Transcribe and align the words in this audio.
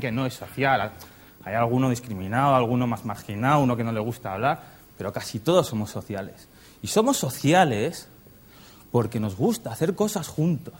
que 0.00 0.10
no 0.10 0.24
es 0.24 0.32
social. 0.32 0.90
Hay 1.44 1.52
alguno 1.52 1.90
discriminado, 1.90 2.54
alguno 2.54 2.86
más 2.86 3.04
marginado, 3.04 3.60
uno 3.60 3.76
que 3.76 3.84
no 3.84 3.92
le 3.92 4.00
gusta 4.00 4.32
hablar, 4.32 4.62
pero 4.96 5.12
casi 5.12 5.38
todos 5.38 5.66
somos 5.66 5.90
sociales. 5.90 6.48
Y 6.80 6.86
somos 6.86 7.18
sociales 7.18 8.08
porque 8.90 9.20
nos 9.20 9.36
gusta 9.36 9.70
hacer 9.70 9.94
cosas 9.94 10.28
juntos. 10.28 10.72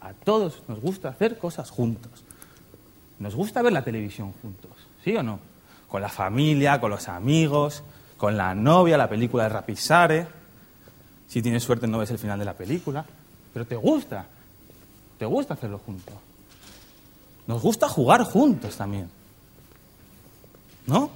A 0.00 0.14
todos 0.14 0.62
nos 0.66 0.80
gusta 0.80 1.10
hacer 1.10 1.36
cosas 1.36 1.68
juntos. 1.68 2.24
Nos 3.18 3.34
gusta 3.34 3.60
ver 3.60 3.74
la 3.74 3.84
televisión 3.84 4.32
juntos, 4.40 4.70
¿sí 5.04 5.14
o 5.14 5.22
no? 5.22 5.40
Con 5.86 6.00
la 6.00 6.08
familia, 6.08 6.80
con 6.80 6.90
los 6.90 7.08
amigos, 7.08 7.82
con 8.16 8.38
la 8.38 8.54
novia, 8.54 8.96
la 8.96 9.10
película 9.10 9.42
de 9.42 9.50
Rapisare. 9.50 10.26
Si 11.28 11.42
tienes 11.42 11.62
suerte 11.62 11.86
no 11.86 11.98
ves 11.98 12.12
el 12.12 12.18
final 12.18 12.38
de 12.38 12.46
la 12.46 12.54
película, 12.54 13.04
pero 13.52 13.66
te 13.66 13.76
gusta, 13.76 14.24
te 15.18 15.26
gusta 15.26 15.52
hacerlo 15.52 15.80
juntos. 15.84 16.14
Nos 17.46 17.62
gusta 17.62 17.88
jugar 17.88 18.24
juntos 18.24 18.76
también. 18.76 19.10
¿No? 20.86 21.10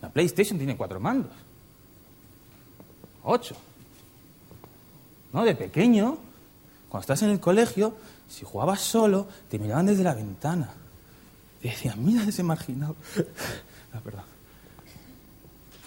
La 0.00 0.10
PlayStation 0.10 0.58
tiene 0.58 0.76
cuatro 0.76 1.00
mandos. 1.00 1.32
Ocho. 3.22 3.56
¿No? 5.32 5.44
De 5.44 5.54
pequeño, 5.54 6.18
cuando 6.88 7.00
estás 7.00 7.22
en 7.22 7.30
el 7.30 7.40
colegio, 7.40 7.94
si 8.28 8.44
jugabas 8.44 8.80
solo, 8.80 9.26
te 9.48 9.58
miraban 9.58 9.86
desde 9.86 10.04
la 10.04 10.14
ventana. 10.14 10.70
Te 11.60 11.68
decían, 11.68 12.04
mira 12.04 12.24
ese 12.24 12.42
marginado. 12.42 12.96
La 13.92 14.00
verdad. 14.00 14.24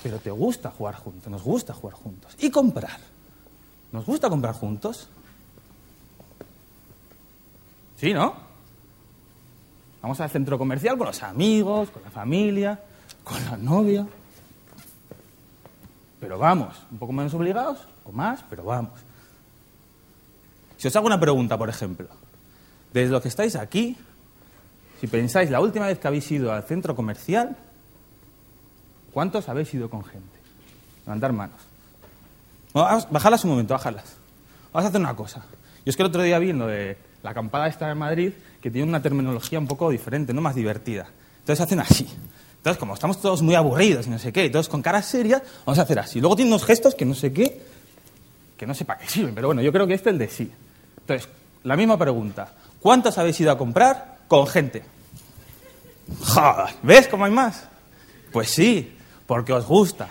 Pero 0.02 0.20
te 0.20 0.32
gusta 0.32 0.72
jugar 0.72 0.96
juntos, 0.96 1.30
nos 1.30 1.44
gusta 1.44 1.74
jugar 1.74 1.96
juntos. 1.96 2.36
Y 2.40 2.50
comprar. 2.50 3.00
¿Nos 3.92 4.06
gusta 4.06 4.30
comprar 4.30 4.54
juntos? 4.54 5.10
¿Sí, 7.98 8.14
no? 8.14 8.47
Vamos 10.02 10.20
al 10.20 10.30
centro 10.30 10.58
comercial 10.58 10.98
con 10.98 11.08
los 11.08 11.24
amigos, 11.24 11.90
con 11.90 12.04
la 12.04 12.12
familia, 12.12 12.80
con 13.24 13.44
la 13.46 13.58
novia. 13.58 14.06
Pero 16.20 16.38
vamos, 16.38 16.76
un 16.92 16.98
poco 16.98 17.14
menos 17.14 17.34
obligados 17.34 17.88
o 18.06 18.12
más, 18.12 18.44
pero 18.50 18.64
vamos. 18.64 19.00
Si 20.78 20.88
os 20.88 20.96
hago 20.96 21.08
una 21.08 21.20
pregunta, 21.20 21.58
por 21.58 21.70
ejemplo, 21.70 22.08
desde 22.94 23.12
lo 23.12 23.22
que 23.22 23.28
estáis 23.28 23.56
aquí, 23.56 23.98
si 25.00 25.08
pensáis 25.08 25.50
la 25.50 25.60
última 25.60 25.88
vez 25.88 26.00
que 26.00 26.08
habéis 26.08 26.32
ido 26.32 26.52
al 26.52 26.64
centro 26.64 26.96
comercial, 26.96 27.56
¿cuántos 29.14 29.50
habéis 29.50 29.74
ido 29.74 29.90
con 29.90 30.04
gente? 30.04 30.38
Levantar 31.06 31.34
manos. 31.34 31.60
bajarlas 32.74 33.44
un 33.44 33.52
momento, 33.52 33.74
bajarlas. 33.74 34.18
Vamos 34.74 34.86
a 34.86 34.90
hacer 34.90 35.02
una 35.02 35.16
cosa. 35.16 35.44
Yo 35.86 35.90
es 35.90 35.96
que 35.96 36.04
el 36.04 36.10
otro 36.10 36.22
día 36.22 36.38
vi 36.40 36.52
de 36.52 36.98
la 37.24 37.32
acampada 37.32 37.68
esta 37.68 37.92
en 37.92 37.98
Madrid, 37.98 38.32
que 38.62 38.72
tiene 38.72 38.88
una 38.88 39.02
terminología 39.02 39.60
un 39.60 39.68
poco 39.68 39.90
diferente, 39.90 40.34
no 40.34 40.42
más 40.42 40.56
divertida. 40.56 41.08
Entonces 41.40 41.62
hacen 41.62 41.80
así. 41.80 42.08
Entonces, 42.58 42.80
como 42.80 42.94
estamos 42.94 43.22
todos 43.22 43.42
muy 43.42 43.56
aburridos 43.56 44.08
y 44.08 44.10
no 44.10 44.20
sé 44.20 44.34
qué, 44.34 44.46
y 44.46 44.50
todos 44.50 44.68
con 44.68 44.82
cara 44.82 45.02
seria, 45.02 45.42
vamos 45.66 45.80
a 45.80 45.84
hacer 45.84 46.00
así. 46.00 46.20
Luego 46.20 46.36
tiene 46.36 46.52
unos 46.52 46.66
gestos 46.66 46.96
que 46.96 47.06
no 47.06 47.14
sé 47.14 47.32
qué, 47.32 47.62
que 48.58 48.68
no 48.68 48.74
sé 48.74 48.84
para 48.84 49.00
qué 49.00 49.08
sirven, 49.08 49.34
pero 49.34 49.48
bueno, 49.48 49.62
yo 49.62 49.72
creo 49.72 49.88
que 49.88 49.94
este 49.94 50.10
es 50.10 50.14
el 50.14 50.20
de 50.20 50.28
sí. 50.28 50.52
Entonces, 51.00 51.30
la 51.64 51.78
misma 51.78 51.98
pregunta. 51.98 52.52
¿Cuántos 52.82 53.18
habéis 53.18 53.40
ido 53.40 53.52
a 53.52 53.58
comprar 53.58 54.18
con 54.28 54.48
gente? 54.48 54.84
Joder, 56.20 56.76
¿ves 56.84 57.08
cómo 57.08 57.26
hay 57.26 57.32
más? 57.32 57.68
Pues 58.32 58.50
sí, 58.50 58.96
porque 59.26 59.54
os 59.54 59.66
gusta. 59.66 60.10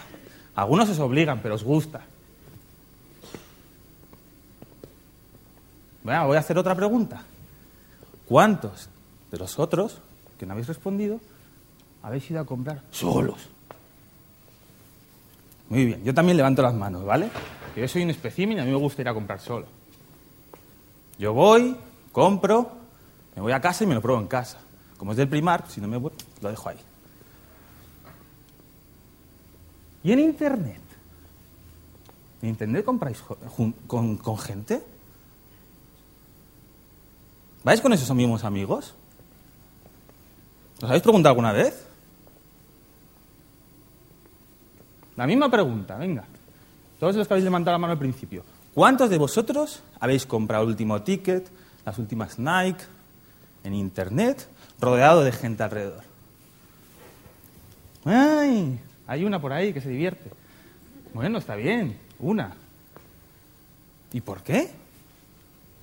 Algunos 0.55 0.89
os 0.89 0.99
obligan, 0.99 1.41
pero 1.43 1.55
os 1.55 1.65
gusta. 1.65 2.01
Voy 6.07 6.37
a 6.37 6.41
hacer 6.41 6.57
otra 6.57 6.77
pregunta. 6.77 7.25
¿Cuántos 8.27 8.89
de 9.31 9.39
los 9.39 9.59
otros 9.59 10.01
que 10.39 10.47
no 10.47 10.53
habéis 10.53 10.69
respondido 10.69 11.21
habéis 12.01 12.31
ido 12.31 12.41
a 12.41 12.45
comprar 12.45 12.83
solos? 12.93 13.49
Muy 15.69 15.85
bien, 15.85 16.05
yo 16.05 16.15
también 16.15 16.37
levanto 16.37 16.63
las 16.63 16.75
manos, 16.75 17.05
¿vale? 17.05 17.29
yo 17.75 17.89
soy 17.89 18.05
un 18.05 18.11
espécimen 18.11 18.57
y 18.57 18.61
a 18.61 18.65
mí 18.65 18.71
me 18.71 18.77
gusta 18.77 19.03
ir 19.03 19.09
a 19.09 19.15
comprar 19.15 19.41
solo. 19.41 19.67
Yo 21.19 21.33
voy, 21.33 21.77
compro, 22.13 22.71
me 23.35 23.43
voy 23.43 23.53
a 23.53 23.61
casa 23.61 23.83
y 23.83 23.89
me 23.89 23.95
lo 23.95 24.01
pruebo 24.01 24.21
en 24.21 24.29
casa. 24.29 24.59
Como 24.97 25.11
es 25.11 25.19
del 25.19 25.29
primar, 25.29 25.65
si 25.69 25.81
no 25.81 25.89
me 25.89 25.97
voy, 25.97 26.13
lo 26.41 26.51
dejo 26.51 26.69
ahí. 26.69 26.79
¿Y 30.05 30.13
en 30.13 30.21
Internet? 30.21 30.81
¿En 32.43 32.51
Internet 32.51 32.85
compráis 32.85 33.21
con, 33.89 34.17
con 34.17 34.39
gente? 34.39 34.96
¿Vais 37.67 37.81
con 37.81 37.93
esos 37.93 38.15
mismos 38.15 38.45
amigos? 38.45 38.95
¿Os 40.77 40.85
habéis 40.85 41.03
preguntado 41.03 41.33
alguna 41.33 41.51
vez? 41.51 41.85
La 45.17 45.27
misma 45.27 45.51
pregunta, 45.51 45.97
venga. 45.97 46.23
Todos 47.01 47.17
los 47.17 47.27
que 47.27 47.35
habéis 47.35 47.43
levantado 47.43 47.73
la 47.75 47.79
mano 47.79 47.95
al 47.95 47.99
principio. 47.99 48.45
¿Cuántos 48.73 49.11
de 49.11 49.19
vosotros 49.19 49.83
habéis 49.99 50.27
comprado 50.27 50.63
el 50.63 50.69
último 50.69 51.03
ticket, 51.03 51.51
las 51.85 51.99
últimas 51.99 52.39
Nike, 52.39 52.85
en 53.65 53.75
Internet, 53.75 54.47
rodeado 54.79 55.25
de 55.25 55.33
gente 55.33 55.65
alrededor? 55.65 56.05
¡Ay! 58.05 58.79
Hay 59.09 59.25
una 59.25 59.41
por 59.41 59.53
ahí 59.53 59.73
que 59.73 59.81
se 59.81 59.89
divierte. 59.89 60.31
Bueno, 61.13 61.39
está 61.39 61.57
bien, 61.57 61.99
una. 62.21 62.55
¿Y 64.13 64.21
por 64.21 64.45
qué? 64.45 64.71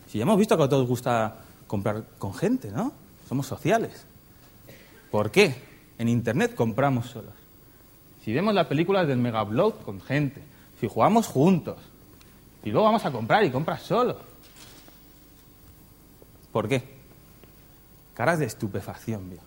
Si 0.07 0.19
ya 0.19 0.21
hemos 0.21 0.37
visto 0.37 0.55
que 0.55 0.63
a 0.63 0.69
todos 0.69 0.87
gusta 0.87 1.43
comprar 1.73 2.03
con 2.19 2.35
gente, 2.35 2.69
¿no? 2.71 2.93
Somos 3.27 3.47
sociales. 3.47 4.05
¿Por 5.09 5.31
qué? 5.31 5.55
En 5.97 6.07
Internet 6.07 6.53
compramos 6.53 7.07
solos. 7.07 7.33
Si 8.23 8.31
vemos 8.31 8.53
las 8.53 8.67
películas 8.67 9.07
del 9.07 9.17
Mega 9.17 9.43
con 9.83 9.99
gente, 9.99 10.43
si 10.79 10.87
jugamos 10.87 11.25
juntos, 11.25 11.77
y 12.63 12.69
luego 12.69 12.85
vamos 12.85 13.03
a 13.05 13.11
comprar 13.11 13.43
y 13.43 13.49
compras 13.49 13.81
solo. 13.81 14.19
¿Por 16.51 16.69
qué? 16.69 16.83
Caras 18.13 18.37
de 18.37 18.45
estupefacción, 18.45 19.31
vio. 19.31 19.39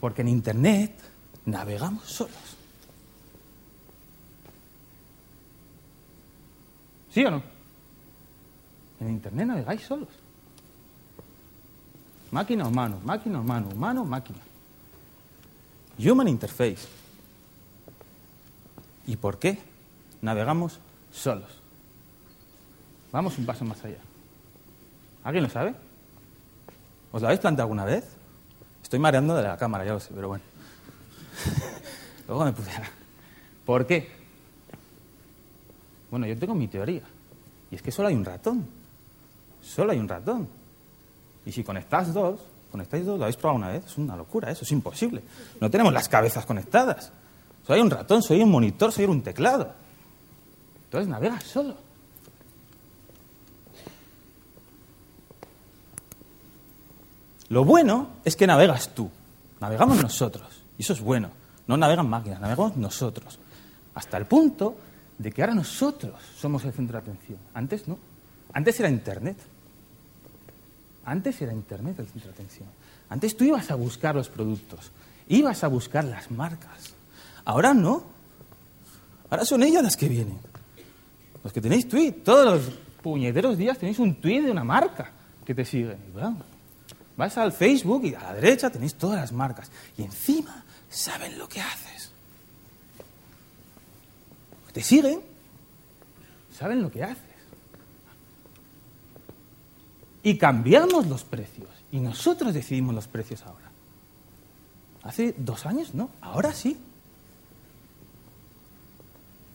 Porque 0.00 0.22
en 0.22 0.28
Internet 0.30 0.98
navegamos 1.44 2.06
solos. 2.06 2.56
¿Sí 7.12 7.24
o 7.24 7.30
no? 7.30 7.40
En 8.98 9.10
Internet 9.10 9.46
navegáis 9.46 9.82
solos. 9.82 10.08
Máquina 12.30 12.66
humano, 12.66 13.00
máquina 13.04 13.40
humano, 13.40 13.68
humano, 13.72 14.04
máquina. 14.04 14.38
Human 15.98 16.28
interface. 16.28 16.88
¿Y 19.06 19.16
por 19.16 19.38
qué 19.38 19.58
navegamos 20.22 20.78
solos? 21.12 21.50
Vamos 23.10 23.36
un 23.38 23.46
paso 23.46 23.64
más 23.64 23.84
allá. 23.84 23.98
¿Alguien 25.24 25.44
lo 25.44 25.50
sabe? 25.50 25.74
¿Os 27.12 27.20
lo 27.20 27.28
habéis 27.28 27.40
planteado 27.40 27.64
alguna 27.64 27.84
vez? 27.84 28.04
Estoy 28.82 29.00
mareando 29.00 29.34
de 29.34 29.42
la 29.42 29.56
cámara, 29.56 29.84
ya 29.84 29.94
lo 29.94 30.00
sé, 30.00 30.12
pero 30.14 30.28
bueno. 30.28 30.44
Luego 32.28 32.44
me 32.44 32.52
puse 32.52 32.70
¿Por 33.66 33.86
qué? 33.86 34.08
Bueno, 36.10 36.26
yo 36.26 36.38
tengo 36.38 36.54
mi 36.54 36.68
teoría. 36.68 37.02
Y 37.70 37.74
es 37.74 37.82
que 37.82 37.90
solo 37.90 38.08
hay 38.08 38.14
un 38.14 38.24
ratón. 38.24 38.66
Solo 39.62 39.92
hay 39.92 39.98
un 39.98 40.08
ratón. 40.08 40.48
Y 41.44 41.52
si 41.52 41.64
conectáis 41.64 42.12
dos, 42.12 42.40
conectáis 42.70 43.04
dos, 43.06 43.18
¿lo 43.18 43.24
habéis 43.24 43.36
probado 43.36 43.58
una 43.58 43.68
vez? 43.68 43.86
Es 43.86 43.98
una 43.98 44.16
locura, 44.16 44.50
eso 44.50 44.64
es 44.64 44.72
imposible. 44.72 45.22
No 45.60 45.70
tenemos 45.70 45.92
las 45.92 46.08
cabezas 46.08 46.46
conectadas. 46.46 47.12
Soy 47.66 47.80
un 47.80 47.90
ratón, 47.90 48.22
soy 48.22 48.42
un 48.42 48.50
monitor, 48.50 48.92
soy 48.92 49.04
un 49.04 49.22
teclado. 49.22 49.72
Entonces 50.84 51.08
navegas 51.08 51.44
solo. 51.44 51.74
Lo 57.48 57.64
bueno 57.64 58.10
es 58.24 58.36
que 58.36 58.46
navegas 58.46 58.94
tú, 58.94 59.10
navegamos 59.60 60.00
nosotros, 60.00 60.62
y 60.78 60.82
eso 60.82 60.92
es 60.92 61.00
bueno. 61.00 61.30
No 61.66 61.76
navegan 61.76 62.08
máquinas, 62.08 62.40
navegamos 62.40 62.76
nosotros. 62.76 63.38
Hasta 63.94 64.16
el 64.16 64.26
punto 64.26 64.76
de 65.18 65.32
que 65.32 65.42
ahora 65.42 65.54
nosotros 65.54 66.14
somos 66.36 66.64
el 66.64 66.72
centro 66.72 67.00
de 67.00 67.02
atención. 67.02 67.38
Antes 67.52 67.86
no. 67.86 67.98
Antes 68.52 68.78
era 68.80 68.88
Internet. 68.88 69.36
Antes 71.04 71.40
era 71.42 71.52
Internet 71.52 71.98
el 71.98 72.06
centro 72.06 72.28
de 72.28 72.34
atención. 72.34 72.68
Antes 73.08 73.36
tú 73.36 73.44
ibas 73.44 73.70
a 73.70 73.74
buscar 73.74 74.14
los 74.14 74.28
productos, 74.28 74.92
ibas 75.28 75.64
a 75.64 75.68
buscar 75.68 76.04
las 76.04 76.30
marcas. 76.30 76.94
Ahora 77.44 77.74
no. 77.74 78.04
Ahora 79.28 79.44
son 79.44 79.62
ellas 79.62 79.82
las 79.82 79.96
que 79.96 80.08
vienen. 80.08 80.38
Los 81.42 81.52
que 81.52 81.60
tenéis 81.60 81.88
tweet, 81.88 82.12
todos 82.24 82.44
los 82.46 82.74
puñeteros 83.02 83.56
días 83.56 83.78
tenéis 83.78 83.98
un 83.98 84.16
tweet 84.16 84.42
de 84.42 84.50
una 84.50 84.64
marca 84.64 85.10
que 85.44 85.54
te 85.54 85.64
sigue. 85.64 85.96
Vas 87.16 87.38
al 87.38 87.52
Facebook 87.52 88.04
y 88.04 88.14
a 88.14 88.20
la 88.20 88.34
derecha 88.34 88.70
tenéis 88.70 88.94
todas 88.94 89.20
las 89.20 89.32
marcas. 89.32 89.70
Y 89.96 90.02
encima 90.02 90.64
saben 90.88 91.38
lo 91.38 91.48
que 91.48 91.60
haces. 91.60 92.12
Te 94.72 94.82
siguen, 94.82 95.20
saben 96.56 96.82
lo 96.82 96.90
que 96.90 97.02
haces. 97.02 97.29
Y 100.22 100.36
cambiamos 100.36 101.06
los 101.06 101.24
precios. 101.24 101.68
Y 101.92 102.00
nosotros 102.00 102.54
decidimos 102.54 102.94
los 102.94 103.08
precios 103.08 103.42
ahora. 103.42 103.70
Hace 105.02 105.34
dos 105.38 105.66
años 105.66 105.94
no, 105.94 106.10
ahora 106.20 106.52
sí. 106.52 106.76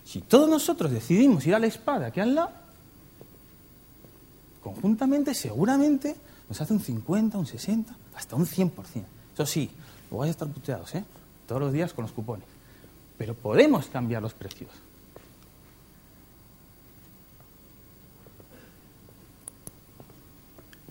Si 0.06 0.22
todos 0.22 0.50
nosotros 0.50 0.92
decidimos 0.92 1.46
ir 1.46 1.56
a 1.56 1.60
la 1.60 1.68
espada 1.68 2.12
que 2.12 2.22
han 2.22 2.36
la, 2.36 2.50
conjuntamente 4.62 5.34
seguramente 5.34 6.16
nos 6.50 6.62
hace 6.62 6.74
un 6.74 6.80
50, 6.80 7.38
un 7.38 7.46
60, 7.46 7.96
hasta 8.16 8.36
un 8.36 8.46
100%. 8.46 8.72
Eso 9.34 9.46
sí, 9.46 9.70
lo 10.10 10.18
vais 10.18 10.30
a 10.30 10.32
estar 10.32 10.48
puteados, 10.48 10.94
¿eh? 10.96 11.04
Todos 11.48 11.62
los 11.62 11.74
días 11.74 11.94
con 11.94 12.04
los 12.04 12.12
cupones. 12.12 12.48
Pero 13.18 13.34
podemos 13.34 13.88
cambiar 13.88 14.22
los 14.22 14.34
precios. 14.34 14.70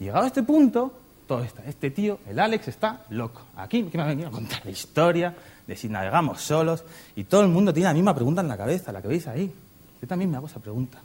Llegado 0.05 0.25
a 0.25 0.27
este 0.27 0.43
punto, 0.43 0.93
todo 1.27 1.43
está. 1.43 1.65
Este 1.65 1.91
tío, 1.91 2.19
el 2.29 2.39
Alex, 2.39 2.69
está 2.69 3.07
loco. 3.09 3.41
Aquí, 3.57 3.85
¿qué 3.85 3.97
me 3.97 4.05
ha 4.05 4.07
venido 4.09 4.29
a 4.29 4.31
contar 4.31 4.61
la 4.63 4.71
historia 4.71 5.35
de 5.67 5.75
si 5.77 5.89
navegamos 5.89 6.43
solos? 6.43 6.85
Y 7.17 7.25
todo 7.25 7.41
el 7.41 7.49
mundo 7.49 7.73
tiene 7.73 7.89
la 7.89 7.95
misma 7.95 8.15
pregunta 8.15 8.43
en 8.43 8.49
la 8.49 8.57
cabeza, 8.59 8.93
la 8.93 9.01
que 9.01 9.09
veis 9.09 9.27
ahí. 9.27 9.51
Yo 10.03 10.07
también 10.07 10.31
me 10.31 10.37
hago 10.37 10.47
esa 10.47 10.61
pregunta. 10.61 10.99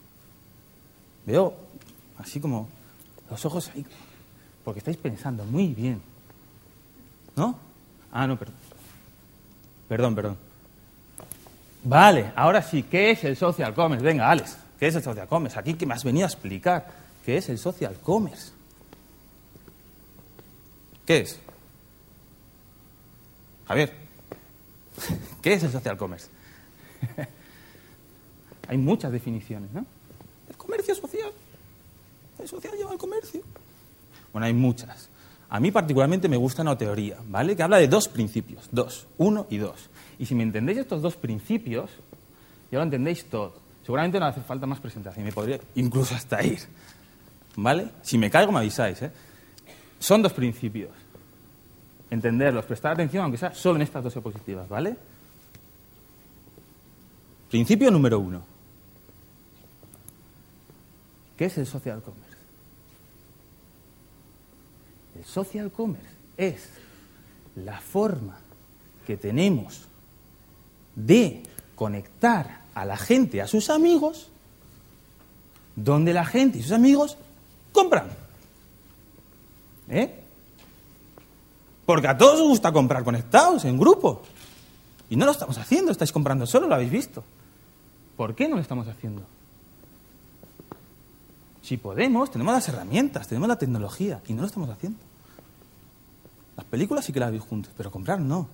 Veo 1.25 1.53
así 2.17 2.41
como 2.41 2.67
los 3.29 3.45
ojos 3.45 3.71
ahí, 3.73 3.85
porque 4.65 4.79
estáis 4.79 4.97
pensando 4.97 5.45
muy 5.45 5.67
bien. 5.67 6.01
¿No? 7.37 7.57
Ah, 8.11 8.27
no, 8.27 8.37
perdón. 8.37 8.55
Perdón, 9.87 10.15
perdón. 10.15 10.37
Vale, 11.85 12.33
ahora 12.35 12.61
sí, 12.61 12.83
¿qué 12.83 13.11
es 13.11 13.23
el 13.23 13.37
social 13.37 13.73
commerce? 13.73 14.03
Venga, 14.03 14.29
Alex, 14.29 14.57
¿qué 14.77 14.87
es 14.87 14.95
el 14.95 15.03
social 15.03 15.29
commerce? 15.29 15.57
Aquí 15.57 15.75
que 15.75 15.85
me 15.85 15.93
has 15.93 16.03
venido 16.03 16.25
a 16.25 16.27
explicar 16.27 16.85
qué 17.25 17.37
es 17.37 17.47
el 17.47 17.57
social 17.57 17.95
commerce. 18.03 18.58
¿Qué 21.09 21.21
es? 21.21 21.39
Javier, 23.67 23.91
¿qué 25.41 25.53
es 25.53 25.63
el 25.63 25.71
social 25.71 25.97
commerce? 25.97 26.27
Hay 28.67 28.77
muchas 28.77 29.11
definiciones, 29.11 29.71
¿no? 29.71 29.87
El 30.47 30.55
comercio 30.55 30.93
social. 30.93 31.31
El 32.37 32.47
social 32.47 32.75
lleva 32.77 32.91
al 32.91 32.99
comercio. 32.99 33.41
Bueno, 34.31 34.45
hay 34.45 34.53
muchas. 34.53 35.09
A 35.49 35.59
mí 35.59 35.71
particularmente 35.71 36.29
me 36.29 36.37
gusta 36.37 36.61
una 36.61 36.77
teoría, 36.77 37.17
¿vale? 37.27 37.55
Que 37.55 37.63
habla 37.63 37.77
de 37.77 37.87
dos 37.87 38.07
principios, 38.07 38.69
dos, 38.71 39.07
uno 39.17 39.47
y 39.49 39.57
dos. 39.57 39.89
Y 40.19 40.27
si 40.27 40.35
me 40.35 40.43
entendéis 40.43 40.77
estos 40.77 41.01
dos 41.01 41.15
principios, 41.15 41.89
ya 42.71 42.77
lo 42.77 42.83
entendéis 42.83 43.25
todo. 43.25 43.55
Seguramente 43.81 44.19
no 44.19 44.27
hace 44.27 44.41
falta 44.41 44.67
más 44.67 44.79
presentación, 44.79 45.25
me 45.25 45.31
podría 45.31 45.59
incluso 45.73 46.13
hasta 46.13 46.43
ir, 46.43 46.59
¿vale? 47.55 47.87
Si 48.03 48.19
me 48.19 48.29
caigo 48.29 48.51
me 48.51 48.59
avisáis, 48.59 49.01
¿eh? 49.01 49.11
Son 49.99 50.21
dos 50.21 50.33
principios. 50.33 50.91
Entenderlos, 52.09 52.65
prestar 52.65 52.93
atención, 52.93 53.23
aunque 53.23 53.37
sea 53.37 53.53
solo 53.53 53.75
en 53.75 53.83
estas 53.83 54.03
dos 54.03 54.13
diapositivas, 54.13 54.67
¿vale? 54.67 54.95
Principio 57.49 57.91
número 57.91 58.19
uno. 58.19 58.43
¿Qué 61.37 61.45
es 61.45 61.57
el 61.57 61.65
social 61.65 62.01
commerce? 62.01 62.37
El 65.17 65.25
social 65.25 65.71
commerce 65.71 66.09
es 66.37 66.69
la 67.55 67.79
forma 67.79 68.39
que 69.05 69.17
tenemos 69.17 69.87
de 70.95 71.43
conectar 71.75 72.61
a 72.73 72.85
la 72.85 72.97
gente, 72.97 73.41
a 73.41 73.47
sus 73.47 73.69
amigos, 73.69 74.27
donde 75.75 76.13
la 76.13 76.25
gente 76.25 76.59
y 76.59 76.61
sus 76.61 76.71
amigos 76.71 77.17
compran. 77.71 78.09
¿Eh? 79.89 80.23
Porque 81.85 82.07
a 82.07 82.17
todos 82.17 82.39
os 82.39 82.47
gusta 82.47 82.71
comprar 82.71 83.03
conectados, 83.03 83.65
en 83.65 83.77
grupo. 83.77 84.21
Y 85.09 85.15
no 85.15 85.25
lo 85.25 85.31
estamos 85.31 85.57
haciendo, 85.57 85.91
estáis 85.91 86.11
comprando 86.11 86.45
solo, 86.45 86.67
lo 86.67 86.75
habéis 86.75 86.91
visto. 86.91 87.23
¿Por 88.15 88.35
qué 88.35 88.47
no 88.47 88.55
lo 88.55 88.61
estamos 88.61 88.87
haciendo? 88.87 89.23
Si 91.63 91.77
podemos, 91.77 92.29
tenemos 92.31 92.53
las 92.53 92.67
herramientas, 92.69 93.27
tenemos 93.27 93.47
la 93.47 93.57
tecnología 93.57 94.21
y 94.27 94.33
no 94.33 94.41
lo 94.41 94.47
estamos 94.47 94.69
haciendo. 94.69 94.99
Las 96.55 96.65
películas 96.65 97.05
sí 97.05 97.13
que 97.13 97.19
las 97.19 97.31
veis 97.31 97.43
juntos, 97.43 97.73
pero 97.75 97.89
comprar 97.89 98.19
no. 98.19 98.47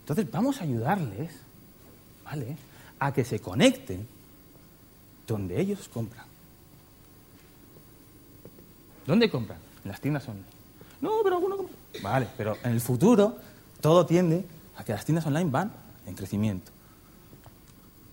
Entonces 0.00 0.30
vamos 0.30 0.60
a 0.60 0.64
ayudarles, 0.64 1.32
¿vale? 2.24 2.56
A 3.00 3.12
que 3.12 3.24
se 3.24 3.40
conecten 3.40 4.06
donde 5.26 5.60
ellos 5.60 5.88
compran. 5.88 6.26
¿Dónde 9.06 9.30
compran? 9.30 9.65
Las 9.86 10.00
tiendas 10.00 10.28
online. 10.28 10.46
No, 11.00 11.20
pero 11.22 11.36
alguno. 11.36 11.56
Vale, 12.02 12.28
pero 12.36 12.56
en 12.62 12.72
el 12.72 12.80
futuro 12.80 13.36
todo 13.80 14.04
tiende 14.04 14.44
a 14.76 14.84
que 14.84 14.92
las 14.92 15.04
tiendas 15.04 15.26
online 15.26 15.50
van 15.50 15.72
en 16.06 16.14
crecimiento. 16.14 16.72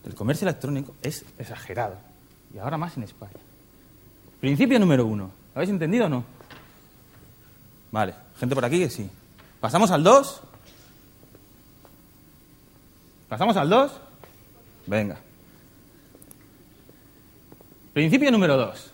El 0.05 0.15
comercio 0.15 0.47
electrónico 0.47 0.93
es 1.01 1.25
exagerado. 1.37 1.95
Y 2.53 2.59
ahora 2.59 2.77
más 2.77 2.95
en 2.97 3.03
España. 3.03 3.31
Principio 4.39 4.77
número 4.79 5.05
uno. 5.05 5.25
¿Lo 5.25 5.59
habéis 5.59 5.69
entendido 5.69 6.05
o 6.05 6.09
no? 6.09 6.23
Vale, 7.91 8.13
gente 8.37 8.55
por 8.55 8.65
aquí 8.65 8.79
que 8.79 8.89
sí. 8.89 9.09
¿Pasamos 9.59 9.91
al 9.91 10.03
2? 10.03 10.41
¿Pasamos 13.29 13.55
al 13.55 13.69
2? 13.69 13.91
Venga. 14.87 15.17
Principio 17.93 18.31
número 18.31 18.57
2. 18.57 18.92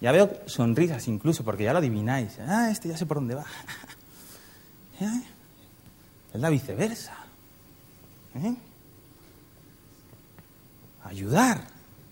Ya 0.00 0.12
veo 0.12 0.30
sonrisas 0.46 1.06
incluso, 1.08 1.44
porque 1.44 1.64
ya 1.64 1.72
lo 1.72 1.78
adivináis. 1.78 2.38
Ah, 2.40 2.70
este 2.70 2.88
ya 2.88 2.96
sé 2.96 3.04
por 3.06 3.18
dónde 3.18 3.34
va. 3.34 3.44
¿Eh? 5.00 5.22
Es 6.32 6.40
la 6.40 6.48
viceversa. 6.48 7.14
¿Eh? 8.34 8.54
Ayudar 11.04 11.64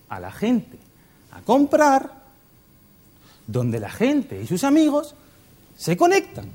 a 0.09 0.19
la 0.19 0.31
gente 0.31 0.77
a 1.31 1.41
comprar 1.41 2.11
donde 3.47 3.79
la 3.79 3.89
gente 3.89 4.41
y 4.41 4.45
sus 4.45 4.63
amigos 4.63 5.15
se 5.75 5.97
conectan. 5.97 6.49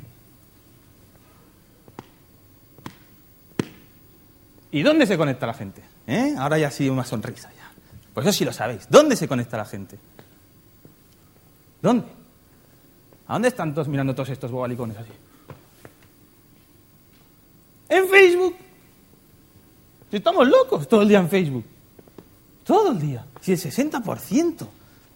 ¿Y 4.70 4.82
dónde 4.82 5.06
se 5.06 5.16
conecta 5.16 5.46
la 5.46 5.54
gente? 5.54 5.82
¿Eh? 6.06 6.34
Ahora 6.36 6.58
ya 6.58 6.70
sí 6.70 6.88
una 6.88 7.04
sonrisa 7.04 7.50
ya. 7.56 7.72
Pues 8.12 8.26
eso 8.26 8.38
sí 8.38 8.44
lo 8.44 8.52
sabéis. 8.52 8.86
¿Dónde 8.88 9.16
se 9.16 9.26
conecta 9.26 9.56
la 9.56 9.64
gente? 9.64 9.98
¿Dónde? 11.84 12.06
¿A 13.26 13.34
dónde 13.34 13.48
están 13.48 13.74
todos 13.74 13.88
mirando 13.88 14.14
todos 14.14 14.30
estos 14.30 14.50
bobalicones 14.50 14.96
así? 14.96 15.10
En 17.90 18.08
Facebook. 18.08 18.56
Si 20.10 20.16
estamos 20.16 20.48
locos 20.48 20.88
todo 20.88 21.02
el 21.02 21.08
día 21.08 21.18
en 21.18 21.28
Facebook. 21.28 21.66
Todo 22.64 22.92
el 22.92 22.98
día. 22.98 23.26
Si 23.42 23.52
el 23.52 23.58
60% 23.58 24.66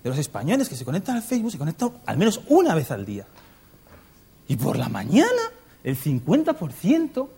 de 0.03 0.11
los 0.11 0.19
españoles 0.19 0.69
que 0.69 0.77
se 0.77 0.85
conectan 0.85 1.17
al 1.17 1.23
Facebook 1.23 1.53
se 1.53 1.57
conectan 1.57 1.91
al 2.05 2.19
menos 2.19 2.43
una 2.49 2.75
vez 2.75 2.91
al 2.91 3.07
día. 3.07 3.25
Y 4.47 4.57
por 4.57 4.77
la 4.77 4.91
mañana, 4.91 5.43
el 5.83 5.97
50% 5.97 7.29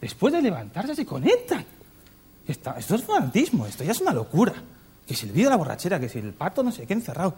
después 0.00 0.32
de 0.32 0.42
levantarse 0.42 0.96
se 0.96 1.06
conectan. 1.06 1.64
esto 2.44 2.74
es 2.96 3.04
fanatismo, 3.04 3.68
esto 3.68 3.84
ya 3.84 3.92
es 3.92 4.00
una 4.00 4.12
locura. 4.12 4.54
Que 5.06 5.14
si 5.14 5.26
el 5.26 5.32
vídeo 5.32 5.46
de 5.46 5.50
la 5.50 5.58
borrachera, 5.58 6.00
que 6.00 6.08
si 6.08 6.18
el 6.18 6.32
pato 6.32 6.64
no 6.64 6.72
sé 6.72 6.88
qué 6.88 6.94
encerrado. 6.94 7.36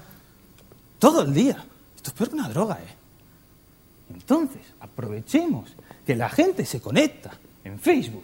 Todo 1.02 1.22
el 1.22 1.34
día. 1.34 1.56
Esto 1.96 2.10
es 2.10 2.12
peor 2.12 2.28
que 2.28 2.36
una 2.36 2.48
droga, 2.48 2.74
¿eh? 2.76 2.94
Entonces, 4.14 4.62
aprovechemos 4.78 5.74
que 6.06 6.14
la 6.14 6.28
gente 6.28 6.64
se 6.64 6.80
conecta 6.80 7.32
en 7.64 7.80
Facebook. 7.80 8.22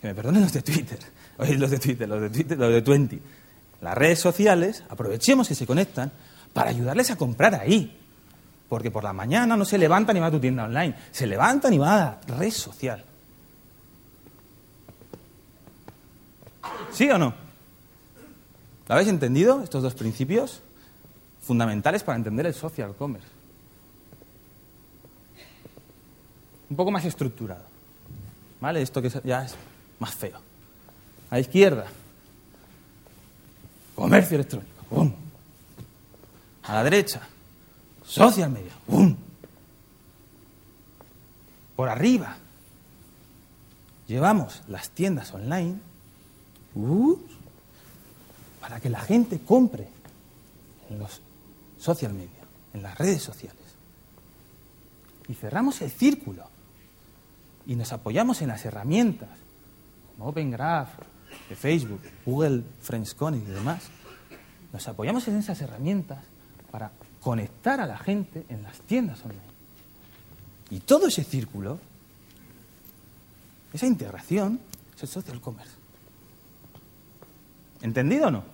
Que 0.00 0.06
me 0.06 0.14
perdonen 0.14 0.40
los 0.40 0.54
de 0.54 0.62
Twitter. 0.62 0.98
Oye, 1.38 1.58
los 1.58 1.70
de 1.70 1.78
Twitter, 1.78 2.08
los 2.08 2.22
de 2.22 2.30
Twitter, 2.30 2.56
los 2.56 2.72
de 2.72 2.80
Twenty. 2.80 3.20
Las 3.82 3.94
redes 3.94 4.20
sociales, 4.20 4.84
aprovechemos 4.88 5.48
que 5.48 5.54
se 5.54 5.66
conectan 5.66 6.10
para 6.54 6.70
ayudarles 6.70 7.10
a 7.10 7.16
comprar 7.16 7.54
ahí. 7.54 7.94
Porque 8.70 8.90
por 8.90 9.04
la 9.04 9.12
mañana 9.12 9.54
no 9.54 9.66
se 9.66 9.76
levantan 9.76 10.16
y 10.16 10.20
van 10.20 10.30
a 10.30 10.32
tu 10.32 10.40
tienda 10.40 10.64
online, 10.64 10.94
se 11.10 11.26
levantan 11.26 11.74
y 11.74 11.78
van 11.78 11.90
a 11.90 12.20
la 12.26 12.36
red 12.38 12.50
social. 12.50 13.04
¿Sí 16.90 17.10
o 17.10 17.18
no? 17.18 17.34
¿Lo 18.88 18.94
habéis 18.94 19.10
entendido, 19.10 19.62
estos 19.62 19.82
dos 19.82 19.92
principios? 19.92 20.62
Fundamentales 21.42 22.02
para 22.02 22.16
entender 22.16 22.46
el 22.46 22.54
social 22.54 22.94
commerce. 22.94 23.38
un 26.70 26.76
poco 26.76 26.90
más 26.90 27.04
estructurado. 27.04 27.64
¿Vale? 28.60 28.82
Esto 28.82 29.00
que 29.00 29.10
ya 29.24 29.44
es 29.44 29.54
más 29.98 30.14
feo. 30.14 30.38
A 31.30 31.34
la 31.34 31.40
izquierda, 31.40 31.86
comercio 33.94 34.36
electrónico. 34.36 35.12
A 36.64 36.74
la 36.74 36.84
derecha, 36.84 37.20
social 38.04 38.50
media. 38.50 38.72
¡Bum! 38.86 39.16
Por 41.76 41.88
arriba, 41.88 42.36
llevamos 44.06 44.62
las 44.68 44.90
tiendas 44.90 45.32
online 45.32 45.76
uh, 46.74 47.16
para 48.60 48.80
que 48.80 48.90
la 48.90 49.00
gente 49.00 49.38
compre 49.38 49.88
en 50.90 50.98
los 50.98 51.20
social 51.78 52.12
media, 52.12 52.40
en 52.74 52.82
las 52.82 52.96
redes 52.98 53.22
sociales. 53.22 53.62
Y 55.28 55.34
cerramos 55.34 55.80
el 55.82 55.90
círculo 55.90 56.44
y 57.66 57.76
nos 57.76 57.92
apoyamos 57.92 58.40
en 58.42 58.48
las 58.48 58.64
herramientas 58.64 59.28
como 60.16 60.30
Open 60.30 60.50
Graph, 60.50 60.90
de 61.48 61.56
Facebook, 61.56 62.00
Google 62.24 62.64
Friendscon 62.80 63.34
y 63.36 63.40
demás. 63.40 63.84
Nos 64.72 64.88
apoyamos 64.88 65.28
en 65.28 65.36
esas 65.36 65.60
herramientas 65.60 66.24
para 66.70 66.90
conectar 67.20 67.80
a 67.80 67.86
la 67.86 67.98
gente 67.98 68.44
en 68.48 68.62
las 68.62 68.80
tiendas 68.80 69.22
online. 69.22 69.40
Y 70.70 70.80
todo 70.80 71.06
ese 71.06 71.24
círculo, 71.24 71.78
esa 73.72 73.86
integración, 73.86 74.60
es 74.96 75.02
el 75.02 75.08
social 75.08 75.40
commerce. 75.40 75.72
¿Entendido 77.80 78.26
o 78.26 78.30
no? 78.30 78.44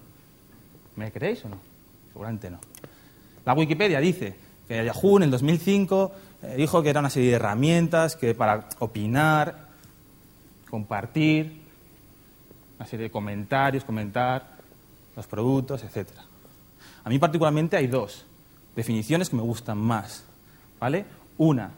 ¿Me 0.96 1.10
creéis 1.10 1.44
o 1.44 1.48
no? 1.48 1.58
Seguramente 2.12 2.50
no. 2.50 2.58
La 3.44 3.54
Wikipedia 3.54 4.00
dice 4.00 4.34
que 4.66 4.84
Yahoo 4.84 5.18
en 5.18 5.24
el 5.24 5.30
2005 5.30 6.12
eh, 6.42 6.54
dijo 6.56 6.82
que 6.82 6.90
era 6.90 7.00
una 7.00 7.10
serie 7.10 7.30
de 7.30 7.36
herramientas 7.36 8.16
que 8.16 8.34
para 8.34 8.68
opinar, 8.78 9.68
compartir, 10.70 11.62
una 12.78 12.86
serie 12.86 13.04
de 13.04 13.10
comentarios, 13.10 13.84
comentar 13.84 14.56
los 15.14 15.26
productos, 15.26 15.84
etc. 15.84 16.08
A 17.04 17.08
mí 17.08 17.18
particularmente 17.18 17.76
hay 17.76 17.86
dos 17.86 18.24
definiciones 18.74 19.30
que 19.30 19.36
me 19.36 19.42
gustan 19.42 19.78
más. 19.78 20.24
¿vale? 20.80 21.04
Una 21.38 21.70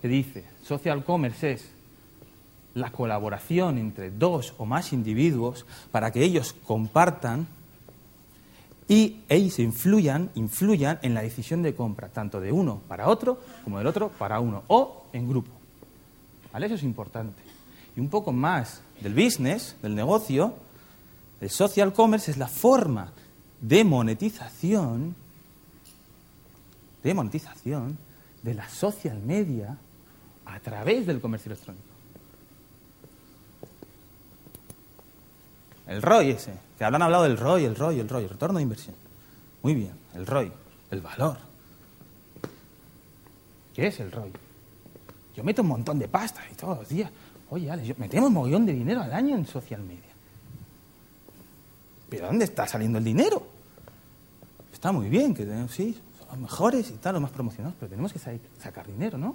que 0.00 0.08
dice, 0.08 0.44
social 0.62 1.04
commerce 1.04 1.52
es 1.52 1.70
la 2.74 2.92
colaboración 2.92 3.78
entre 3.78 4.10
dos 4.10 4.54
o 4.58 4.66
más 4.66 4.92
individuos 4.92 5.66
para 5.90 6.12
que 6.12 6.22
ellos 6.22 6.54
compartan 6.66 7.48
y 8.88 9.20
ellos 9.28 9.58
influyan, 9.58 10.30
influyan 10.34 10.98
en 11.02 11.12
la 11.12 11.22
decisión 11.22 11.62
de 11.62 11.74
compra, 11.74 12.08
tanto 12.08 12.40
de 12.40 12.50
uno 12.50 12.80
para 12.88 13.08
otro 13.08 13.38
como 13.62 13.78
del 13.78 13.86
otro 13.86 14.08
para 14.08 14.40
uno, 14.40 14.64
o 14.68 15.04
en 15.12 15.28
grupo. 15.28 15.50
¿Vale? 16.52 16.66
Eso 16.66 16.76
es 16.76 16.82
importante. 16.82 17.42
Y 17.94 18.00
un 18.00 18.08
poco 18.08 18.32
más 18.32 18.80
del 19.00 19.14
business, 19.14 19.76
del 19.82 19.94
negocio, 19.94 20.54
el 21.40 21.50
social 21.50 21.92
commerce 21.92 22.30
es 22.30 22.38
la 22.38 22.48
forma 22.48 23.12
de 23.60 23.84
monetización, 23.84 25.14
de 27.02 27.14
monetización 27.14 27.98
de 28.42 28.54
la 28.54 28.68
social 28.68 29.20
media 29.20 29.76
a 30.46 30.60
través 30.60 31.06
del 31.06 31.20
comercio 31.20 31.52
electrónico. 31.52 31.84
El 35.88 36.02
ROI 36.02 36.30
ese, 36.30 36.52
que 36.76 36.84
hablan 36.84 37.02
hablado 37.02 37.24
del 37.24 37.38
ROI, 37.38 37.64
el 37.64 37.74
ROI, 37.74 38.00
el 38.00 38.08
ROI, 38.08 38.24
el 38.24 38.30
retorno 38.30 38.58
de 38.58 38.62
inversión. 38.62 38.94
Muy 39.62 39.74
bien, 39.74 39.92
el 40.14 40.26
ROI, 40.26 40.52
el 40.90 41.00
valor. 41.00 41.38
¿Qué 43.74 43.86
es 43.86 43.98
el 44.00 44.12
ROI? 44.12 44.30
Yo 45.34 45.42
meto 45.42 45.62
un 45.62 45.68
montón 45.68 45.98
de 45.98 46.06
pasta 46.06 46.42
y 46.50 46.54
todos 46.54 46.78
los 46.78 46.88
días. 46.88 47.10
Oye, 47.50 47.70
Alex, 47.70 47.98
metemos 47.98 48.28
un 48.28 48.34
montón 48.34 48.66
de 48.66 48.74
dinero 48.74 49.00
al 49.00 49.12
año 49.12 49.34
en 49.34 49.46
social 49.46 49.80
media. 49.80 50.02
¿Pero 52.10 52.26
dónde 52.26 52.44
está 52.44 52.66
saliendo 52.66 52.98
el 52.98 53.04
dinero? 53.04 53.46
Está 54.72 54.92
muy 54.92 55.08
bien, 55.08 55.34
que 55.34 55.44
sí, 55.70 55.98
son 56.18 56.28
los 56.28 56.38
mejores 56.38 56.90
y 56.90 56.94
tal, 56.94 57.14
los 57.14 57.22
más 57.22 57.30
promocionados, 57.30 57.76
pero 57.80 57.88
tenemos 57.88 58.12
que 58.12 58.18
sacar 58.18 58.86
dinero, 58.86 59.16
¿no? 59.16 59.34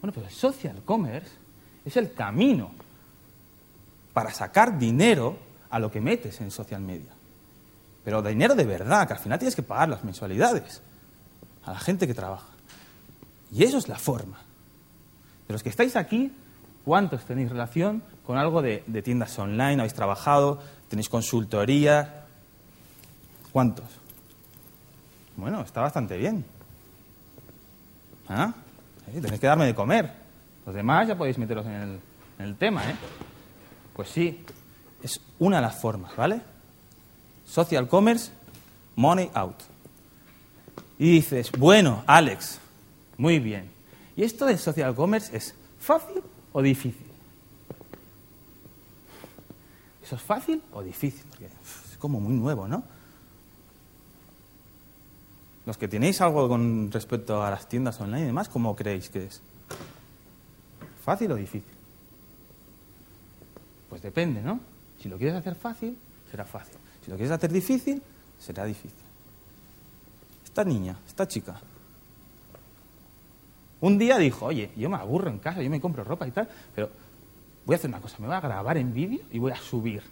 Bueno, 0.00 0.12
pues 0.12 0.26
el 0.26 0.32
social 0.32 0.82
commerce 0.84 1.30
es 1.84 1.96
el 1.96 2.12
camino 2.12 2.70
para 4.12 4.32
sacar 4.32 4.78
dinero 4.78 5.45
a 5.70 5.78
lo 5.78 5.90
que 5.90 6.00
metes 6.00 6.40
en 6.40 6.50
social 6.50 6.80
media. 6.80 7.12
Pero 8.04 8.22
dinero 8.22 8.54
de 8.54 8.64
verdad, 8.64 9.06
que 9.06 9.14
al 9.14 9.18
final 9.18 9.38
tienes 9.38 9.56
que 9.56 9.62
pagar 9.62 9.88
las 9.88 10.04
mensualidades 10.04 10.80
a 11.64 11.72
la 11.72 11.78
gente 11.80 12.06
que 12.06 12.14
trabaja. 12.14 12.46
Y 13.52 13.64
eso 13.64 13.78
es 13.78 13.88
la 13.88 13.98
forma. 13.98 14.38
De 15.48 15.52
los 15.52 15.62
que 15.62 15.68
estáis 15.68 15.96
aquí, 15.96 16.32
¿cuántos 16.84 17.24
tenéis 17.24 17.50
relación 17.50 18.02
con 18.24 18.38
algo 18.38 18.62
de, 18.62 18.80
tiendas 19.04 19.38
online? 19.38 19.74
¿Habéis 19.74 19.94
trabajado? 19.94 20.60
¿Tenéis 20.88 21.08
consultoría? 21.08 22.26
¿Cuántos? 23.52 23.86
Bueno, 25.36 25.62
está 25.62 25.80
bastante 25.80 26.16
bien. 26.16 26.44
¿Ah? 28.28 28.52
tenéis 29.12 29.40
que 29.40 29.46
darme 29.46 29.66
de 29.66 29.74
comer. 29.74 30.12
Los 30.64 30.74
demás 30.74 31.06
ya 31.06 31.16
podéis 31.16 31.38
meteros 31.38 31.66
en 31.66 31.72
el, 31.72 32.00
en 32.38 32.44
el 32.44 32.56
tema, 32.56 32.88
¿eh? 32.90 32.94
Pues 33.94 34.08
sí, 34.08 34.44
es 35.06 35.20
una 35.38 35.56
de 35.56 35.62
las 35.62 35.76
formas, 35.80 36.14
¿vale? 36.16 36.40
Social 37.46 37.88
commerce, 37.88 38.30
money 38.96 39.30
out. 39.34 39.56
Y 40.98 41.12
dices, 41.12 41.52
bueno, 41.52 42.02
Alex, 42.06 42.58
muy 43.16 43.38
bien. 43.38 43.70
¿Y 44.16 44.24
esto 44.24 44.46
del 44.46 44.58
social 44.58 44.94
commerce 44.94 45.34
es 45.36 45.54
fácil 45.78 46.22
o 46.52 46.60
difícil? 46.60 47.06
¿Eso 50.02 50.16
es 50.16 50.22
fácil 50.22 50.60
o 50.72 50.82
difícil? 50.82 51.24
Porque 51.28 51.46
es 51.46 51.96
como 51.98 52.18
muy 52.18 52.34
nuevo, 52.34 52.66
¿no? 52.66 52.82
Los 55.66 55.78
que 55.78 55.86
tenéis 55.86 56.20
algo 56.20 56.48
con 56.48 56.90
respecto 56.90 57.44
a 57.44 57.50
las 57.50 57.68
tiendas 57.68 58.00
online 58.00 58.22
y 58.22 58.26
demás, 58.26 58.48
¿cómo 58.48 58.74
creéis 58.74 59.08
que 59.08 59.26
es? 59.26 59.40
¿Fácil 61.04 61.30
o 61.30 61.36
difícil? 61.36 61.70
Pues 63.88 64.02
depende, 64.02 64.42
¿no? 64.42 64.58
Si 65.06 65.10
lo 65.10 65.18
quieres 65.18 65.36
hacer 65.36 65.54
fácil, 65.54 65.96
será 66.28 66.44
fácil. 66.44 66.74
Si 67.04 67.12
lo 67.12 67.16
quieres 67.16 67.30
hacer 67.30 67.52
difícil, 67.52 68.02
será 68.40 68.64
difícil. 68.64 68.98
Esta 70.44 70.64
niña, 70.64 70.98
esta 71.06 71.28
chica, 71.28 71.60
un 73.82 73.98
día 73.98 74.18
dijo, 74.18 74.46
oye, 74.46 74.72
yo 74.76 74.90
me 74.90 74.96
aburro 74.96 75.30
en 75.30 75.38
casa, 75.38 75.62
yo 75.62 75.70
me 75.70 75.80
compro 75.80 76.02
ropa 76.02 76.26
y 76.26 76.32
tal, 76.32 76.48
pero 76.74 76.90
voy 77.64 77.74
a 77.74 77.76
hacer 77.76 77.88
una 77.88 78.00
cosa, 78.00 78.16
me 78.18 78.26
voy 78.26 78.34
a 78.34 78.40
grabar 78.40 78.78
en 78.78 78.92
vídeo 78.92 79.20
y 79.30 79.38
voy 79.38 79.52
a 79.52 79.56
subir 79.56 80.02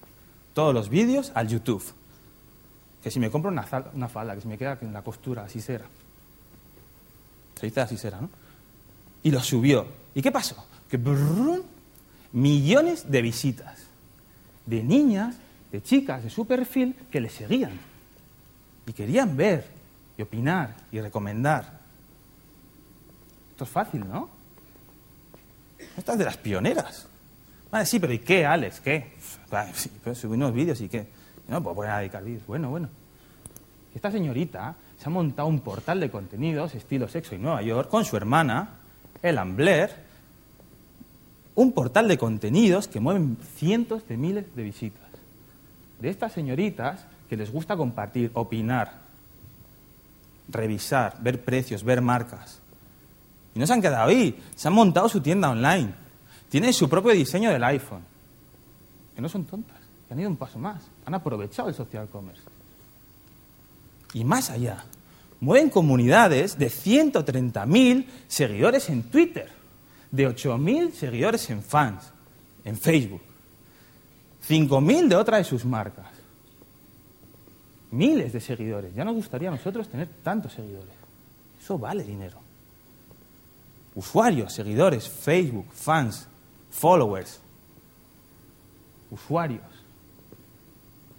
todos 0.53 0.73
los 0.73 0.89
vídeos 0.89 1.33
al 1.35 1.49
YouTube. 1.49 1.83
Que 3.03 3.11
si 3.11 3.19
me 3.19 3.33
compro 3.33 3.51
una, 3.51 3.65
falda, 3.65 4.37
que 4.37 4.43
si 4.43 4.47
me 4.47 4.57
queda 4.57 4.79
en 4.81 4.93
la 4.93 5.03
costura, 5.03 5.43
así 5.43 5.61
será. 5.61 5.87
Se 7.57 7.67
dice 7.67 7.81
así 7.81 7.97
será, 7.97 8.21
¿no? 8.21 8.31
Y 9.25 9.33
lo 9.33 9.41
subió. 9.41 9.89
¿Y 10.15 10.23
qué 10.23 10.31
pasó? 10.31 10.69
Que 10.89 11.01
millones 12.31 13.11
de 13.11 13.23
visitas 13.23 13.94
de 14.67 14.83
niñas, 14.83 15.37
de 15.71 15.83
chicas 15.83 16.23
de 16.23 16.31
su 16.31 16.47
perfil 16.47 16.95
que 17.11 17.21
le 17.21 17.29
seguían 17.29 17.79
y 18.87 18.93
querían 18.93 19.37
ver 19.37 19.67
y 20.17 20.23
opinar 20.23 20.75
y 20.93 21.01
recomendar. 21.01 21.81
Esto 23.51 23.65
es 23.65 23.71
fácil, 23.71 24.09
¿no? 24.09 24.29
Esta 25.97 26.13
es 26.13 26.19
de 26.19 26.25
las 26.25 26.37
pioneras. 26.37 27.07
Vale, 27.71 27.87
sí, 27.87 27.99
pero 27.99 28.13
¿y 28.13 28.21
qué, 28.21 28.47
Alex? 28.47 28.81
¿Qué? 28.81 29.15
sí, 29.75 29.91
pero 30.03 30.15
subí 30.15 30.35
unos 30.35 30.53
vídeos 30.53 30.81
y 30.81 30.89
qué. 30.89 31.07
No 31.49 31.63
puedo 31.63 31.77
poner 31.77 31.93
a 31.93 31.99
dedicar 31.99 32.23
vídeos. 32.25 32.47
Bueno, 32.47 32.71
bueno. 32.71 32.89
Esta 33.95 34.11
señorita 34.11 34.75
se 34.99 35.07
ha 35.07 35.11
montado 35.11 35.49
un 35.49 35.61
portal 35.61 36.01
de 36.01 36.11
contenidos 36.11 36.75
estilo 36.75 37.09
sexo 37.09 37.35
en 37.35 37.43
Nueva 37.43 37.63
York 37.63 37.89
con 37.89 38.05
su 38.05 38.17
hermana, 38.17 38.71
Ellen 39.23 39.57
Blair, 39.57 39.91
un 41.55 41.73
portal 41.73 42.09
de 42.09 42.19
contenidos 42.19 42.89
que 42.89 43.01
mueven 43.01 43.37
cientos 43.57 44.07
de 44.09 44.17
miles 44.17 44.45
de 44.55 44.63
visitas. 44.63 45.03
De 46.01 46.09
estas 46.09 46.33
señoritas 46.33 47.07
que 47.29 47.37
les 47.37 47.51
gusta 47.51 47.77
compartir, 47.77 48.31
opinar, 48.35 49.01
revisar, 50.49 51.17
ver 51.21 51.45
precios, 51.45 51.85
ver 51.85 52.01
marcas. 52.01 52.61
Y 53.55 53.59
no 53.59 53.67
se 53.67 53.73
han 53.73 53.83
quedado 53.83 54.09
ahí, 54.09 54.39
se 54.57 54.69
han 54.69 54.75
montado 54.75 55.09
su 55.09 55.21
tienda 55.21 55.51
online. 55.51 55.95
Tienen 56.49 56.73
su 56.73 56.89
propio 56.89 57.13
diseño 57.13 57.51
del 57.51 57.63
iPhone. 57.65 58.03
Que 59.15 59.23
no 59.23 59.29
son 59.29 59.45
tontas, 59.45 59.79
que 60.09 60.15
han 60.15 60.21
ido 60.21 60.29
un 60.29 60.37
paso 60.37 60.59
más. 60.59 60.83
Han 61.07 61.15
aprovechado 61.15 61.69
el 61.69 61.75
social 61.75 62.09
commerce. 62.09 62.43
Y 64.13 64.25
más 64.25 64.51
allá, 64.51 64.85
mueven 65.41 65.71
comunidades 65.71 66.59
de 66.59 66.67
130.000 66.67 68.07
seguidores 68.27 68.89
en 68.91 69.05
Twitter 69.05 69.64
de 70.15 70.29
8.000 70.29 70.93
seguidores 70.93 71.51
en 71.51 71.61
fans, 71.61 72.05
en 72.65 72.77
Facebook. 72.77 73.21
5.000 74.49 75.09
de 75.09 75.17
otra 75.17 75.39
de 75.39 75.45
sus 75.45 75.65
marcas. 75.65 76.07
Miles 77.91 78.33
de 78.33 78.41
seguidores. 78.41 78.95
Ya 78.95 79.05
nos 79.05 79.15
gustaría 79.15 79.49
a 79.49 79.53
nosotros 79.53 79.89
tener 79.89 80.09
tantos 80.23 80.53
seguidores. 80.53 80.93
Eso 81.61 81.79
vale 81.79 82.05
dinero. 82.05 82.39
Usuarios, 83.97 84.53
seguidores, 84.53 85.09
Facebook, 85.09 85.67
fans, 85.73 86.29
followers. 86.71 87.41
Usuarios. 89.11 89.63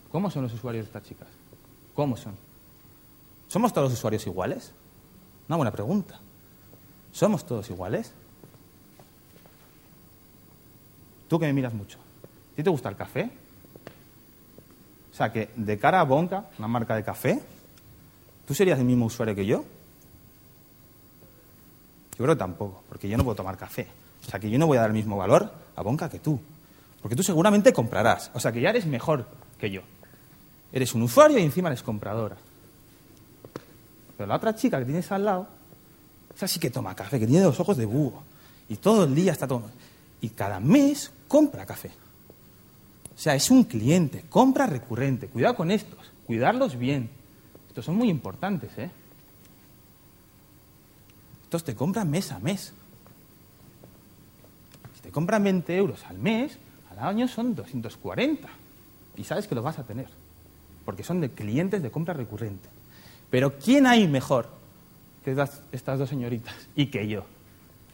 ¿Cómo 0.09 0.31
son 0.31 0.43
los 0.43 0.53
usuarios 0.53 0.85
de 0.85 0.87
estas 0.87 1.03
chicas? 1.03 1.27
¿Cómo 1.93 2.15
son? 2.15 2.35
¿Somos 3.49 3.73
todos 3.73 3.89
los 3.89 3.99
usuarios 3.99 4.25
iguales? 4.25 4.71
Una 5.49 5.57
buena 5.57 5.71
pregunta. 5.71 6.19
¿Somos 7.11 7.45
todos 7.45 7.69
iguales? 7.69 8.13
Tú 11.27 11.39
que 11.39 11.45
me 11.45 11.53
miras 11.53 11.73
mucho. 11.73 11.97
¿A 12.53 12.55
ti 12.55 12.63
te 12.63 12.69
gusta 12.69 12.89
el 12.89 12.95
café? 12.95 13.29
O 15.11 15.15
sea, 15.15 15.31
que 15.31 15.49
de 15.55 15.77
cara 15.77 16.01
a 16.01 16.03
Bonca, 16.03 16.45
una 16.59 16.67
marca 16.67 16.95
de 16.95 17.03
café, 17.03 17.41
¿tú 18.45 18.53
serías 18.53 18.79
el 18.79 18.85
mismo 18.85 19.05
usuario 19.05 19.33
que 19.33 19.45
yo? 19.45 19.63
Yo 22.17 22.23
creo 22.23 22.35
que 22.35 22.39
tampoco, 22.39 22.83
porque 22.87 23.09
yo 23.09 23.17
no 23.17 23.23
puedo 23.23 23.35
tomar 23.35 23.57
café. 23.57 23.87
O 24.25 24.29
sea, 24.29 24.39
que 24.39 24.49
yo 24.49 24.57
no 24.57 24.67
voy 24.67 24.77
a 24.77 24.81
dar 24.81 24.89
el 24.89 24.95
mismo 24.95 25.17
valor 25.17 25.51
a 25.75 25.81
Bonca 25.81 26.09
que 26.09 26.19
tú. 26.19 26.39
Porque 27.01 27.15
tú 27.15 27.23
seguramente 27.23 27.71
comprarás. 27.73 28.31
O 28.33 28.39
sea, 28.39 28.51
que 28.51 28.61
ya 28.61 28.69
eres 28.69 28.85
mejor 28.85 29.27
que 29.59 29.69
yo. 29.69 29.81
Eres 30.71 30.93
un 30.93 31.03
usuario 31.03 31.37
y 31.37 31.43
encima 31.43 31.69
eres 31.69 31.83
compradora. 31.83 32.35
Pero 34.17 34.27
la 34.27 34.35
otra 34.35 34.55
chica 34.55 34.79
que 34.79 34.85
tienes 34.85 35.11
al 35.11 35.25
lado, 35.25 35.47
esa 36.35 36.47
sí 36.47 36.59
que 36.59 36.69
toma 36.69 36.95
café, 36.95 37.19
que 37.19 37.27
tiene 37.27 37.43
los 37.45 37.59
ojos 37.59 37.77
de 37.77 37.85
búho. 37.85 38.23
Y 38.69 38.77
todo 38.77 39.03
el 39.03 39.13
día 39.13 39.31
está 39.31 39.47
tomando. 39.47 39.71
Y 40.25 40.29
cada 40.29 40.59
mes 40.59 41.11
compra 41.27 41.67
café. 41.67 41.91
O 43.15 43.19
sea, 43.19 43.35
es 43.35 43.51
un 43.51 43.63
cliente, 43.63 44.25
compra 44.27 44.65
recurrente. 44.65 45.27
Cuidado 45.27 45.55
con 45.55 45.69
estos, 45.69 45.99
cuidarlos 46.25 46.79
bien. 46.79 47.11
Estos 47.67 47.85
son 47.85 47.95
muy 47.95 48.09
importantes, 48.09 48.75
¿eh? 48.79 48.89
Estos 51.43 51.63
te 51.63 51.75
compran 51.75 52.09
mes 52.09 52.31
a 52.31 52.39
mes. 52.39 52.73
Si 54.95 55.01
te 55.01 55.11
compran 55.11 55.43
20 55.43 55.77
euros 55.77 56.03
al 56.05 56.17
mes, 56.17 56.57
al 56.89 57.07
año 57.07 57.27
son 57.27 57.53
240. 57.53 58.49
Y 59.17 59.23
sabes 59.25 59.45
que 59.45 59.53
los 59.53 59.63
vas 59.63 59.77
a 59.77 59.83
tener. 59.83 60.07
Porque 60.85 61.03
son 61.03 61.21
de 61.21 61.29
clientes 61.29 61.83
de 61.83 61.91
compra 61.91 62.15
recurrente. 62.15 62.67
Pero 63.29 63.59
¿quién 63.59 63.85
hay 63.85 64.07
mejor 64.07 64.49
que 65.23 65.29
estas, 65.29 65.61
estas 65.71 65.99
dos 65.99 66.09
señoritas 66.09 66.55
y 66.75 66.87
que 66.87 67.07
yo? 67.07 67.25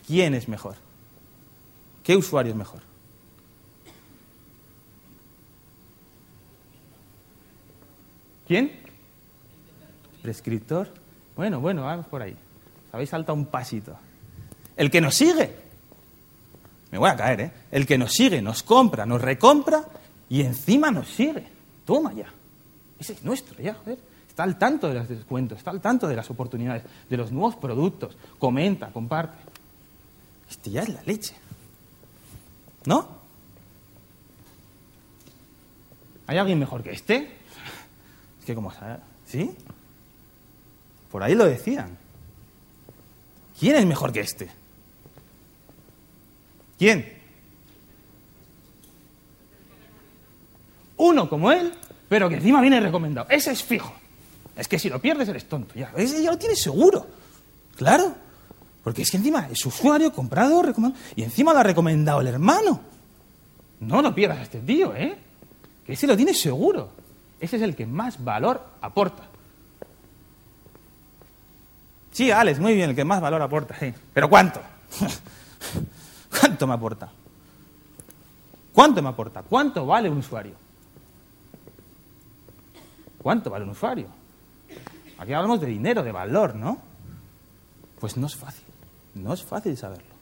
¿Quién 0.08 0.34
es 0.34 0.48
mejor? 0.48 0.78
¿Qué 2.04 2.16
usuario 2.16 2.52
es 2.52 2.58
mejor? 2.58 2.82
¿Quién? 8.48 8.72
Prescriptor. 10.22 10.90
Bueno, 11.36 11.60
bueno, 11.60 11.84
vamos 11.84 12.08
por 12.08 12.22
ahí. 12.22 12.36
Habéis 12.92 13.10
saltado 13.10 13.38
un 13.38 13.46
pasito. 13.46 13.98
El 14.76 14.92
que 14.92 15.00
nos 15.00 15.16
sigue. 15.16 15.56
Me 16.92 16.98
voy 16.98 17.10
a 17.10 17.16
caer, 17.16 17.42
¿eh? 17.42 17.52
El 17.72 17.86
que 17.86 17.98
nos 17.98 18.12
sigue, 18.12 18.42
nos 18.42 18.64
compra, 18.64 19.06
nos 19.06 19.22
recompra 19.22 19.86
y 20.28 20.42
encima 20.42 20.92
nos 20.92 21.08
sigue. 21.08 21.48
Toma 21.86 22.14
ya. 22.14 22.28
Ese 23.00 23.14
es 23.14 23.24
nuestro 23.24 23.62
ya, 23.62 23.74
joder. 23.76 24.00
Está 24.28 24.44
al 24.44 24.58
tanto 24.58 24.88
de 24.88 24.96
los 24.96 25.08
descuentos, 25.08 25.58
está 25.58 25.72
al 25.72 25.82
tanto 25.82 26.08
de 26.08 26.16
las 26.16 26.30
oportunidades, 26.30 26.84
de 27.10 27.18
los 27.18 27.32
nuevos 27.32 27.56
productos. 27.56 28.18
Comenta, 28.38 28.92
comparte. 28.92 29.38
Este 30.50 30.72
ya 30.72 30.84
es 30.84 30.90
la 30.90 31.02
leche. 31.04 31.36
¿No? 32.86 33.22
¿Hay 36.28 36.38
alguien 36.38 36.60
mejor 36.60 36.82
que 36.84 36.92
este? 36.92 37.40
Es 38.40 38.46
que 38.46 38.56
como 38.56 38.74
¿Sí? 39.26 39.52
Por 41.12 41.24
ahí 41.24 41.36
lo 41.36 41.46
decían. 41.46 41.98
¿Quién 43.60 43.76
es 43.76 43.86
mejor 43.86 44.12
que 44.12 44.22
este? 44.22 44.50
¿Quién? 46.80 47.22
Uno 50.98 51.30
como 51.30 51.52
él, 51.52 51.74
pero 52.10 52.30
que 52.30 52.36
encima 52.36 52.62
viene 52.62 52.80
recomendado. 52.80 53.28
Ese 53.30 53.52
es 53.52 53.62
fijo. 53.62 53.94
Es 54.56 54.68
que 54.68 54.80
si 54.80 54.90
lo 54.90 55.00
pierdes 55.00 55.28
eres 55.30 55.48
tonto. 55.48 55.74
Ya, 55.76 55.92
ya 55.96 56.32
lo 56.32 56.38
tienes 56.38 56.62
seguro. 56.62 57.08
Claro. 57.76 58.16
Porque 58.84 59.04
es 59.04 59.12
que 59.12 59.18
encima 59.18 59.48
es 59.52 59.66
usuario, 59.66 60.12
comprado, 60.12 60.62
recomendado. 60.62 61.04
Y 61.16 61.24
encima 61.24 61.54
lo 61.54 61.60
ha 61.60 61.64
recomendado 61.64 62.22
el 62.22 62.28
hermano. 62.28 62.82
No 63.80 64.02
lo 64.02 64.14
pierdas 64.14 64.40
a 64.40 64.44
este 64.44 64.60
tío, 64.60 64.96
¿eh? 64.96 65.18
Que 65.86 65.94
ese 65.94 66.08
lo 66.08 66.16
tienes 66.16 66.40
seguro. 66.40 66.90
Ese 67.40 67.58
es 67.58 67.62
el 67.62 67.76
que 67.76 67.86
más 67.86 68.24
valor 68.24 68.64
aporta. 68.82 69.24
Sí, 72.12 72.30
Alex, 72.30 72.60
muy 72.60 72.74
bien, 72.74 72.90
el 72.90 72.96
que 72.96 73.06
más 73.06 73.22
valor 73.22 73.42
aporta, 73.42 73.76
sí. 73.80 73.94
Pero 74.14 74.30
¿cuánto? 74.30 74.62
¿Cuánto 76.40 76.68
me 76.68 76.74
aporta? 76.74 77.10
¿Cuánto 78.74 79.02
me 79.02 79.10
aporta? 79.10 79.44
¿Cuánto 79.44 79.86
vale 79.86 80.10
un 80.10 80.18
usuario? 80.18 80.54
¿Cuánto 83.18 83.50
vale 83.50 83.66
un 83.66 83.72
usuario? 83.72 84.08
Aquí 85.18 85.34
hablamos 85.34 85.62
de 85.62 85.68
dinero, 85.68 86.04
de 86.04 86.12
valor, 86.12 86.56
¿no? 86.56 86.80
Pues 88.00 88.18
no 88.18 88.28
es 88.28 88.36
fácil. 88.36 88.71
No 89.16 89.34
es 89.34 89.44
fácil 89.44 89.76
saberlo. 89.78 90.14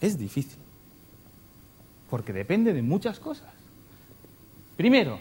Es 0.00 0.18
difícil. 0.18 0.58
Porque 2.10 2.32
depende 2.32 2.72
de 2.72 2.82
muchas 2.82 3.20
cosas. 3.20 3.52
Primero, 4.76 5.18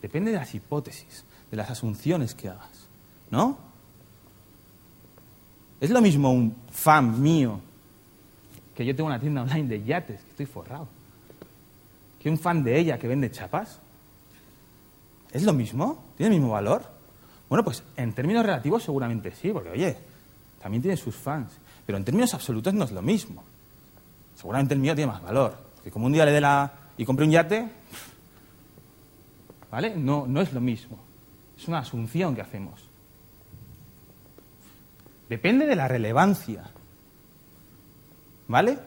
Depende 0.00 0.30
de 0.30 0.38
las 0.38 0.54
hipótesis, 0.54 1.24
de 1.50 1.56
las 1.56 1.70
asunciones 1.70 2.34
que 2.34 2.48
hagas, 2.48 2.86
¿no? 3.30 3.58
Es 5.80 5.90
lo 5.90 6.00
mismo 6.00 6.32
un 6.32 6.54
fan 6.70 7.20
mío, 7.20 7.60
que 8.74 8.84
yo 8.84 8.94
tengo 8.94 9.08
una 9.08 9.20
tienda 9.20 9.42
online 9.42 9.68
de 9.68 9.84
yates, 9.84 10.22
que 10.22 10.30
estoy 10.30 10.46
forrado, 10.46 10.88
que 12.20 12.30
un 12.30 12.38
fan 12.38 12.62
de 12.62 12.78
ella 12.78 12.98
que 12.98 13.08
vende 13.08 13.30
chapas. 13.30 13.80
¿Es 15.32 15.42
lo 15.42 15.52
mismo? 15.52 16.02
¿Tiene 16.16 16.34
el 16.34 16.40
mismo 16.40 16.52
valor? 16.52 16.82
Bueno, 17.48 17.64
pues 17.64 17.82
en 17.96 18.12
términos 18.12 18.44
relativos 18.44 18.82
seguramente 18.82 19.32
sí, 19.32 19.50
porque 19.50 19.70
oye, 19.70 19.96
también 20.60 20.82
tiene 20.82 20.96
sus 20.96 21.16
fans, 21.16 21.52
pero 21.88 21.96
en 21.96 22.04
términos 22.04 22.34
absolutos 22.34 22.74
no 22.74 22.84
es 22.84 22.92
lo 22.92 23.00
mismo. 23.00 23.42
Seguramente 24.36 24.74
el 24.74 24.80
mío 24.80 24.94
tiene 24.94 25.10
más 25.10 25.22
valor, 25.22 25.56
que 25.82 25.90
como 25.90 26.04
un 26.04 26.12
día 26.12 26.26
le 26.26 26.32
dé 26.32 26.40
la... 26.42 26.70
y 26.98 27.04
compre 27.06 27.24
un 27.24 27.30
yate, 27.30 27.66
¿Vale? 29.70 29.96
No, 29.96 30.26
no 30.26 30.42
es 30.42 30.52
lo 30.52 30.60
mismo. 30.60 30.98
Es 31.56 31.66
una 31.66 31.78
asunción 31.78 32.34
que 32.34 32.42
hacemos. 32.42 32.84
Depende 35.30 35.64
de 35.64 35.76
la 35.76 35.88
relevancia. 35.88 36.64
¿Vale? 38.48 38.78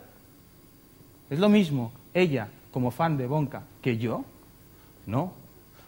¿Es 1.31 1.39
lo 1.39 1.49
mismo 1.49 1.91
ella 2.13 2.49
como 2.71 2.91
fan 2.91 3.17
de 3.17 3.25
Bonca 3.25 3.63
que 3.81 3.97
yo? 3.97 4.23
No. 5.07 5.33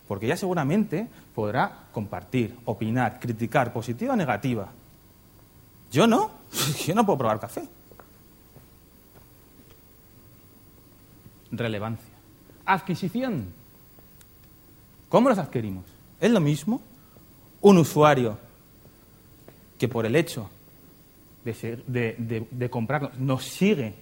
Porque 0.07 0.25
ella 0.25 0.37
seguramente 0.37 1.07
podrá 1.35 1.89
compartir, 1.91 2.57
opinar, 2.65 3.19
criticar, 3.19 3.71
positiva 3.71 4.13
o 4.13 4.17
negativa. 4.17 4.71
Yo 5.93 6.07
no. 6.07 6.31
Yo 6.85 6.95
no 6.95 7.05
puedo 7.05 7.19
probar 7.19 7.39
café. 7.39 7.63
Relevancia. 11.51 12.09
Adquisición. 12.65 13.45
¿Cómo 15.07 15.29
los 15.29 15.37
adquirimos? 15.37 15.85
¿Es 16.19 16.31
lo 16.31 16.39
mismo 16.39 16.81
un 17.61 17.77
usuario 17.77 18.39
que 19.77 19.87
por 19.87 20.07
el 20.07 20.15
hecho 20.15 20.49
de, 21.43 22.47
de, 22.49 22.69
comprarnos 22.69 23.19
nos 23.19 23.43
sigue, 23.43 23.93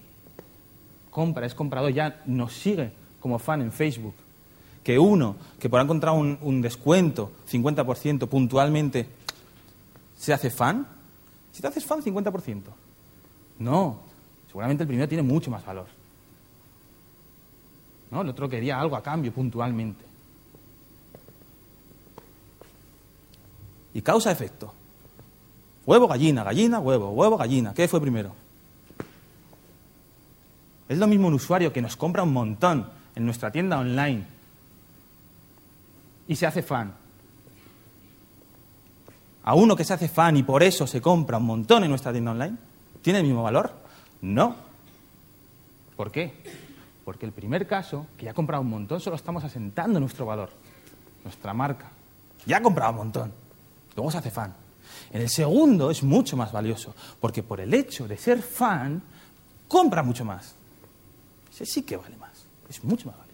compra, 1.10 1.44
es 1.44 1.54
comprador, 1.54 1.92
ya 1.92 2.22
nos 2.24 2.54
sigue 2.54 2.92
como 3.20 3.38
fan 3.38 3.60
en 3.60 3.72
Facebook, 3.72 4.14
que 4.82 4.98
uno 4.98 5.36
que 5.58 5.68
por 5.68 5.80
haber 5.80 5.86
encontrado 5.86 6.16
un, 6.16 6.38
un 6.40 6.62
descuento, 6.62 7.32
50% 7.50 8.28
puntualmente, 8.28 9.08
se 10.16 10.32
hace 10.32 10.50
fan? 10.50 10.86
Si 11.52 11.60
te 11.60 11.68
haces 11.68 11.84
fan, 11.84 12.02
50%. 12.02 12.62
No, 13.58 14.00
seguramente 14.46 14.82
el 14.82 14.88
primero 14.88 15.08
tiene 15.08 15.22
mucho 15.22 15.50
más 15.50 15.64
valor. 15.64 15.86
¿No? 18.10 18.22
El 18.22 18.28
otro 18.28 18.48
quería 18.48 18.80
algo 18.80 18.96
a 18.96 19.02
cambio 19.02 19.32
puntualmente. 19.32 20.12
y 23.94 24.02
causa-efecto. 24.02 24.72
Huevo, 25.84 26.08
gallina, 26.08 26.44
gallina, 26.44 26.78
huevo, 26.78 27.10
huevo, 27.10 27.36
gallina. 27.36 27.74
¿Qué 27.74 27.88
fue 27.88 28.00
primero? 28.00 28.34
Es 30.88 30.98
lo 30.98 31.06
mismo 31.06 31.28
un 31.28 31.34
usuario 31.34 31.72
que 31.72 31.82
nos 31.82 31.96
compra 31.96 32.22
un 32.22 32.32
montón 32.32 32.88
en 33.14 33.24
nuestra 33.24 33.50
tienda 33.50 33.78
online 33.78 34.24
y 36.28 36.36
se 36.36 36.46
hace 36.46 36.62
fan. 36.62 36.94
A 39.44 39.54
uno 39.54 39.74
que 39.74 39.84
se 39.84 39.92
hace 39.92 40.08
fan 40.08 40.36
y 40.36 40.42
por 40.42 40.62
eso 40.62 40.86
se 40.86 41.00
compra 41.00 41.38
un 41.38 41.46
montón 41.46 41.82
en 41.82 41.90
nuestra 41.90 42.12
tienda 42.12 42.30
online, 42.30 42.56
¿tiene 43.02 43.20
el 43.20 43.26
mismo 43.26 43.42
valor? 43.42 43.72
No. 44.20 44.54
¿Por 45.96 46.12
qué? 46.12 46.32
Porque 47.04 47.26
el 47.26 47.32
primer 47.32 47.66
caso, 47.66 48.06
que 48.16 48.26
ya 48.26 48.30
ha 48.30 48.34
comprado 48.34 48.62
un 48.62 48.70
montón, 48.70 49.00
solo 49.00 49.16
estamos 49.16 49.42
asentando 49.42 49.98
nuestro 49.98 50.26
valor, 50.26 50.50
nuestra 51.24 51.52
marca. 51.52 51.90
Ya 52.46 52.58
ha 52.58 52.62
comprado 52.62 52.92
un 52.92 52.98
montón. 52.98 53.32
Luego 53.96 54.10
se 54.10 54.18
hace 54.18 54.30
fan. 54.30 54.54
En 55.10 55.20
el 55.20 55.28
segundo 55.28 55.90
es 55.90 56.02
mucho 56.02 56.36
más 56.36 56.52
valioso, 56.52 56.94
porque 57.20 57.42
por 57.42 57.60
el 57.60 57.74
hecho 57.74 58.06
de 58.06 58.16
ser 58.16 58.42
fan, 58.42 59.02
compra 59.66 60.02
mucho 60.02 60.24
más. 60.24 60.54
Ese 61.52 61.66
sí 61.66 61.82
que 61.82 61.96
vale 61.96 62.16
más, 62.16 62.46
es 62.68 62.82
mucho 62.84 63.08
más 63.08 63.18
valioso. 63.18 63.32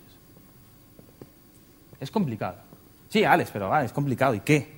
Es 2.01 2.11
complicado. 2.11 2.57
Sí, 3.09 3.25
Alex, 3.25 3.51
pero 3.53 3.68
vale, 3.68 3.87
es 3.87 3.92
complicado. 3.92 4.35
¿Y 4.35 4.40
qué? 4.40 4.78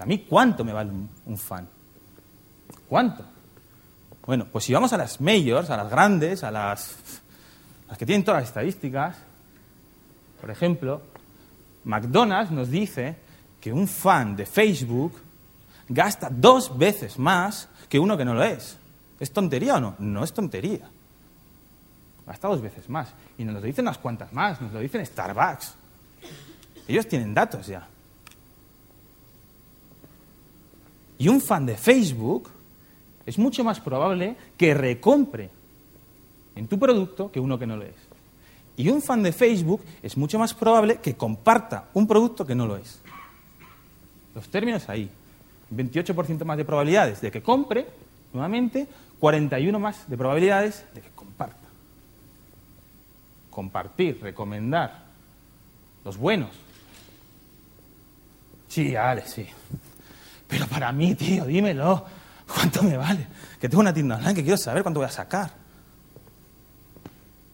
A 0.00 0.06
mí, 0.06 0.26
¿cuánto 0.28 0.64
me 0.64 0.72
vale 0.72 0.90
un, 0.90 1.08
un 1.26 1.38
fan? 1.38 1.68
¿Cuánto? 2.88 3.24
Bueno, 4.26 4.46
pues 4.50 4.64
si 4.64 4.72
vamos 4.72 4.92
a 4.92 4.96
las 4.96 5.20
majors, 5.20 5.70
a 5.70 5.76
las 5.76 5.90
grandes, 5.90 6.44
a 6.44 6.50
las, 6.50 6.96
las 7.88 7.98
que 7.98 8.06
tienen 8.06 8.24
todas 8.24 8.42
las 8.42 8.48
estadísticas, 8.48 9.16
por 10.40 10.50
ejemplo, 10.50 11.02
McDonald's 11.84 12.50
nos 12.50 12.70
dice 12.70 13.16
que 13.60 13.72
un 13.72 13.88
fan 13.88 14.36
de 14.36 14.46
Facebook 14.46 15.12
gasta 15.88 16.28
dos 16.30 16.76
veces 16.78 17.18
más 17.18 17.68
que 17.88 17.98
uno 17.98 18.16
que 18.16 18.24
no 18.24 18.34
lo 18.34 18.42
es. 18.42 18.78
¿Es 19.18 19.32
tontería 19.32 19.76
o 19.76 19.80
no? 19.80 19.96
No 19.98 20.24
es 20.24 20.32
tontería. 20.32 20.88
Gasta 22.26 22.48
dos 22.48 22.62
veces 22.62 22.88
más. 22.88 23.12
Y 23.36 23.44
nos 23.44 23.54
lo 23.54 23.60
dicen 23.60 23.84
unas 23.84 23.98
cuantas 23.98 24.32
más, 24.32 24.60
nos 24.60 24.72
lo 24.72 24.78
dicen 24.80 25.04
Starbucks. 25.04 25.74
Ellos 26.86 27.06
tienen 27.06 27.34
datos 27.34 27.66
ya. 27.66 27.86
Y 31.20 31.28
un 31.28 31.42
fan 31.42 31.66
de 31.66 31.76
Facebook 31.76 32.48
es 33.26 33.38
mucho 33.38 33.62
más 33.62 33.78
probable 33.78 34.36
que 34.56 34.72
recompre 34.72 35.50
en 36.56 36.66
tu 36.66 36.78
producto 36.78 37.30
que 37.30 37.38
uno 37.38 37.58
que 37.58 37.66
no 37.66 37.76
lo 37.76 37.84
es. 37.84 37.94
Y 38.78 38.88
un 38.88 39.02
fan 39.02 39.22
de 39.22 39.30
Facebook 39.30 39.82
es 40.02 40.16
mucho 40.16 40.38
más 40.38 40.54
probable 40.54 40.96
que 40.96 41.16
comparta 41.16 41.90
un 41.92 42.06
producto 42.06 42.46
que 42.46 42.54
no 42.54 42.66
lo 42.66 42.78
es. 42.78 43.02
Los 44.34 44.48
términos 44.48 44.88
ahí. 44.88 45.10
28% 45.70 46.42
más 46.46 46.56
de 46.56 46.64
probabilidades 46.64 47.20
de 47.20 47.30
que 47.30 47.42
compre, 47.42 47.86
nuevamente, 48.32 48.88
41 49.18 49.78
más 49.78 50.08
de 50.08 50.16
probabilidades 50.16 50.86
de 50.94 51.02
que 51.02 51.10
comparta. 51.10 51.68
Compartir, 53.50 54.18
recomendar. 54.22 55.04
Los 56.02 56.16
buenos. 56.16 56.50
Sí, 58.68 58.96
Alex, 58.96 59.32
sí. 59.32 59.46
Pero 60.50 60.66
para 60.66 60.92
mí, 60.92 61.14
tío, 61.14 61.44
dímelo. 61.44 62.04
¿Cuánto 62.52 62.82
me 62.82 62.96
vale? 62.96 63.26
Que 63.60 63.68
tengo 63.68 63.80
una 63.80 63.94
tienda 63.94 64.16
online 64.16 64.34
que 64.34 64.42
quiero 64.42 64.56
saber 64.58 64.82
cuánto 64.82 65.00
voy 65.00 65.06
a 65.06 65.12
sacar. 65.12 65.52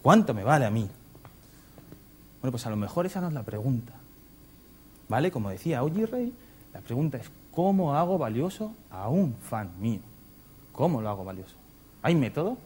¿Cuánto 0.01 0.33
me 0.33 0.43
vale 0.43 0.65
a 0.65 0.71
mí? 0.71 0.89
Bueno, 2.41 2.51
pues 2.51 2.65
a 2.65 2.69
lo 2.69 2.75
mejor 2.75 3.05
esa 3.05 3.21
no 3.21 3.27
es 3.27 3.33
la 3.33 3.43
pregunta. 3.43 3.93
¿Vale? 5.07 5.31
Como 5.31 5.49
decía 5.49 5.83
Oji 5.83 6.05
Rey, 6.05 6.33
la 6.73 6.81
pregunta 6.81 7.17
es 7.17 7.29
¿cómo 7.51 7.95
hago 7.95 8.17
valioso 8.17 8.73
a 8.89 9.07
un 9.09 9.35
fan 9.35 9.71
mío? 9.79 10.01
¿Cómo 10.71 11.01
lo 11.01 11.09
hago 11.09 11.23
valioso? 11.23 11.55
¿Hay 12.01 12.15
método? 12.15 12.57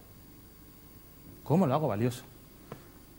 ¿Cómo 1.43 1.67
lo 1.67 1.73
hago 1.73 1.87
valioso? 1.87 2.23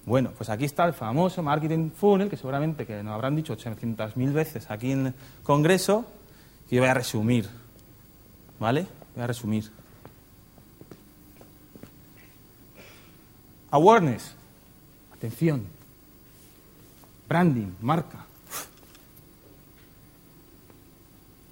Bueno, 0.05 0.31
pues 0.37 0.51
aquí 0.51 0.65
está 0.65 0.85
el 0.85 0.95
famoso 0.95 1.43
marketing 1.43 1.91
funnel, 1.91 2.29
que 2.29 2.37
seguramente 2.37 2.87
que 2.87 3.03
nos 3.03 3.15
habrán 3.15 3.37
dicho 3.37 3.57
800.000 3.57 4.33
veces 4.33 4.71
aquí 4.71 4.93
en 4.93 5.07
el 5.09 5.15
Congreso, 5.43 6.05
que 6.73 6.81
voy 6.81 6.89
a 6.89 6.95
resumir. 6.95 7.51
¿Vale? 8.59 8.87
Voy 9.15 9.23
a 9.23 9.27
resumir. 9.27 9.71
Awareness. 13.71 14.33
Atención. 15.13 15.67
Branding, 17.29 17.75
marca. 17.83 18.25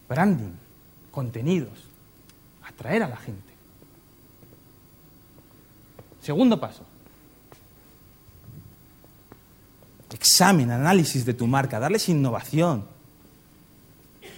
Branding, 0.08 0.54
contenidos. 1.10 1.84
Atraer 2.62 3.02
a 3.02 3.08
la 3.08 3.18
gente. 3.18 3.52
Segundo 6.22 6.58
paso. 6.58 6.82
Examen, 10.14 10.70
análisis 10.70 11.26
de 11.26 11.34
tu 11.34 11.46
marca, 11.46 11.78
darles 11.78 12.08
innovación. 12.08 12.89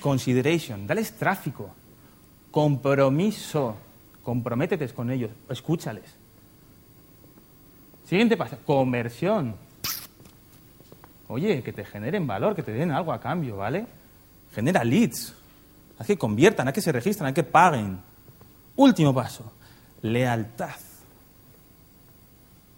Consideration, 0.03 0.87
darles 0.87 1.12
tráfico. 1.12 1.71
Compromiso. 2.51 3.77
Comprométete 4.23 4.88
con 4.88 5.11
ellos, 5.11 5.31
escúchales. 5.49 6.05
Siguiente 8.07 8.37
paso, 8.37 8.59
conversión. 8.67 9.55
Oye, 11.29 11.62
que 11.62 11.73
te 11.73 11.85
generen 11.85 12.27
valor, 12.27 12.55
que 12.55 12.62
te 12.62 12.73
den 12.73 12.91
algo 12.91 13.12
a 13.12 13.21
cambio, 13.21 13.57
¿vale? 13.57 13.87
Genera 14.55 14.85
leads. 14.85 15.35
Haz 15.99 16.07
que 16.07 16.19
conviertan, 16.19 16.69
haz 16.69 16.75
que 16.75 16.83
se 16.83 16.93
registren, 16.93 17.29
haz 17.29 17.35
que 17.35 17.45
paguen. 17.45 17.99
Último 18.77 19.15
paso, 19.15 19.53
lealtad. 20.03 20.77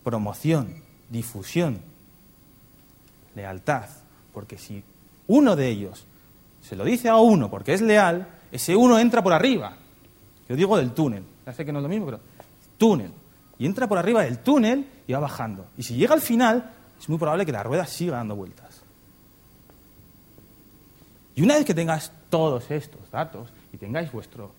Promoción, 0.04 0.82
difusión. 1.08 1.80
Lealtad. 3.34 3.88
Porque 4.32 4.58
si 4.58 4.84
uno 5.26 5.56
de 5.56 5.68
ellos 5.68 6.06
se 6.64 6.76
lo 6.76 6.84
dice 6.84 7.08
a 7.08 7.16
uno 7.16 7.50
porque 7.50 7.74
es 7.74 7.82
leal, 7.82 8.26
ese 8.50 8.74
uno 8.74 8.98
entra 8.98 9.22
por 9.22 9.32
arriba. 9.32 9.76
Yo 10.48 10.56
digo 10.56 10.76
del 10.78 10.92
túnel. 10.92 11.22
Ya 11.44 11.52
sé 11.52 11.64
que 11.64 11.72
no 11.72 11.78
es 11.78 11.82
lo 11.82 11.88
mismo, 11.88 12.06
pero 12.06 12.20
túnel. 12.78 13.12
Y 13.58 13.66
entra 13.66 13.86
por 13.86 13.98
arriba 13.98 14.22
del 14.22 14.38
túnel 14.38 14.86
y 15.06 15.12
va 15.12 15.20
bajando. 15.20 15.66
Y 15.76 15.82
si 15.82 15.94
llega 15.94 16.14
al 16.14 16.22
final, 16.22 16.70
es 16.98 17.08
muy 17.08 17.18
probable 17.18 17.44
que 17.44 17.52
la 17.52 17.62
rueda 17.62 17.86
siga 17.86 18.16
dando 18.16 18.34
vueltas. 18.34 18.82
Y 21.36 21.42
una 21.42 21.54
vez 21.54 21.64
que 21.64 21.74
tengas 21.74 22.12
todos 22.30 22.70
estos 22.70 23.10
datos 23.10 23.50
y 23.72 23.76
tengáis 23.76 24.10
vuestro 24.10 24.52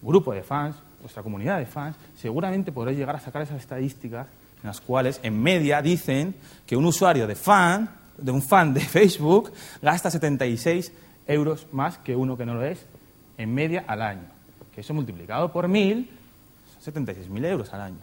grupo 0.00 0.32
de 0.32 0.42
fans, 0.42 0.76
vuestra 1.00 1.22
comunidad 1.22 1.58
de 1.58 1.66
fans, 1.66 1.96
seguramente 2.16 2.72
podréis 2.72 2.98
llegar 2.98 3.16
a 3.16 3.20
sacar 3.20 3.42
esas 3.42 3.60
estadísticas 3.60 4.26
en 4.62 4.68
las 4.68 4.80
cuales, 4.80 5.20
en 5.22 5.42
media, 5.42 5.82
dicen 5.82 6.34
que 6.64 6.76
un 6.76 6.86
usuario 6.86 7.26
de 7.26 7.34
fan, 7.34 7.90
de 8.16 8.32
un 8.32 8.40
fan 8.40 8.72
de 8.72 8.80
Facebook, 8.80 9.52
gasta 9.82 10.10
76 10.10 10.92
euros 11.26 11.66
más 11.72 11.98
que 11.98 12.16
uno 12.16 12.36
que 12.36 12.46
no 12.46 12.54
lo 12.54 12.64
es, 12.64 12.86
en 13.38 13.54
media 13.54 13.84
al 13.86 14.02
año. 14.02 14.28
Que 14.74 14.80
eso 14.80 14.94
multiplicado 14.94 15.52
por 15.52 15.68
mil, 15.68 16.10
son 16.80 16.94
76.000 16.94 17.46
euros 17.46 17.72
al 17.72 17.80
año. 17.80 18.00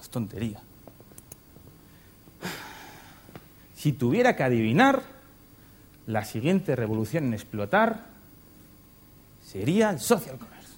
Es 0.00 0.08
tontería. 0.10 0.60
Si 3.74 3.92
tuviera 3.92 4.34
que 4.34 4.42
adivinar, 4.42 5.02
la 6.06 6.24
siguiente 6.24 6.74
revolución 6.76 7.24
en 7.26 7.34
explotar 7.34 8.06
sería 9.44 9.90
el 9.90 10.00
social 10.00 10.38
commerce. 10.38 10.74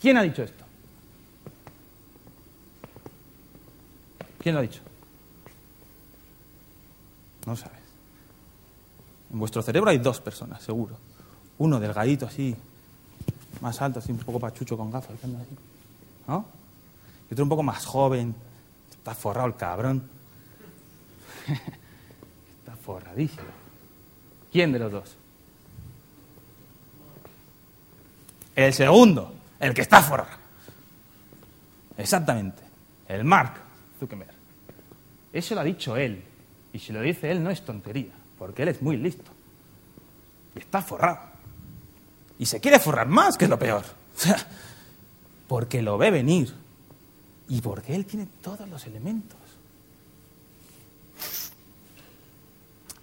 ¿Quién 0.00 0.16
ha 0.16 0.22
dicho 0.22 0.42
esto? 0.42 0.64
¿Quién 4.38 4.54
lo 4.54 4.60
ha 4.60 4.62
dicho? 4.62 4.80
No 7.46 7.56
sabes. 7.56 7.79
En 9.32 9.38
vuestro 9.38 9.62
cerebro 9.62 9.90
hay 9.90 9.98
dos 9.98 10.20
personas, 10.20 10.62
seguro. 10.62 10.96
Uno 11.58 11.78
delgadito 11.78 12.26
así, 12.26 12.56
más 13.60 13.80
alto, 13.80 13.98
así 13.98 14.12
un 14.12 14.18
poco 14.18 14.40
pachucho 14.40 14.76
con 14.76 14.90
gafas. 14.90 15.16
¿No? 16.26 16.44
Y 17.30 17.34
otro 17.34 17.44
un 17.44 17.48
poco 17.48 17.62
más 17.62 17.84
joven, 17.86 18.34
está 18.90 19.14
forrado 19.14 19.46
el 19.46 19.56
cabrón. 19.56 20.02
está 22.58 22.76
forradísimo. 22.76 23.48
¿Quién 24.50 24.72
de 24.72 24.78
los 24.78 24.92
dos? 24.92 25.16
El 28.56 28.74
segundo, 28.74 29.32
el 29.60 29.72
que 29.72 29.82
está 29.82 30.02
forrado. 30.02 30.40
Exactamente, 31.96 32.62
el 33.08 33.24
Mark 33.24 33.54
Zuckerberg. 33.98 34.34
Eso 35.32 35.54
lo 35.54 35.60
ha 35.60 35.64
dicho 35.64 35.96
él. 35.96 36.24
Y 36.72 36.78
si 36.78 36.92
lo 36.92 37.00
dice 37.00 37.30
él 37.30 37.42
no 37.42 37.50
es 37.50 37.64
tontería, 37.64 38.12
porque 38.40 38.62
él 38.62 38.68
es 38.68 38.80
muy 38.80 38.96
listo. 38.96 39.30
Está 40.54 40.80
forrado. 40.80 41.18
Y 42.38 42.46
se 42.46 42.58
quiere 42.58 42.80
forrar 42.80 43.06
más, 43.06 43.36
que 43.36 43.44
es 43.44 43.50
lo 43.50 43.58
peor. 43.58 43.84
Porque 45.46 45.82
lo 45.82 45.98
ve 45.98 46.10
venir. 46.10 46.54
Y 47.50 47.60
porque 47.60 47.94
él 47.94 48.06
tiene 48.06 48.26
todos 48.40 48.66
los 48.66 48.86
elementos. 48.86 49.36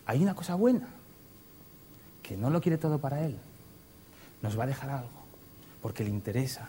Hay 0.07 0.23
una 0.23 0.33
cosa 0.33 0.55
buena, 0.55 0.87
que 2.23 2.35
no 2.35 2.49
lo 2.49 2.59
quiere 2.59 2.79
todo 2.79 2.97
para 2.97 3.23
él. 3.23 3.37
Nos 4.41 4.57
va 4.57 4.63
a 4.63 4.67
dejar 4.67 4.89
algo, 4.89 5.21
porque 5.83 6.03
le 6.03 6.09
interesa 6.09 6.67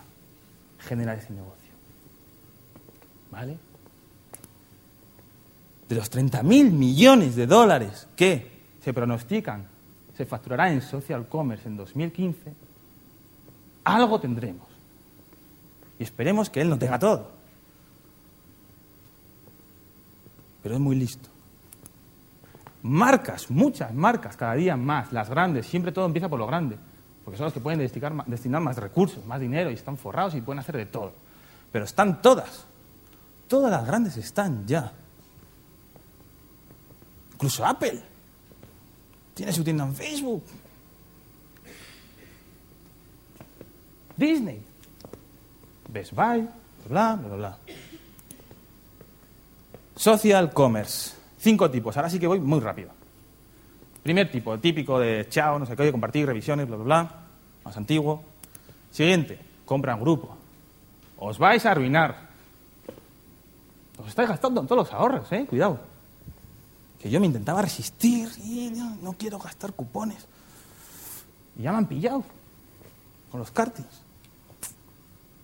generar 0.81 1.17
ese 1.17 1.33
negocio. 1.33 1.73
¿Vale? 3.31 3.57
De 5.89 5.95
los 5.95 6.13
30.000 6.13 6.71
millones 6.71 7.35
de 7.35 7.47
dólares 7.47 8.09
que 8.15 8.58
se 8.89 8.95
pronostican 8.95 9.67
se 10.17 10.25
facturará 10.25 10.73
en 10.73 10.81
social 10.81 11.29
commerce 11.29 11.69
en 11.69 11.77
2015, 11.77 12.55
algo 13.85 14.19
tendremos. 14.19 14.67
Y 15.99 16.05
esperemos 16.05 16.49
que 16.49 16.63
él 16.63 16.71
no 16.71 16.79
tenga 16.79 16.99
todo. 16.99 17.31
Pero 20.63 20.75
es 20.75 20.81
muy 20.81 20.97
listo. 20.97 21.29
Marcas, 22.83 23.51
muchas 23.51 23.93
marcas, 23.93 24.39
cada 24.39 24.55
día 24.55 24.75
más, 24.75 25.13
las 25.13 25.29
grandes, 25.29 25.67
siempre 25.67 25.93
todo 25.93 26.07
empieza 26.07 26.31
por 26.31 26.39
lo 26.39 26.47
grande. 26.47 26.79
porque 27.25 27.37
son 27.37 27.45
los 27.45 27.53
que 27.53 27.61
pueden 27.61 27.79
destinar, 27.79 28.25
destinar 28.25 28.63
más 28.63 28.79
recursos, 28.79 29.23
más 29.27 29.39
dinero 29.39 29.71
y 29.71 29.75
están 29.75 29.99
forrados 29.99 30.35
y 30.35 30.41
pueden 30.41 30.61
hacer 30.61 30.79
de 30.79 30.87
todo. 30.87 31.13
Pero 31.71 31.85
están 31.85 32.23
todas. 32.23 32.65
Todas 33.49 33.71
las 33.71 33.87
grandes 33.87 34.17
están 34.17 34.67
ya. 34.67 34.95
Incluso 37.35 37.67
Apple 37.67 38.03
tiene 39.39 39.53
su 39.53 39.63
tienda 39.63 39.85
en 39.85 39.95
Facebook. 39.95 40.43
Disney, 44.17 44.61
Best 45.89 46.13
Buy, 46.13 46.49
bla, 46.89 47.15
bla, 47.15 47.37
bla. 47.37 47.59
Social 49.95 50.53
commerce. 50.53 51.15
Cinco 51.39 51.71
tipos. 51.71 51.97
Ahora 51.97 52.11
sí 52.11 52.19
que 52.19 52.27
voy 52.27 52.41
muy 52.41 52.59
rápido. 52.59 52.91
Primer 54.03 54.29
tipo, 54.29 54.59
típico 54.59 54.99
de 54.99 55.29
chao, 55.29 55.57
no 55.57 55.67
sé 55.67 55.77
qué, 55.77 55.93
compartir, 55.93 56.27
revisiones, 56.27 56.67
bla, 56.67 56.77
bla, 56.77 56.85
bla. 56.85 57.15
Más 57.65 57.77
antiguo. 57.77 58.25
Siguiente, 58.91 59.39
compra 59.65 59.93
en 59.93 60.01
grupo. 60.01 60.37
Os 61.17 61.39
vais 61.39 61.65
a 61.65 61.71
arruinar. 61.71 62.29
Os 63.99 64.09
estáis 64.09 64.29
gastando 64.29 64.63
en 64.63 64.67
todos 64.67 64.89
los 64.89 64.93
ahorros, 64.93 65.31
¿eh? 65.31 65.47
Cuidado. 65.49 65.79
Que 67.01 67.11
yo 67.11 67.21
me 67.21 67.27
intentaba 67.27 67.63
resistir 67.63 68.29
y 68.43 68.71
no, 68.71 69.13
quiero 69.15 69.39
gastar 69.39 69.73
cupones. 69.73 70.27
Y 71.57 71.63
ya 71.63 71.73
me 71.73 71.79
han 71.79 71.87
pillado 71.87 72.25
con 73.31 73.41
los 73.41 73.51
kartings. 73.51 74.03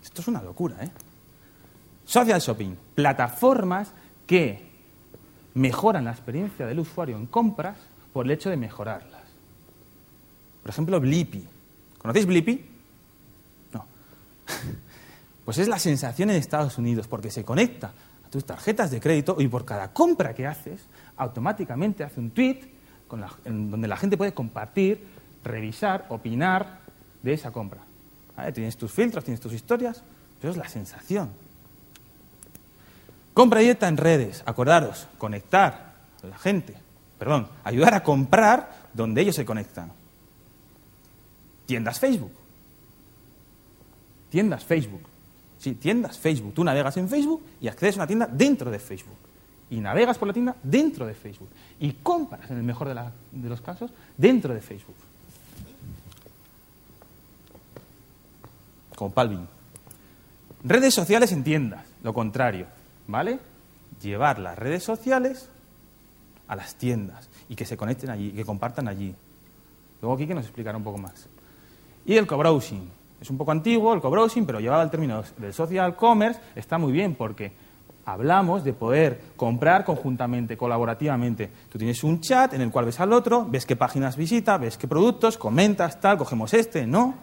Esto 0.03 0.21
es 0.21 0.27
una 0.27 0.41
locura, 0.41 0.77
¿eh? 0.81 0.91
Social 2.05 2.39
shopping, 2.39 2.75
plataformas 2.93 3.89
que 4.27 4.65
mejoran 5.55 6.05
la 6.05 6.11
experiencia 6.11 6.65
del 6.65 6.79
usuario 6.79 7.17
en 7.17 7.25
compras 7.25 7.77
por 8.13 8.25
el 8.25 8.31
hecho 8.31 8.49
de 8.49 8.57
mejorarlas. 8.57 9.23
Por 10.61 10.69
ejemplo, 10.69 10.99
Blippi. 10.99 11.45
¿Conocéis 11.97 12.25
Blippi? 12.25 12.65
No. 13.73 13.85
Pues 15.45 15.59
es 15.59 15.67
la 15.67 15.77
sensación 15.77 16.31
en 16.31 16.37
Estados 16.37 16.79
Unidos, 16.79 17.07
porque 17.07 17.29
se 17.29 17.45
conecta 17.45 17.93
a 18.25 18.29
tus 18.31 18.43
tarjetas 18.45 18.89
de 18.89 18.99
crédito 18.99 19.35
y 19.39 19.47
por 19.47 19.63
cada 19.63 19.93
compra 19.93 20.33
que 20.33 20.47
haces, 20.47 20.81
automáticamente 21.17 22.03
hace 22.03 22.19
un 22.19 22.31
tweet 22.31 22.61
con 23.07 23.21
la- 23.21 23.33
donde 23.45 23.87
la 23.87 23.97
gente 23.97 24.17
puede 24.17 24.33
compartir, 24.33 25.05
revisar, 25.43 26.05
opinar 26.09 26.79
de 27.21 27.33
esa 27.33 27.51
compra. 27.51 27.81
Tienes 28.53 28.75
tus 28.77 28.91
filtros, 28.91 29.23
tienes 29.23 29.39
tus 29.39 29.53
historias, 29.53 30.01
pero 30.41 30.51
es 30.51 30.57
la 30.57 30.67
sensación. 30.67 31.29
Compra 33.33 33.59
directa 33.59 33.87
en 33.87 33.97
redes. 33.97 34.43
Acordaros, 34.45 35.07
conectar 35.17 35.93
a 36.23 36.27
la 36.27 36.37
gente. 36.37 36.75
Perdón, 37.19 37.47
ayudar 37.63 37.93
a 37.93 38.03
comprar 38.03 38.87
donde 38.93 39.21
ellos 39.21 39.35
se 39.35 39.45
conectan. 39.45 39.91
Tiendas 41.65 41.99
Facebook. 41.99 42.31
Tiendas 44.29 44.63
Facebook. 44.65 45.01
Sí, 45.57 45.73
tiendas 45.75 46.17
Facebook. 46.19 46.53
Tú 46.53 46.63
navegas 46.63 46.97
en 46.97 47.07
Facebook 47.09 47.41
y 47.61 47.67
accedes 47.67 47.95
a 47.95 47.99
una 47.99 48.07
tienda 48.07 48.27
dentro 48.27 48.69
de 48.69 48.79
Facebook. 48.79 49.15
Y 49.69 49.79
navegas 49.79 50.17
por 50.17 50.27
la 50.27 50.33
tienda 50.33 50.55
dentro 50.61 51.05
de 51.05 51.13
Facebook. 51.13 51.49
Y 51.79 51.93
compras, 51.93 52.49
en 52.51 52.57
el 52.57 52.63
mejor 52.63 52.87
de, 52.87 53.49
los 53.49 53.61
casos, 53.61 53.91
dentro 54.15 54.53
de 54.53 54.61
Facebook. 54.61 54.95
Como 58.95 59.11
Palvin. 59.11 59.47
Redes 60.63 60.93
sociales 60.93 61.31
en 61.31 61.43
tiendas, 61.43 61.85
lo 62.03 62.13
contrario, 62.13 62.67
¿vale? 63.07 63.39
Llevar 64.01 64.39
las 64.39 64.57
redes 64.57 64.83
sociales 64.83 65.49
a 66.47 66.55
las 66.55 66.75
tiendas 66.75 67.29
y 67.49 67.55
que 67.55 67.65
se 67.65 67.77
conecten 67.77 68.09
allí, 68.09 68.31
que 68.31 68.45
compartan 68.45 68.87
allí. 68.87 69.13
Luego 70.01 70.17
Kike 70.17 70.33
nos 70.33 70.45
explicará 70.45 70.77
un 70.77 70.83
poco 70.83 70.97
más. 70.97 71.27
Y 72.05 72.15
el 72.15 72.27
co-browsing. 72.27 72.89
Es 73.21 73.29
un 73.29 73.37
poco 73.37 73.51
antiguo 73.51 73.93
el 73.93 74.01
co-browsing, 74.01 74.45
pero 74.45 74.59
llevado 74.59 74.81
al 74.81 74.91
término 74.91 75.23
del 75.37 75.53
social 75.53 75.95
commerce 75.95 76.39
está 76.55 76.77
muy 76.77 76.91
bien 76.91 77.15
porque 77.15 77.51
hablamos 78.05 78.63
de 78.63 78.73
poder 78.73 79.21
comprar 79.35 79.83
conjuntamente, 79.83 80.55
colaborativamente. 80.55 81.49
Tú 81.69 81.77
tienes 81.77 82.03
un 82.03 82.21
chat 82.21 82.53
en 82.53 82.61
el 82.61 82.71
cual 82.71 82.85
ves 82.85 82.99
al 82.99 83.11
otro, 83.11 83.45
ves 83.45 83.65
qué 83.65 83.75
páginas 83.75 84.15
visita, 84.15 84.57
ves 84.57 84.77
qué 84.77 84.87
productos, 84.87 85.37
comentas, 85.37 85.99
tal, 85.99 86.17
cogemos 86.17 86.53
este, 86.53 86.85
¿no? 86.85 87.15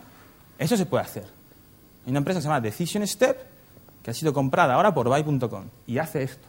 Eso 0.58 0.76
se 0.76 0.86
puede 0.86 1.04
hacer. 1.04 1.24
Hay 2.04 2.10
una 2.10 2.18
empresa 2.18 2.38
que 2.38 2.42
se 2.42 2.48
llama 2.48 2.60
Decision 2.60 3.06
Step 3.06 3.38
que 4.02 4.10
ha 4.10 4.14
sido 4.14 4.32
comprada 4.32 4.74
ahora 4.74 4.92
por 4.92 5.08
Buy.com 5.08 5.64
y 5.86 5.98
hace 5.98 6.24
esto. 6.24 6.48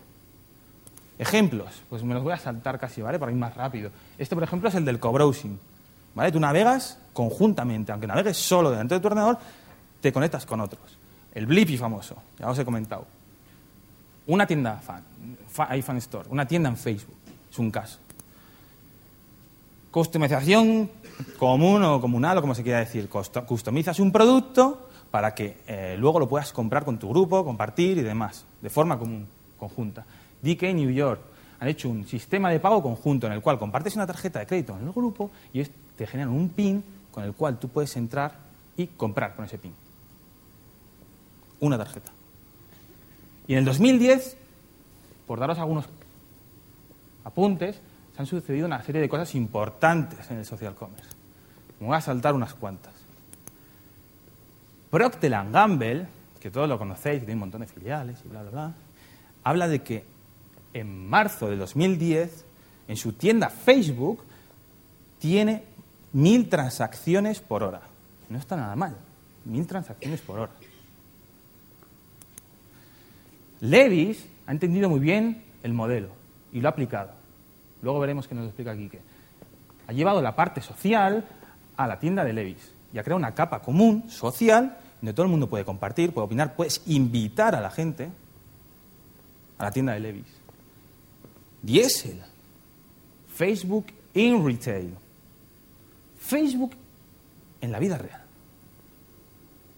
Ejemplos, 1.19 1.83
pues 1.89 2.03
me 2.03 2.15
los 2.15 2.23
voy 2.23 2.33
a 2.33 2.37
saltar 2.37 2.79
casi, 2.79 3.01
¿vale? 3.01 3.19
Para 3.19 3.31
ir 3.31 3.37
más 3.37 3.55
rápido. 3.55 3.91
Este, 4.17 4.35
por 4.35 4.43
ejemplo, 4.43 4.69
es 4.69 4.75
el 4.75 4.83
del 4.83 4.99
co-browsing. 4.99 5.59
¿Vale? 6.15 6.31
Tú 6.31 6.39
navegas 6.39 6.99
conjuntamente, 7.11 7.91
aunque 7.91 8.07
navegues 8.07 8.37
solo 8.37 8.71
delante 8.71 8.95
de 8.95 8.99
tu 8.99 9.07
ordenador, 9.07 9.37
te 10.01 10.11
conectas 10.11 10.45
con 10.45 10.59
otros. 10.59 10.97
El 11.33 11.45
Blippi 11.45 11.77
famoso, 11.77 12.15
ya 12.37 12.49
os 12.49 12.57
he 12.59 12.65
comentado. 12.65 13.05
Una 14.27 14.47
tienda 14.47 14.77
fan, 14.77 15.03
fa- 15.49 15.67
hay 15.69 15.81
fan 15.81 15.97
store, 15.97 16.29
una 16.29 16.47
tienda 16.47 16.69
en 16.69 16.77
Facebook, 16.77 17.15
es 17.51 17.59
un 17.59 17.69
caso. 17.71 17.99
Customización 19.91 20.89
común 21.37 21.83
o 21.83 22.01
comunal, 22.01 22.37
o 22.37 22.41
como 22.41 22.55
se 22.55 22.63
quiera 22.63 22.79
decir. 22.79 23.09
Customizas 23.09 23.99
un 23.99 24.11
producto 24.11 24.89
para 25.11 25.35
que 25.35 25.57
eh, 25.67 25.95
luego 25.99 26.19
lo 26.19 26.27
puedas 26.27 26.51
comprar 26.51 26.83
con 26.83 26.97
tu 26.97 27.09
grupo, 27.09 27.45
compartir 27.45 27.97
y 27.97 28.01
demás, 28.01 28.45
de 28.61 28.69
forma 28.69 28.97
común, 28.97 29.27
conjunta. 29.59 30.03
DK 30.41 30.63
New 30.73 30.89
York 30.89 31.21
han 31.59 31.67
hecho 31.67 31.89
un 31.89 32.07
sistema 32.07 32.49
de 32.49 32.59
pago 32.59 32.81
conjunto 32.81 33.27
en 33.27 33.33
el 33.33 33.41
cual 33.41 33.59
compartes 33.59 33.95
una 33.95 34.07
tarjeta 34.07 34.39
de 34.39 34.47
crédito 34.47 34.75
en 34.77 34.87
el 34.87 34.91
grupo 34.91 35.29
y 35.53 35.63
te 35.63 36.07
generan 36.07 36.33
un 36.33 36.49
PIN 36.49 36.83
con 37.11 37.23
el 37.23 37.33
cual 37.33 37.59
tú 37.59 37.67
puedes 37.69 37.95
entrar 37.95 38.35
y 38.75 38.87
comprar 38.87 39.35
con 39.35 39.45
ese 39.45 39.59
PIN. 39.59 39.73
Una 41.59 41.77
tarjeta. 41.77 42.11
Y 43.47 43.53
en 43.53 43.59
el 43.59 43.65
2010, 43.65 44.37
por 45.27 45.39
daros 45.39 45.59
algunos 45.59 45.85
apuntes, 47.23 47.79
se 48.15 48.21
han 48.21 48.25
sucedido 48.25 48.65
una 48.65 48.81
serie 48.83 49.01
de 49.01 49.09
cosas 49.09 49.33
importantes 49.35 50.29
en 50.29 50.37
el 50.37 50.45
social 50.45 50.75
commerce. 50.75 51.09
Me 51.79 51.87
voy 51.87 51.95
a 51.95 52.01
saltar 52.01 52.33
unas 52.33 52.53
cuantas. 52.53 52.93
Procter 54.89 55.31
Gamble, 55.51 56.05
que 56.39 56.51
todos 56.51 56.69
lo 56.69 56.77
conocéis, 56.77 57.19
tiene 57.19 57.33
un 57.33 57.39
montón 57.39 57.61
de 57.61 57.67
filiales 57.67 58.19
y 58.23 58.27
bla, 58.27 58.41
bla, 58.43 58.51
bla, 58.51 58.73
habla 59.43 59.67
de 59.67 59.81
que 59.81 60.05
en 60.73 61.09
marzo 61.09 61.49
de 61.49 61.57
2010, 61.57 62.45
en 62.87 62.97
su 62.97 63.13
tienda 63.13 63.49
Facebook, 63.49 64.23
tiene 65.19 65.63
mil 66.11 66.49
transacciones 66.49 67.39
por 67.41 67.63
hora. 67.63 67.81
No 68.29 68.37
está 68.37 68.55
nada 68.55 68.75
mal. 68.75 68.95
Mil 69.45 69.65
transacciones 69.67 70.21
por 70.21 70.39
hora. 70.39 70.51
Levis 73.63 74.27
ha 74.45 74.51
entendido 74.51 74.89
muy 74.89 74.99
bien 74.99 75.41
el 75.63 75.73
modelo 75.73 76.09
y 76.51 76.59
lo 76.59 76.67
ha 76.67 76.71
aplicado. 76.71 77.11
Luego 77.81 77.97
veremos 78.01 78.27
qué 78.27 78.35
nos 78.35 78.45
explica 78.45 78.75
Quique. 78.75 78.99
Ha 79.87 79.93
llevado 79.93 80.21
la 80.21 80.35
parte 80.35 80.61
social 80.61 81.25
a 81.77 81.87
la 81.87 81.97
tienda 81.97 82.25
de 82.25 82.33
Levis 82.33 82.73
y 82.91 82.97
ha 82.97 83.03
creado 83.03 83.19
una 83.19 83.33
capa 83.33 83.61
común, 83.61 84.09
social, 84.09 84.77
donde 85.01 85.13
todo 85.13 85.25
el 85.25 85.31
mundo 85.31 85.47
puede 85.47 85.63
compartir, 85.63 86.11
puede 86.13 86.25
opinar, 86.25 86.57
puedes 86.57 86.81
invitar 86.87 87.55
a 87.55 87.61
la 87.61 87.71
gente 87.71 88.09
a 89.57 89.63
la 89.63 89.71
tienda 89.71 89.93
de 89.93 90.01
Levis. 90.01 90.27
Diesel. 91.61 92.21
Facebook 93.33 93.85
in 94.13 94.45
retail. 94.45 94.93
Facebook 96.19 96.73
en 97.61 97.71
la 97.71 97.79
vida 97.79 97.97
real. 97.97 98.21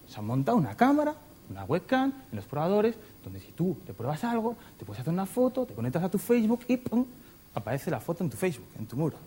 Se 0.07 0.17
han 0.17 0.25
montado 0.25 0.57
una 0.57 0.75
cámara, 0.75 1.13
una 1.51 1.65
webcam 1.65 2.11
en 2.31 2.35
los 2.35 2.45
probadores, 2.45 2.95
donde 3.25 3.39
si 3.39 3.51
tú 3.51 3.77
te 3.85 3.93
pruebas 3.93 4.23
algo, 4.23 4.55
te 4.77 4.85
puedes 4.85 5.01
hacer 5.01 5.11
una 5.11 5.25
foto, 5.25 5.65
te 5.65 5.73
conectas 5.73 6.03
a 6.03 6.09
tu 6.09 6.19
Facebook 6.19 6.61
y 6.67 6.77
¡pum! 6.77 7.05
aparece 7.55 7.89
la 7.89 7.99
foto 7.99 8.23
en 8.23 8.29
tu 8.29 8.37
Facebook, 8.37 8.67
en 8.77 8.85
tu 8.85 8.95
muro. 8.95 9.17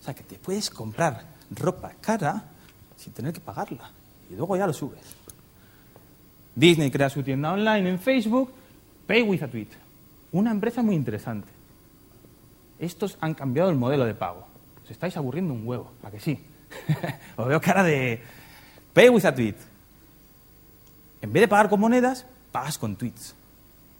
O 0.00 0.04
sea 0.04 0.14
que 0.14 0.24
te 0.24 0.36
puedes 0.36 0.68
comprar 0.68 1.24
ropa 1.50 1.92
cara 2.00 2.44
sin 2.96 3.12
tener 3.12 3.32
que 3.32 3.40
pagarla. 3.40 3.90
Y 4.28 4.34
luego 4.34 4.56
ya 4.56 4.66
lo 4.66 4.72
subes. 4.72 5.14
Disney 6.54 6.90
crea 6.90 7.08
su 7.08 7.22
tienda 7.22 7.52
online 7.52 7.88
en 7.88 7.98
Facebook, 8.00 8.50
Pay 9.06 9.22
with 9.22 9.42
a 9.42 9.48
Tweet. 9.48 9.68
Una 10.32 10.50
empresa 10.50 10.82
muy 10.82 10.96
interesante. 10.96 11.48
Estos 12.80 13.16
han 13.20 13.34
cambiado 13.34 13.70
el 13.70 13.76
modelo 13.76 14.04
de 14.04 14.14
pago. 14.14 14.46
Os 14.82 14.90
estáis 14.90 15.16
aburriendo 15.16 15.54
un 15.54 15.66
huevo, 15.66 15.92
¿a 16.02 16.10
que 16.10 16.18
sí? 16.18 16.38
Os 17.36 17.46
veo 17.46 17.60
cara 17.60 17.84
de 17.84 18.20
Pay 18.92 19.08
with 19.10 19.24
a 19.24 19.34
Tweet. 19.34 19.54
En 21.22 21.32
vez 21.32 21.42
de 21.42 21.48
pagar 21.48 21.68
con 21.68 21.78
monedas, 21.78 22.26
pagas 22.56 22.78
con 22.78 22.96
tweets. 22.96 23.34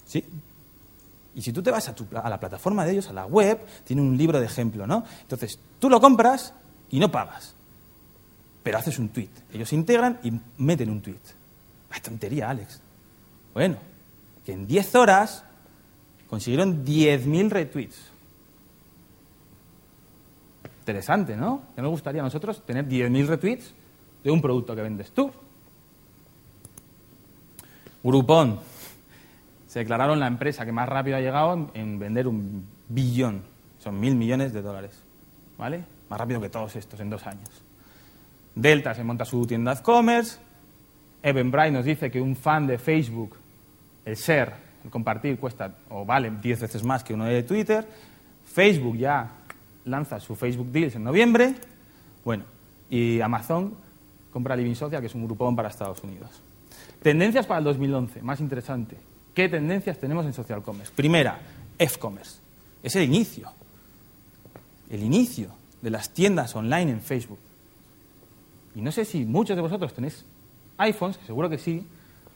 ¿Sí? 0.07 0.25
Y 1.35 1.43
si 1.43 1.53
tú 1.53 1.63
te 1.63 1.71
vas 1.71 1.87
a, 1.91 1.95
tu 1.95 2.07
a 2.17 2.31
la 2.31 2.41
plataforma 2.41 2.87
de 2.87 2.93
ellos, 2.93 3.07
a 3.11 3.13
la 3.13 3.27
web, 3.27 3.61
tiene 3.85 4.01
un 4.01 4.17
libro 4.17 4.41
de 4.41 4.47
ejemplo, 4.47 4.87
¿no? 4.87 5.05
Entonces, 5.21 5.59
tú 5.79 5.91
lo 5.91 6.01
compras 6.01 6.55
y 6.89 6.99
no 6.99 7.11
pagas. 7.11 7.55
Pero 8.63 8.79
haces 8.79 8.99
un 8.99 9.11
tweet. 9.11 9.29
Ellos 9.53 9.69
se 9.69 9.75
integran 9.75 10.21
y 10.23 10.33
meten 10.57 10.89
un 10.89 11.03
tweet. 11.03 11.21
¡Qué 11.93 12.01
tontería, 12.01 12.49
Alex! 12.49 12.81
Bueno, 13.53 13.77
que 14.43 14.53
en 14.53 14.67
10 14.67 14.95
horas 14.95 15.45
consiguieron 16.31 16.83
10.000 16.83 17.51
retweets. 17.51 17.97
Interesante, 20.81 21.37
¿no? 21.37 21.61
¿Qué 21.75 21.83
nos 21.83 21.91
gustaría 21.91 22.23
a 22.23 22.25
nosotros 22.25 22.65
tener 22.65 22.89
10.000 22.89 23.27
retweets 23.27 23.75
de 24.25 24.31
un 24.31 24.41
producto 24.41 24.75
que 24.75 24.81
vendes 24.81 25.11
tú. 25.11 25.31
Groupon. 28.07 28.61
Se 29.67 29.81
declararon 29.81 30.21
la 30.21 30.29
empresa 30.29 30.65
que 30.65 30.73
más 30.73 30.89
rápido 30.89 31.17
ha 31.17 31.21
llegado 31.21 31.55
en, 31.55 31.71
en 31.75 31.99
vender 31.99 32.29
un 32.29 32.65
billón. 32.89 33.43
Son 33.81 33.99
mil 33.99 34.15
millones 34.15 34.53
de 34.53 34.63
dólares. 34.63 35.03
¿Vale? 35.59 35.85
Más 36.09 36.19
rápido 36.19 36.41
que 36.41 36.49
todos 36.49 36.77
estos 36.77 37.01
en 37.01 37.11
dos 37.11 37.27
años. 37.27 37.49
Delta 38.55 38.95
se 38.95 39.03
monta 39.03 39.25
su 39.25 39.45
tienda 39.47 39.75
de 39.75 39.83
commerce. 39.83 40.39
Evan 41.23 41.51
Bright 41.51 41.73
nos 41.73 41.85
dice 41.85 42.11
que 42.11 42.21
un 42.21 42.37
fan 42.37 42.67
de 42.67 42.79
Facebook, 42.79 43.37
el 44.05 44.15
share, 44.15 44.53
el 44.85 44.91
compartir, 44.91 45.39
cuesta 45.39 45.75
o 45.91 46.05
vale 46.05 46.31
10 46.41 46.61
veces 46.61 46.85
más 46.85 47.03
que 47.03 47.13
uno 47.13 47.25
de 47.25 47.43
Twitter. 47.43 47.87
Facebook 48.45 48.97
ya 48.97 49.29
lanza 49.85 50.21
su 50.21 50.37
Facebook 50.37 50.71
Deals 50.71 50.95
en 50.95 51.03
noviembre. 51.03 51.55
Bueno, 52.25 52.45
y 52.89 53.21
Amazon 53.21 53.75
compra 54.33 54.55
Living 54.55 54.75
Social, 54.75 55.01
que 55.01 55.09
es 55.09 55.15
un 55.15 55.27
grupón 55.27 55.57
para 55.57 55.69
Estados 55.69 56.03
Unidos. 56.05 56.46
Tendencias 57.03 57.47
para 57.47 57.59
el 57.59 57.65
2011, 57.65 58.23
más 58.23 58.41
interesante. 58.41 58.97
¿Qué 59.35 59.49
tendencias 59.49 59.99
tenemos 59.99 60.25
en 60.27 60.33
social 60.33 60.63
commerce? 60.63 60.93
Primera, 60.95 61.39
F-commerce. 61.79 62.39
Es 62.83 62.97
el 62.97 63.05
inicio. 63.05 63.51
El 64.89 65.03
inicio 65.03 65.51
de 65.83 65.91
las 65.91 66.11
tiendas 66.11 66.55
online 66.57 66.91
en 66.91 67.01
Facebook. 67.01 67.39
Y 68.75 68.81
no 68.81 68.93
sé 68.93 69.05
si 69.05 69.25
muchos 69.25 69.57
de 69.57 69.63
vosotros 69.63 69.93
tenéis 69.95 70.25
iPhones, 70.79 71.19
seguro 71.27 71.49
que 71.49 71.59
sí, 71.59 71.87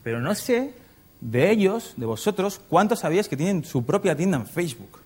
pero 0.02 0.20
no 0.20 0.34
sé 0.34 0.72
de 1.20 1.50
ellos, 1.50 1.94
de 1.96 2.06
vosotros, 2.06 2.60
cuántos 2.68 3.00
sabíais 3.00 3.28
que 3.28 3.36
tienen 3.36 3.64
su 3.64 3.84
propia 3.84 4.16
tienda 4.16 4.38
en 4.38 4.46
Facebook. 4.46 5.00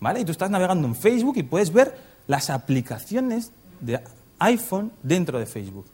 ¿Vale? 0.00 0.20
Y 0.20 0.24
tú 0.24 0.32
estás 0.32 0.50
navegando 0.50 0.88
en 0.88 0.94
Facebook 0.94 1.36
y 1.36 1.42
puedes 1.42 1.72
ver 1.72 1.94
las 2.26 2.50
aplicaciones 2.50 3.52
de 3.80 4.00
iPhone 4.38 4.90
dentro 5.02 5.38
de 5.38 5.46
Facebook. 5.46 5.86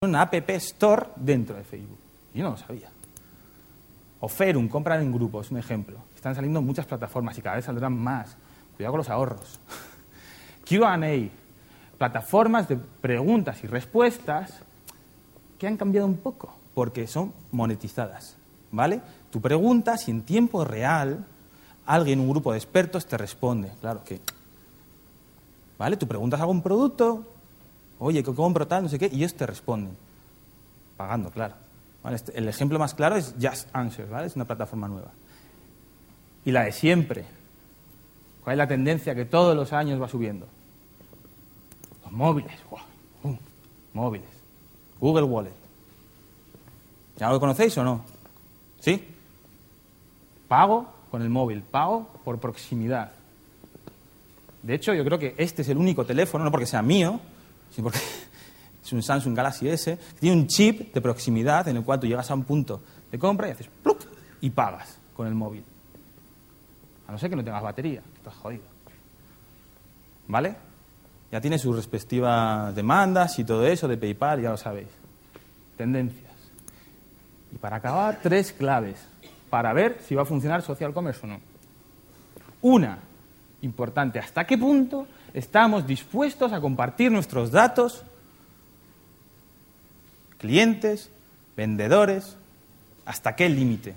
Una 0.00 0.22
App 0.22 0.32
Store 0.50 1.08
dentro 1.16 1.56
de 1.56 1.64
Facebook. 1.64 1.98
Yo 2.32 2.44
no 2.44 2.50
lo 2.50 2.56
sabía. 2.56 2.88
O 4.20 4.28
Ferum, 4.28 4.68
compran 4.68 5.02
en 5.02 5.12
grupos, 5.12 5.50
un 5.50 5.58
ejemplo. 5.58 5.98
Están 6.14 6.36
saliendo 6.36 6.62
muchas 6.62 6.86
plataformas 6.86 7.36
y 7.36 7.42
cada 7.42 7.56
vez 7.56 7.64
saldrán 7.64 7.98
más. 7.98 8.36
Cuidado 8.76 8.92
con 8.92 8.98
los 8.98 9.08
ahorros. 9.08 9.58
QA, 10.68 11.00
plataformas 11.98 12.68
de 12.68 12.76
preguntas 12.76 13.64
y 13.64 13.66
respuestas 13.66 14.60
que 15.58 15.66
han 15.66 15.76
cambiado 15.76 16.06
un 16.06 16.18
poco 16.18 16.54
porque 16.74 17.08
son 17.08 17.32
monetizadas. 17.50 18.36
¿Vale? 18.70 19.00
Tú 19.32 19.40
preguntas 19.40 20.06
y 20.06 20.12
en 20.12 20.22
tiempo 20.22 20.64
real 20.64 21.26
alguien, 21.86 22.20
un 22.20 22.30
grupo 22.30 22.52
de 22.52 22.58
expertos, 22.58 23.04
te 23.04 23.18
responde. 23.18 23.72
Claro 23.80 24.04
que. 24.04 24.20
¿Vale? 25.76 25.96
Tú 25.96 26.06
preguntas 26.06 26.40
algún 26.40 26.62
producto, 26.62 27.24
oye, 27.98 28.22
¿qué 28.22 28.34
compro 28.34 28.66
tal? 28.66 28.84
No 28.84 28.88
sé 28.88 28.98
qué, 28.98 29.08
y 29.12 29.16
ellos 29.16 29.34
te 29.34 29.46
responden. 29.46 29.96
Pagando, 30.96 31.30
claro. 31.30 31.54
Este, 32.10 32.36
el 32.38 32.48
ejemplo 32.48 32.78
más 32.78 32.94
claro 32.94 33.16
es 33.16 33.34
Just 33.40 33.68
Answer, 33.72 34.08
¿vale? 34.08 34.26
Es 34.26 34.36
una 34.36 34.44
plataforma 34.44 34.88
nueva. 34.88 35.10
Y 36.44 36.52
la 36.52 36.64
de 36.64 36.72
siempre. 36.72 37.24
¿Cuál 38.42 38.54
es 38.54 38.58
la 38.58 38.68
tendencia 38.68 39.14
que 39.14 39.24
todos 39.24 39.54
los 39.54 39.72
años 39.72 40.00
va 40.00 40.08
subiendo? 40.08 40.46
Los 42.04 42.12
móviles. 42.12 42.52
móviles. 43.92 44.28
Google 45.00 45.24
Wallet. 45.24 45.52
¿Ya 47.18 47.30
lo 47.30 47.40
conocéis 47.40 47.76
o 47.78 47.84
no? 47.84 48.02
¿Sí? 48.80 49.04
Pago 50.46 50.86
con 51.10 51.22
el 51.22 51.28
móvil, 51.28 51.62
pago 51.62 52.08
por 52.24 52.38
proximidad. 52.38 53.12
De 54.62 54.74
hecho, 54.74 54.94
yo 54.94 55.04
creo 55.04 55.18
que 55.18 55.34
este 55.36 55.62
es 55.62 55.68
el 55.68 55.76
único 55.76 56.04
teléfono, 56.04 56.44
no 56.44 56.50
porque 56.50 56.66
sea 56.66 56.82
mío, 56.82 57.20
sino 57.70 57.84
porque 57.84 57.98
es 58.84 58.92
un 58.92 59.02
Samsung 59.02 59.36
Galaxy 59.36 59.68
S, 59.68 59.98
tiene 60.18 60.36
un 60.36 60.46
chip 60.46 60.92
de 60.92 61.00
proximidad 61.00 61.68
en 61.68 61.76
el 61.76 61.84
cual 61.84 62.00
tú 62.00 62.06
llegas 62.06 62.30
a 62.30 62.34
un 62.34 62.44
punto 62.44 62.80
de 63.10 63.18
compra 63.18 63.48
y 63.48 63.52
haces 63.52 63.68
¡plup! 63.82 64.00
y 64.40 64.50
pagas 64.50 64.98
con 65.14 65.26
el 65.26 65.34
móvil. 65.34 65.64
A 67.06 67.12
no 67.12 67.18
ser 67.18 67.30
que 67.30 67.36
no 67.36 67.44
tengas 67.44 67.62
batería, 67.62 68.02
estás 68.16 68.34
jodido. 68.34 68.64
¿Vale? 70.26 70.54
Ya 71.32 71.40
tiene 71.40 71.58
sus 71.58 71.74
respectivas 71.74 72.74
demandas 72.74 73.38
y 73.38 73.44
todo 73.44 73.66
eso 73.66 73.88
de 73.88 73.96
PayPal, 73.96 74.42
ya 74.42 74.50
lo 74.50 74.56
sabéis. 74.56 74.88
Tendencias. 75.76 76.32
Y 77.52 77.56
para 77.56 77.76
acabar, 77.76 78.20
tres 78.22 78.52
claves 78.52 78.98
para 79.50 79.72
ver 79.72 80.00
si 80.06 80.14
va 80.14 80.22
a 80.22 80.26
funcionar 80.26 80.62
social 80.62 80.92
commerce 80.92 81.20
o 81.24 81.28
no. 81.28 81.40
Una, 82.62 82.98
importante, 83.62 84.18
¿hasta 84.18 84.46
qué 84.46 84.58
punto 84.58 85.06
estamos 85.34 85.86
dispuestos 85.86 86.52
a 86.52 86.60
compartir 86.60 87.10
nuestros 87.10 87.50
datos, 87.50 88.04
clientes, 90.38 91.10
vendedores, 91.56 92.36
hasta 93.04 93.36
qué 93.36 93.48
límite? 93.48 93.96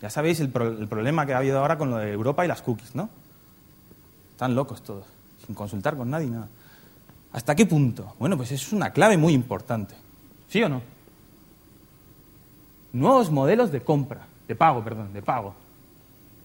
Ya 0.00 0.10
sabéis 0.10 0.40
el, 0.40 0.50
problema 0.50 1.26
que 1.26 1.34
ha 1.34 1.38
habido 1.38 1.58
ahora 1.58 1.78
con 1.78 1.90
lo 1.90 1.96
de 1.96 2.12
Europa 2.12 2.44
y 2.44 2.48
las 2.48 2.62
cookies, 2.62 2.94
¿no? 2.94 3.08
Están 4.32 4.54
locos 4.54 4.82
todos, 4.82 5.06
sin 5.46 5.54
consultar 5.54 5.96
con 5.96 6.10
nadie, 6.10 6.26
nada. 6.26 6.48
¿Hasta 7.32 7.54
qué 7.54 7.66
punto? 7.66 8.14
Bueno, 8.18 8.36
pues 8.36 8.52
es 8.52 8.72
una 8.72 8.90
clave 8.90 9.16
muy 9.16 9.32
importante. 9.32 9.94
¿Sí 10.48 10.62
o 10.62 10.68
no? 10.68 10.82
Nuevos 12.92 13.30
modelos 13.30 13.72
de 13.72 13.80
compra, 13.80 14.26
de 14.46 14.54
pago, 14.54 14.84
perdón, 14.84 15.12
de 15.12 15.22
pago. 15.22 15.54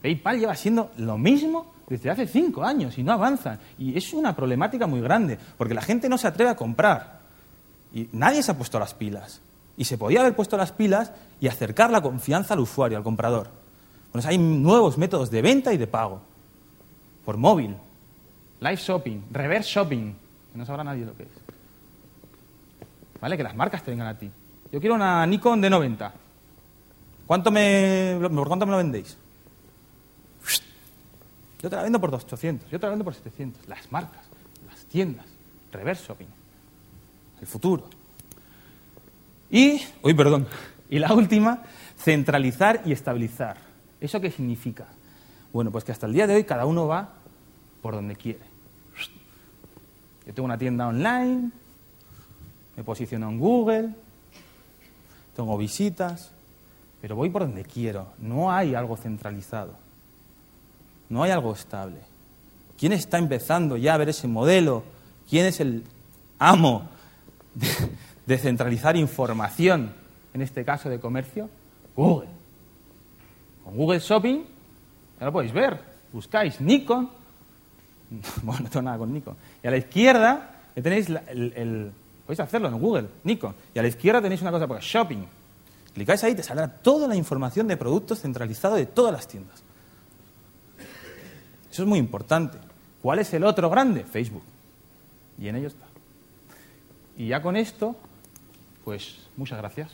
PayPal 0.01 0.39
lleva 0.39 0.55
siendo 0.55 0.91
lo 0.97 1.17
mismo 1.17 1.65
desde 1.89 2.09
hace 2.09 2.27
cinco 2.27 2.63
años 2.63 2.97
y 2.97 3.03
no 3.03 3.11
avanzan. 3.13 3.59
Y 3.77 3.97
es 3.97 4.13
una 4.13 4.35
problemática 4.35 4.85
muy 4.87 5.01
grande, 5.01 5.37
porque 5.57 5.73
la 5.73 5.81
gente 5.81 6.07
no 6.07 6.17
se 6.17 6.27
atreve 6.27 6.51
a 6.51 6.55
comprar. 6.55 7.19
Y 7.93 8.07
nadie 8.11 8.43
se 8.43 8.51
ha 8.51 8.57
puesto 8.57 8.79
las 8.79 8.93
pilas. 8.93 9.41
Y 9.75 9.85
se 9.85 9.97
podía 9.97 10.21
haber 10.21 10.35
puesto 10.35 10.55
las 10.55 10.71
pilas 10.71 11.11
y 11.41 11.47
acercar 11.47 11.89
la 11.89 12.01
confianza 12.01 12.53
al 12.53 12.59
usuario, 12.59 12.97
al 12.97 13.03
comprador. 13.03 13.49
Pues 14.11 14.25
hay 14.25 14.37
nuevos 14.37 14.97
métodos 14.97 15.31
de 15.31 15.41
venta 15.41 15.73
y 15.73 15.77
de 15.77 15.87
pago. 15.87 16.21
Por 17.25 17.37
móvil. 17.37 17.75
Live 18.59 18.77
shopping, 18.77 19.21
reverse 19.31 19.69
shopping, 19.69 20.13
que 20.51 20.57
no 20.57 20.65
sabrá 20.65 20.83
nadie 20.83 21.05
lo 21.05 21.15
que 21.15 21.23
es. 21.23 21.29
¿Vale? 23.21 23.37
Que 23.37 23.43
las 23.43 23.55
marcas 23.55 23.83
te 23.83 23.91
vengan 23.91 24.07
a 24.07 24.17
ti. 24.17 24.29
Yo 24.71 24.79
quiero 24.79 24.95
una 24.95 25.25
Nikon 25.25 25.61
de 25.61 25.69
90. 25.69 26.13
¿Cuánto 27.25 27.51
me, 27.51 28.17
¿Por 28.19 28.47
cuánto 28.47 28.65
me 28.65 28.71
lo 28.71 28.77
vendéis? 28.77 29.17
Yo 31.61 31.69
te 31.69 31.75
la 31.75 31.83
vendo 31.83 31.99
por 31.99 32.13
800, 32.13 32.69
yo 32.69 32.79
te 32.79 32.85
la 32.85 32.91
vendo 32.91 33.03
por 33.03 33.13
700. 33.13 33.67
Las 33.67 33.91
marcas, 33.91 34.21
las 34.67 34.85
tiendas, 34.85 35.25
reverse 35.71 36.05
shopping, 36.07 36.27
el 37.41 37.47
futuro. 37.47 37.89
Y, 39.51 39.81
uy, 40.01 40.13
perdón, 40.13 40.47
y 40.89 40.99
la 40.99 41.13
última, 41.13 41.63
centralizar 41.97 42.81
y 42.85 42.91
estabilizar. 42.91 43.57
¿Eso 43.99 44.21
qué 44.21 44.31
significa? 44.31 44.85
Bueno, 45.51 45.71
pues 45.71 45.83
que 45.83 45.91
hasta 45.91 46.05
el 46.05 46.13
día 46.13 46.27
de 46.27 46.35
hoy 46.35 46.43
cada 46.45 46.65
uno 46.65 46.87
va 46.87 47.09
por 47.81 47.93
donde 47.95 48.15
quiere. 48.15 48.39
Yo 50.25 50.33
tengo 50.33 50.45
una 50.45 50.57
tienda 50.57 50.87
online, 50.87 51.49
me 52.77 52.83
posiciono 52.83 53.29
en 53.29 53.39
Google, 53.39 53.89
tengo 55.35 55.57
visitas, 55.57 56.31
pero 57.01 57.15
voy 57.15 57.29
por 57.29 57.41
donde 57.41 57.65
quiero. 57.65 58.13
No 58.19 58.51
hay 58.51 58.75
algo 58.75 58.95
centralizado. 58.95 59.88
No 61.09 61.23
hay 61.23 61.31
algo 61.31 61.53
estable. 61.53 61.97
¿Quién 62.77 62.93
está 62.93 63.17
empezando 63.17 63.75
ya 63.75 63.95
a 63.95 63.97
ver 63.97 64.09
ese 64.09 64.27
modelo? 64.27 64.83
¿Quién 65.29 65.45
es 65.45 65.59
el 65.59 65.83
amo 66.37 66.89
de, 68.25 68.37
centralizar 68.37 68.95
información, 68.95 69.91
en 70.33 70.41
este 70.41 70.63
caso 70.63 70.89
de 70.89 70.99
comercio? 70.99 71.49
Google. 71.95 72.29
Con 73.65 73.75
Google 73.75 73.99
Shopping, 73.99 74.43
ya 75.19 75.25
lo 75.25 75.31
podéis 75.31 75.51
ver. 75.51 75.79
Buscáis 76.13 76.61
Nikon. 76.61 77.09
Bueno, 78.41 78.63
no 78.63 78.69
tengo 78.69 78.83
nada 78.83 78.97
con 78.97 79.13
Nikon. 79.13 79.35
Y 79.63 79.67
a 79.67 79.71
la 79.71 79.77
izquierda 79.77 80.55
tenéis 80.73 81.09
el, 81.09 81.91
Podéis 82.25 82.39
hacerlo 82.39 82.69
en 82.69 82.79
Google, 82.79 83.07
Nikon. 83.23 83.53
Y 83.73 83.79
a 83.79 83.81
la 83.81 83.87
izquierda 83.87 84.21
tenéis 84.21 84.41
una 84.41 84.51
cosa, 84.51 84.67
porque 84.67 84.83
Shopping. 84.83 85.25
Clicáis 85.93 86.23
ahí 86.23 86.35
te 86.35 86.43
saldrá 86.43 86.67
toda 86.67 87.07
la 87.07 87.15
información 87.15 87.67
de 87.67 87.75
productos 87.75 88.21
centralizado 88.21 88.75
de 88.75 88.85
todas 88.85 89.11
las 89.11 89.27
tiendas. 89.27 89.63
Eso 91.79 91.85
es 91.85 91.89
muy 91.89 91.99
importante. 91.99 92.57
¿Cuál 93.01 93.19
es 93.19 93.33
el 93.33 93.45
otro 93.45 93.69
grande? 93.69 94.03
Facebook. 94.03 94.43
Y 95.37 95.47
en 95.47 95.55
ello 95.55 95.69
está. 95.69 95.85
Y 97.17 97.27
ya 97.29 97.41
con 97.41 97.55
esto, 97.55 97.95
pues 98.83 99.29
muchas 99.37 99.59
gracias. 99.59 99.89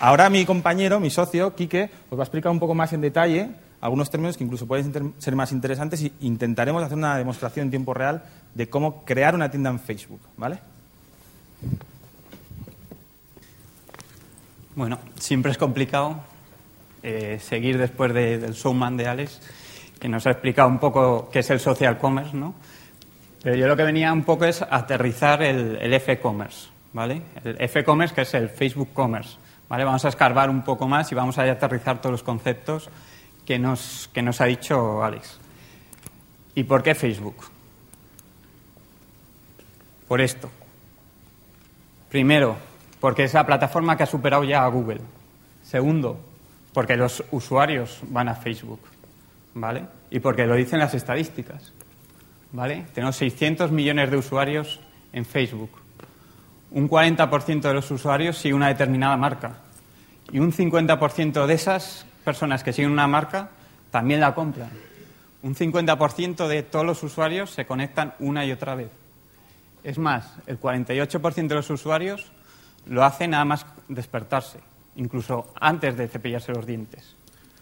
Ahora 0.00 0.28
mi 0.28 0.44
compañero, 0.44 0.98
mi 0.98 1.10
socio, 1.10 1.54
Quique, 1.54 1.88
os 2.10 2.18
va 2.18 2.22
a 2.22 2.24
explicar 2.24 2.50
un 2.50 2.58
poco 2.58 2.74
más 2.74 2.92
en 2.92 3.02
detalle 3.02 3.50
algunos 3.80 4.10
términos 4.10 4.36
que 4.36 4.42
incluso 4.42 4.66
pueden 4.66 5.14
ser 5.18 5.36
más 5.36 5.52
interesantes 5.52 6.02
y 6.02 6.12
intentaremos 6.18 6.82
hacer 6.82 6.98
una 6.98 7.16
demostración 7.16 7.66
en 7.66 7.70
tiempo 7.70 7.94
real 7.94 8.24
de 8.56 8.68
cómo 8.68 9.04
crear 9.04 9.36
una 9.36 9.52
tienda 9.52 9.70
en 9.70 9.78
Facebook, 9.78 10.22
¿vale? 10.36 10.58
Bueno, 14.76 14.98
siempre 15.18 15.52
es 15.52 15.56
complicado 15.56 16.20
eh, 17.02 17.38
seguir 17.40 17.78
después 17.78 18.12
del 18.12 18.52
showman 18.52 18.98
de 18.98 19.08
Alex 19.08 19.40
que 19.98 20.06
nos 20.06 20.26
ha 20.26 20.32
explicado 20.32 20.68
un 20.68 20.78
poco 20.78 21.30
qué 21.32 21.38
es 21.38 21.48
el 21.48 21.60
social 21.60 21.96
commerce, 21.96 22.36
¿no? 22.36 22.52
Pero 23.42 23.56
yo 23.56 23.68
lo 23.68 23.74
que 23.74 23.84
venía 23.84 24.12
un 24.12 24.22
poco 24.22 24.44
es 24.44 24.60
aterrizar 24.60 25.42
el, 25.42 25.78
el 25.80 25.94
F-commerce, 25.94 26.68
¿vale? 26.92 27.22
El 27.42 27.56
F-commerce 27.58 28.14
que 28.14 28.20
es 28.20 28.34
el 28.34 28.50
Facebook 28.50 28.90
commerce, 28.92 29.38
¿vale? 29.66 29.82
Vamos 29.82 30.04
a 30.04 30.08
escarbar 30.08 30.50
un 30.50 30.60
poco 30.60 30.86
más 30.86 31.10
y 31.10 31.14
vamos 31.14 31.38
a 31.38 31.50
aterrizar 31.50 32.02
todos 32.02 32.12
los 32.12 32.22
conceptos 32.22 32.90
que 33.46 33.58
nos, 33.58 34.10
que 34.12 34.20
nos 34.20 34.42
ha 34.42 34.44
dicho 34.44 35.02
Alex. 35.02 35.38
¿Y 36.54 36.64
por 36.64 36.82
qué 36.82 36.94
Facebook? 36.94 37.36
Por 40.06 40.20
esto. 40.20 40.50
Primero, 42.10 42.58
porque 43.00 43.24
es 43.24 43.34
la 43.34 43.46
plataforma 43.46 43.96
que 43.96 44.02
ha 44.02 44.06
superado 44.06 44.44
ya 44.44 44.64
a 44.64 44.68
Google. 44.68 45.00
Segundo, 45.62 46.18
porque 46.72 46.96
los 46.96 47.24
usuarios 47.30 48.00
van 48.08 48.28
a 48.28 48.34
Facebook, 48.34 48.80
¿vale? 49.54 49.84
Y 50.10 50.20
porque 50.20 50.46
lo 50.46 50.54
dicen 50.54 50.78
las 50.78 50.94
estadísticas, 50.94 51.72
¿vale? 52.52 52.86
Tenemos 52.94 53.16
600 53.16 53.70
millones 53.70 54.10
de 54.10 54.16
usuarios 54.16 54.80
en 55.12 55.24
Facebook. 55.24 55.70
Un 56.70 56.88
40% 56.88 57.60
de 57.62 57.74
los 57.74 57.90
usuarios 57.90 58.38
sigue 58.38 58.54
una 58.54 58.68
determinada 58.68 59.16
marca. 59.16 59.58
Y 60.32 60.38
un 60.38 60.52
50% 60.52 61.46
de 61.46 61.54
esas 61.54 62.06
personas 62.24 62.64
que 62.64 62.72
siguen 62.72 62.90
una 62.90 63.06
marca 63.06 63.50
también 63.90 64.20
la 64.20 64.34
compran. 64.34 64.70
Un 65.42 65.54
50% 65.54 66.48
de 66.48 66.62
todos 66.64 66.84
los 66.84 67.02
usuarios 67.02 67.50
se 67.50 67.66
conectan 67.66 68.14
una 68.18 68.44
y 68.44 68.52
otra 68.52 68.74
vez. 68.74 68.90
Es 69.84 69.98
más, 69.98 70.34
el 70.46 70.60
48% 70.60 71.46
de 71.46 71.54
los 71.54 71.70
usuarios 71.70 72.32
lo 72.86 73.04
hacen 73.04 73.30
nada 73.30 73.44
más 73.44 73.66
despertarse, 73.88 74.60
incluso 74.96 75.52
antes 75.60 75.96
de 75.96 76.08
cepillarse 76.08 76.52
los 76.52 76.66
dientes. 76.66 77.14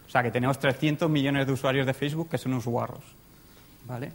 O 0.07 0.09
sea 0.09 0.23
que 0.23 0.31
tenemos 0.31 0.59
300 0.59 1.09
millones 1.09 1.47
de 1.47 1.53
usuarios 1.53 1.85
de 1.85 1.93
Facebook 1.93 2.29
que 2.29 2.37
son 2.37 2.53
unos 2.53 2.65
guarros. 2.65 3.03
¿Vale? 3.85 4.11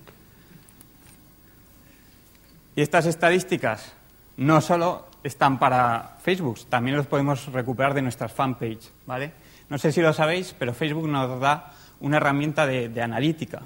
Y 2.76 2.82
estas 2.82 3.06
estadísticas 3.06 3.92
no 4.36 4.60
solo 4.60 5.06
están 5.22 5.58
para 5.58 6.16
Facebook, 6.22 6.60
también 6.68 6.96
los 6.96 7.06
podemos 7.06 7.46
recuperar 7.52 7.94
de 7.94 8.02
nuestras 8.02 8.32
fanpage. 8.32 8.90
¿vale? 9.06 9.32
No 9.68 9.78
sé 9.78 9.92
si 9.92 10.00
lo 10.00 10.12
sabéis, 10.12 10.54
pero 10.58 10.72
Facebook 10.72 11.08
nos 11.08 11.40
da 11.40 11.72
una 12.00 12.16
herramienta 12.16 12.66
de, 12.66 12.88
de 12.88 13.02
analítica 13.02 13.62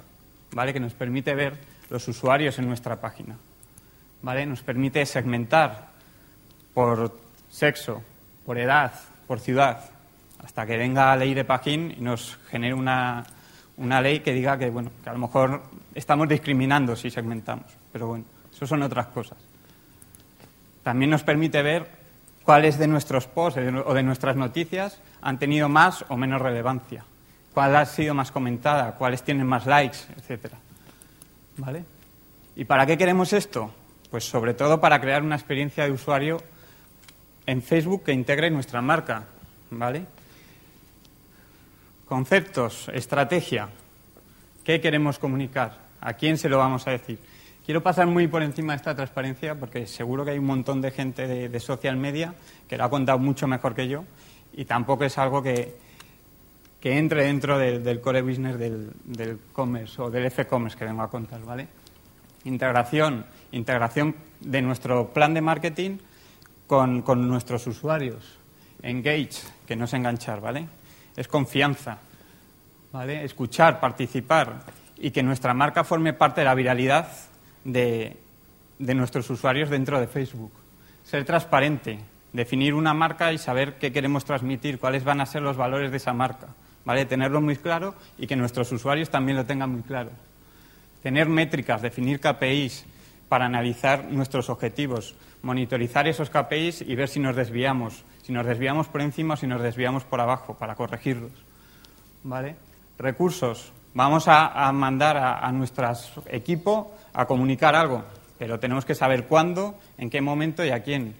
¿vale? 0.51 0.73
que 0.73 0.79
nos 0.79 0.93
permite 0.93 1.33
ver 1.35 1.57
los 1.89 2.07
usuarios 2.07 2.59
en 2.59 2.67
nuestra 2.67 2.99
página. 2.99 3.37
¿vale? 4.21 4.45
Nos 4.45 4.61
permite 4.63 5.05
segmentar 5.05 5.89
por 6.73 7.24
sexo, 7.55 8.03
por 8.45 8.57
edad, 8.57 8.91
por 9.27 9.39
ciudad, 9.39 9.79
hasta 10.43 10.65
que 10.65 10.75
venga 10.75 11.05
la 11.05 11.15
ley 11.15 11.33
de 11.33 11.45
Paquín 11.45 11.95
y 11.97 12.01
nos 12.01 12.37
genere 12.49 12.73
una, 12.73 13.23
una 13.77 14.01
ley 14.01 14.19
que 14.19 14.33
diga 14.33 14.57
que, 14.57 14.69
bueno, 14.69 14.91
que 15.01 15.09
a 15.09 15.13
lo 15.13 15.19
mejor 15.19 15.63
estamos 15.93 16.27
discriminando 16.27 16.97
si 16.97 17.09
segmentamos. 17.09 17.65
Pero 17.93 18.07
bueno, 18.07 18.25
eso 18.53 18.67
son 18.67 18.83
otras 18.83 19.07
cosas. 19.07 19.37
También 20.83 21.09
nos 21.09 21.23
permite 21.23 21.61
ver 21.61 21.87
cuáles 22.43 22.77
de 22.77 22.87
nuestros 22.87 23.25
posts 23.25 23.61
o 23.85 23.93
de 23.93 24.03
nuestras 24.03 24.35
noticias 24.35 24.99
han 25.21 25.39
tenido 25.39 25.69
más 25.69 26.03
o 26.09 26.17
menos 26.17 26.41
relevancia, 26.41 27.05
cuál 27.53 27.75
ha 27.77 27.85
sido 27.85 28.13
más 28.13 28.33
comentada, 28.33 28.95
cuáles 28.95 29.23
tienen 29.23 29.47
más 29.47 29.65
likes, 29.65 29.99
etcétera. 30.17 30.57
¿Vale? 31.57 31.85
¿Y 32.57 32.65
para 32.65 32.85
qué 32.85 32.97
queremos 32.97 33.31
esto? 33.31 33.73
Pues 34.11 34.25
sobre 34.25 34.53
todo 34.53 34.81
para 34.81 34.99
crear 34.99 35.23
una 35.23 35.35
experiencia 35.35 35.85
de 35.85 35.91
usuario 35.91 36.41
en 37.45 37.61
Facebook 37.61 38.03
que 38.03 38.13
integre 38.13 38.49
nuestra 38.49 38.81
marca, 38.81 39.25
¿vale? 39.71 40.05
Conceptos, 42.05 42.89
estrategia. 42.93 43.69
¿Qué 44.63 44.81
queremos 44.81 45.19
comunicar? 45.19 45.77
¿A 46.01 46.13
quién 46.13 46.37
se 46.37 46.49
lo 46.49 46.57
vamos 46.57 46.87
a 46.87 46.91
decir? 46.91 47.19
Quiero 47.65 47.81
pasar 47.81 48.05
muy 48.05 48.27
por 48.27 48.43
encima 48.43 48.73
de 48.73 48.77
esta 48.77 48.95
transparencia 48.95 49.55
porque 49.55 49.87
seguro 49.87 50.23
que 50.23 50.31
hay 50.31 50.37
un 50.37 50.45
montón 50.45 50.81
de 50.81 50.91
gente 50.91 51.27
de, 51.27 51.59
social 51.59 51.97
media 51.97 52.35
que 52.69 52.77
lo 52.77 52.83
ha 52.83 52.89
contado 52.89 53.17
mucho 53.17 53.47
mejor 53.47 53.73
que 53.73 53.87
yo 53.87 54.03
y 54.53 54.65
tampoco 54.65 55.03
es 55.03 55.17
algo 55.17 55.41
que, 55.41 55.75
que 56.79 56.97
entre 56.97 57.25
dentro 57.25 57.57
del, 57.57 58.01
core 58.01 58.21
business 58.21 58.59
del, 58.59 58.91
del 59.05 59.39
commerce 59.51 59.99
o 59.99 60.11
del 60.11 60.25
F-commerce 60.27 60.77
que 60.77 60.85
vengo 60.85 61.01
a 61.01 61.09
contar, 61.09 61.41
¿vale? 61.41 61.67
Integración, 62.43 63.25
integración 63.51 64.15
de 64.41 64.61
nuestro 64.61 65.11
plan 65.11 65.33
de 65.33 65.41
marketing 65.41 65.97
con, 66.67 67.01
con, 67.01 67.27
nuestros 67.27 67.67
usuarios. 67.67 68.37
Engage, 68.81 69.41
que 69.67 69.75
no 69.75 69.85
es 69.85 69.93
enganchar, 69.93 70.41
¿vale? 70.41 70.67
Es 71.15 71.27
confianza, 71.27 71.99
¿vale? 72.91 73.23
Escuchar, 73.23 73.79
participar 73.79 74.63
y 74.97 75.11
que 75.11 75.23
nuestra 75.23 75.53
marca 75.53 75.83
forme 75.83 76.13
parte 76.13 76.41
de 76.41 76.45
la 76.45 76.55
viralidad 76.55 77.09
de, 77.63 78.17
de 78.79 78.95
nuestros 78.95 79.29
usuarios 79.29 79.69
dentro 79.69 79.99
de 79.99 80.07
Facebook. 80.07 80.51
Ser 81.03 81.25
transparente, 81.25 81.99
definir 82.33 82.73
una 82.73 82.93
marca 82.93 83.31
y 83.31 83.37
saber 83.37 83.75
qué 83.75 83.91
queremos 83.91 84.25
transmitir, 84.25 84.79
cuáles 84.79 85.03
van 85.03 85.21
a 85.21 85.25
ser 85.25 85.41
los 85.41 85.57
valores 85.57 85.91
de 85.91 85.97
esa 85.97 86.13
marca, 86.13 86.47
¿vale? 86.83 87.05
Tenerlo 87.05 87.41
muy 87.41 87.55
claro 87.55 87.95
y 88.17 88.27
que 88.27 88.35
nuestros 88.35 88.71
usuarios 88.71 89.09
también 89.09 89.37
lo 89.37 89.45
tengan 89.45 89.71
muy 89.71 89.81
claro. 89.81 90.11
Tener 91.01 91.29
métricas, 91.29 91.81
definir 91.81 92.19
KPIs 92.19 92.85
para 93.29 93.45
analizar 93.45 94.05
nuestros 94.05 94.49
objetivos, 94.49 95.15
monitorizar 95.45 96.07
esos 96.07 96.31
KPIs 96.31 96.81
y 96.81 96.95
ver 96.95 97.07
si 97.07 97.19
nos 97.19 97.35
desviamos, 97.35 98.03
si 98.23 98.33
nos 98.33 98.45
desviamos 98.45 98.87
por 98.87 99.01
encima 99.01 99.35
o 99.35 99.37
si 99.37 99.45
nos 99.45 99.61
desviamos 99.61 100.03
por 100.03 100.19
abajo, 100.19 100.55
para 100.55 100.75
corregirlos. 100.75 101.31
¿Vale? 102.23 102.55
Recursos. 102.97 103.71
Vamos 103.93 104.27
a, 104.27 104.71
mandar 104.73 105.15
a, 105.15 105.39
a 105.39 105.51
nuestro 105.51 105.87
equipo 106.25 106.93
a 107.13 107.25
comunicar 107.27 107.75
algo, 107.75 108.03
pero 108.37 108.59
tenemos 108.59 108.83
que 108.83 108.95
saber 108.95 109.27
cuándo, 109.27 109.75
en 109.97 110.09
qué 110.09 110.19
momento 110.19 110.65
y 110.65 110.71
a 110.71 110.81
quién. 110.81 111.15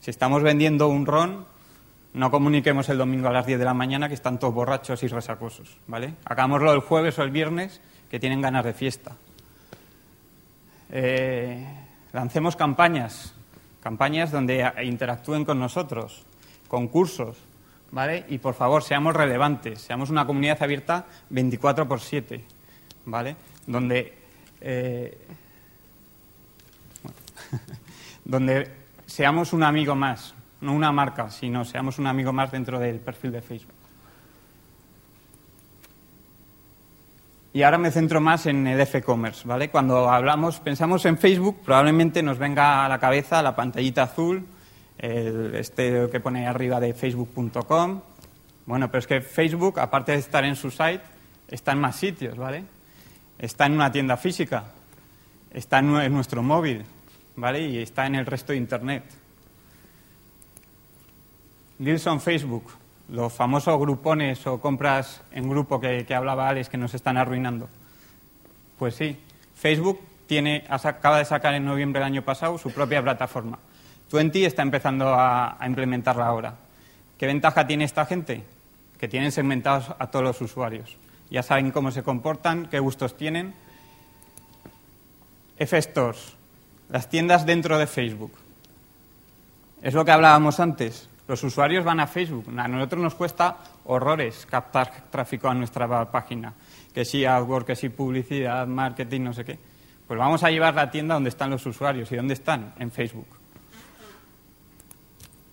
Si 0.00 0.10
estamos 0.10 0.42
vendiendo 0.42 0.86
un 0.88 1.06
ron, 1.06 1.46
no 2.12 2.30
comuniquemos 2.30 2.88
el 2.90 2.98
domingo 2.98 3.28
a 3.28 3.32
las 3.32 3.46
10 3.46 3.58
de 3.58 3.64
la 3.64 3.74
mañana 3.74 4.08
que 4.08 4.14
están 4.14 4.38
todos 4.38 4.54
borrachos 4.54 5.02
y 5.02 5.08
resacosos, 5.08 5.76
¿vale? 5.86 6.14
Hagámoslo 6.24 6.72
el 6.72 6.80
jueves 6.80 7.18
o 7.18 7.22
el 7.22 7.30
viernes 7.30 7.80
que 8.10 8.20
tienen 8.20 8.40
ganas 8.40 8.64
de 8.64 8.74
fiesta. 8.74 9.12
Eh, 10.92 11.66
lancemos 12.12 12.56
campañas, 12.56 13.34
campañas 13.82 14.30
donde 14.30 14.70
interactúen 14.82 15.44
con 15.44 15.58
nosotros, 15.58 16.24
concursos, 16.68 17.36
¿vale? 17.90 18.24
Y 18.28 18.38
por 18.38 18.54
favor, 18.54 18.82
seamos 18.82 19.14
relevantes, 19.14 19.80
seamos 19.80 20.10
una 20.10 20.26
comunidad 20.26 20.62
abierta 20.62 21.06
24 21.30 21.88
por 21.88 22.00
7, 22.00 22.44
¿vale? 23.06 23.36
Donde, 23.66 24.14
eh, 24.60 25.18
donde 28.24 28.70
seamos 29.06 29.52
un 29.52 29.62
amigo 29.62 29.94
más, 29.94 30.34
no 30.60 30.72
una 30.72 30.92
marca, 30.92 31.30
sino 31.30 31.64
seamos 31.64 31.98
un 31.98 32.06
amigo 32.06 32.32
más 32.32 32.52
dentro 32.52 32.78
del 32.78 33.00
perfil 33.00 33.32
de 33.32 33.42
Facebook. 33.42 33.79
Y 37.52 37.62
ahora 37.62 37.78
me 37.78 37.90
centro 37.90 38.20
más 38.20 38.46
en 38.46 38.66
el 38.68 38.80
F-commerce, 38.80 39.46
¿vale? 39.46 39.70
Cuando 39.70 40.08
hablamos, 40.08 40.60
pensamos 40.60 41.04
en 41.04 41.18
Facebook, 41.18 41.62
probablemente 41.64 42.22
nos 42.22 42.38
venga 42.38 42.84
a 42.84 42.88
la 42.88 43.00
cabeza 43.00 43.42
la 43.42 43.56
pantallita 43.56 44.04
azul, 44.04 44.46
este 44.98 46.08
que 46.12 46.20
pone 46.20 46.46
arriba 46.46 46.78
de 46.78 46.94
facebook.com. 46.94 48.02
Bueno, 48.66 48.88
pero 48.88 49.00
es 49.00 49.06
que 49.08 49.20
Facebook, 49.20 49.80
aparte 49.80 50.12
de 50.12 50.18
estar 50.18 50.44
en 50.44 50.54
su 50.54 50.70
site, 50.70 51.00
está 51.48 51.72
en 51.72 51.80
más 51.80 51.96
sitios, 51.96 52.36
¿vale? 52.36 52.62
Está 53.36 53.66
en 53.66 53.72
una 53.72 53.90
tienda 53.90 54.16
física, 54.16 54.64
está 55.52 55.80
en, 55.80 56.12
nuestro 56.12 56.44
móvil, 56.44 56.84
¿vale? 57.34 57.66
Y 57.66 57.78
está 57.78 58.06
en 58.06 58.14
el 58.14 58.26
resto 58.26 58.52
de 58.52 58.58
Internet. 58.58 59.02
Deals 61.78 62.06
on 62.06 62.20
Facebook, 62.20 62.70
los 63.10 63.32
famosos 63.32 63.78
grupones 63.78 64.46
o 64.46 64.60
compras 64.60 65.22
en 65.32 65.48
grupo 65.48 65.80
que, 65.80 66.06
que, 66.06 66.14
hablaba 66.14 66.48
Alex 66.48 66.68
que 66.68 66.76
nos 66.76 66.94
están 66.94 67.16
arruinando. 67.16 67.68
Pues 68.78 68.94
sí, 68.94 69.18
Facebook 69.56 70.00
tiene, 70.26 70.64
acaba 70.68 71.18
de 71.18 71.24
sacar 71.24 71.54
en 71.54 71.64
noviembre 71.64 72.00
del 72.00 72.06
año 72.06 72.22
pasado 72.22 72.56
su 72.56 72.70
propia 72.70 73.02
plataforma. 73.02 73.58
Twenty 74.08 74.44
está 74.44 74.62
empezando 74.62 75.08
a, 75.08 75.62
a 75.62 75.66
implementarla 75.66 76.26
ahora. 76.26 76.54
¿Qué 77.18 77.26
ventaja 77.26 77.66
tiene 77.66 77.84
esta 77.84 78.06
gente? 78.06 78.44
Que 78.98 79.08
tienen 79.08 79.32
segmentados 79.32 79.94
a 79.98 80.06
todos 80.06 80.24
los 80.24 80.40
usuarios. 80.40 80.96
Ya 81.30 81.42
saben 81.42 81.70
cómo 81.72 81.90
se 81.90 82.02
comportan, 82.02 82.66
qué 82.66 82.78
gustos 82.78 83.16
tienen. 83.16 83.54
F-Stores, 85.58 86.34
las 86.88 87.08
tiendas 87.08 87.44
dentro 87.44 87.76
de 87.76 87.86
Facebook. 87.86 88.32
Es 89.82 89.94
lo 89.94 90.04
que 90.04 90.12
hablábamos 90.12 90.60
antes. 90.60 91.09
Los 91.30 91.44
usuarios 91.44 91.84
van 91.84 92.00
a 92.00 92.08
Facebook. 92.08 92.46
A 92.58 92.66
nosotros 92.66 93.00
nos 93.00 93.14
cuesta 93.14 93.56
horrores 93.84 94.48
captar 94.50 95.04
tráfico 95.12 95.48
a 95.48 95.54
nuestra 95.54 96.10
página. 96.10 96.52
Que 96.92 97.04
sí 97.04 97.24
AdWords, 97.24 97.66
que 97.66 97.76
sí 97.76 97.88
publicidad, 97.88 98.66
marketing, 98.66 99.20
no 99.20 99.32
sé 99.32 99.44
qué. 99.44 99.56
Pues 100.08 100.18
vamos 100.18 100.42
a 100.42 100.50
llevar 100.50 100.74
la 100.74 100.90
tienda 100.90 101.14
donde 101.14 101.28
están 101.28 101.50
los 101.50 101.64
usuarios. 101.64 102.10
¿Y 102.10 102.16
dónde 102.16 102.34
están? 102.34 102.74
En 102.80 102.90
Facebook. 102.90 103.28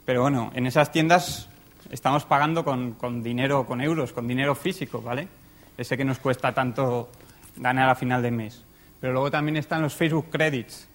Pero 0.03 0.23
bueno, 0.23 0.49
en 0.55 0.65
esas 0.65 0.91
tiendas 0.91 1.47
estamos 1.91 2.25
pagando 2.25 2.65
con, 2.65 2.93
con 2.93 3.21
dinero, 3.21 3.67
con 3.67 3.79
euros, 3.79 4.13
con 4.13 4.27
dinero 4.27 4.55
físico, 4.55 4.99
¿vale? 4.99 5.27
Ese 5.77 5.95
que 5.95 6.03
nos 6.03 6.17
cuesta 6.17 6.55
tanto 6.55 7.11
ganar 7.55 7.87
a 7.87 7.93
final 7.93 8.23
de 8.23 8.31
mes. 8.31 8.65
Pero 8.99 9.13
luego 9.13 9.29
también 9.29 9.57
están 9.57 9.83
los 9.83 9.93
Facebook 9.93 10.31
Credits, 10.31 10.89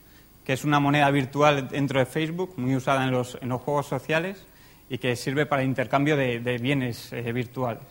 que 0.45 0.55
es 0.55 0.65
una 0.65 0.81
moneda 0.81 1.09
virtual 1.13 1.69
dentro 1.69 2.01
de 2.01 2.07
Facebook, 2.07 2.55
muy 2.57 2.75
usada 2.75 3.05
en 3.05 3.13
los, 3.13 3.39
en 3.41 3.49
los 3.49 3.61
juegos 3.61 3.87
sociales 3.87 4.45
y 4.93 4.99
que 4.99 5.17
sirve 5.17 5.47
para 5.47 5.65
intercambio 5.65 6.19
de, 6.19 6.59
bienes 6.61 7.15
eh, 7.15 7.33
virtuales. 7.33 7.83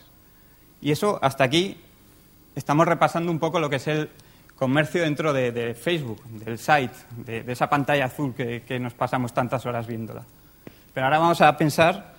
Y 0.80 0.92
eso, 0.92 1.18
hasta 1.20 1.42
aquí, 1.42 1.76
estamos 2.54 2.86
repasando 2.86 3.32
un 3.32 3.40
poco 3.40 3.58
lo 3.58 3.68
que 3.68 3.74
es 3.76 3.88
el 3.88 4.08
comercio 4.54 5.02
dentro 5.02 5.32
de, 5.32 5.74
Facebook, 5.74 6.22
del 6.26 6.60
site, 6.60 6.94
de, 7.26 7.44
esa 7.50 7.68
pantalla 7.68 8.04
azul 8.04 8.32
que, 8.36 8.78
nos 8.78 8.94
pasamos 8.94 9.34
tantas 9.34 9.66
horas 9.66 9.84
viéndola. 9.88 10.22
Pero 10.94 11.06
ahora 11.06 11.18
vamos 11.18 11.40
a 11.40 11.56
pensar 11.56 12.14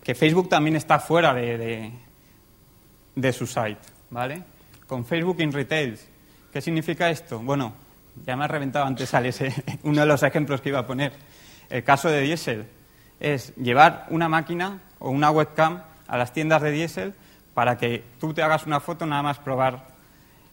que 0.00 0.14
Facebook 0.14 0.48
también 0.48 0.76
está 0.76 1.00
fuera 1.00 1.34
de, 1.34 1.90
su 3.32 3.48
site, 3.48 3.80
¿vale? 4.10 4.44
Con 4.86 5.04
Facebook 5.04 5.40
in 5.40 5.50
Retail. 5.50 5.98
¿Qué 6.52 6.60
significa 6.60 7.10
esto? 7.10 7.40
Bueno, 7.40 7.72
ya 8.24 8.36
me 8.36 8.44
ha 8.44 8.46
reventado 8.46 8.86
antes 8.86 9.12
ese, 9.12 9.52
uno 9.82 10.02
de 10.02 10.06
los 10.06 10.22
ejemplos 10.22 10.60
que 10.60 10.68
iba 10.68 10.78
a 10.78 10.86
poner. 10.86 11.14
El 11.68 11.82
caso 11.82 12.08
de 12.08 12.20
Diesel 12.20 12.79
es 13.20 13.54
llevar 13.56 14.06
una 14.10 14.28
máquina 14.28 14.80
o 14.98 15.10
una 15.10 15.30
webcam 15.30 15.82
a 16.08 16.18
las 16.18 16.32
tiendas 16.32 16.62
de 16.62 16.72
Diesel 16.72 17.14
para 17.54 17.78
que 17.78 18.04
tú 18.18 18.34
te 18.34 18.42
hagas 18.42 18.66
una 18.66 18.80
foto, 18.80 19.06
nada 19.06 19.22
más 19.22 19.38
probar, 19.38 19.86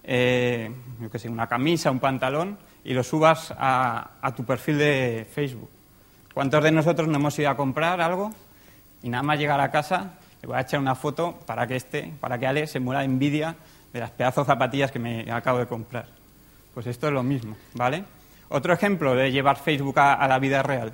eh, 0.04 0.72
yo 1.00 1.10
que 1.10 1.20
sé, 1.20 1.30
una 1.30 1.48
camisa, 1.48 1.90
un 1.90 2.00
pantalón 2.00 2.58
y 2.84 2.94
lo 2.94 3.04
subas 3.04 3.54
a, 3.58 4.12
a 4.22 4.36
tu 4.36 4.46
perfil 4.46 4.78
de 4.78 5.28
Facebook. 5.34 5.70
¿Cuántos 6.34 6.64
de 6.64 6.72
nosotros 6.72 7.08
no 7.08 7.16
hemos 7.16 7.38
ido 7.40 7.50
a 7.50 7.58
comprar 7.58 8.00
algo 8.02 8.32
y 9.02 9.10
nada 9.10 9.24
más 9.24 9.40
llegar 9.40 9.60
a 9.60 9.72
casa 9.72 10.14
le 10.42 10.48
voy 10.48 10.58
a 10.58 10.62
echar 10.62 10.80
una 10.80 10.96
foto 10.96 11.40
para 11.46 11.66
que 11.66 11.76
este, 11.76 12.14
para 12.20 12.38
que 12.38 12.48
Ale 12.48 12.68
se 12.68 12.80
muera 12.80 13.00
de 13.00 13.06
envidia 13.06 13.56
de 13.92 14.00
las 14.00 14.12
pedazos 14.12 14.46
zapatillas 14.46 14.92
que 14.92 15.00
me 15.00 15.32
acabo 15.32 15.60
de 15.60 15.66
comprar? 15.66 16.08
Pues 16.74 16.86
esto 16.88 17.08
es 17.08 17.14
lo 17.14 17.24
mismo, 17.24 17.58
¿vale? 17.74 18.04
Otro 18.50 18.74
ejemplo 18.74 19.16
de 19.16 19.32
llevar 19.32 19.58
Facebook 19.58 20.00
a, 20.00 20.28
la 20.28 20.40
vida 20.40 20.62
real, 20.62 20.94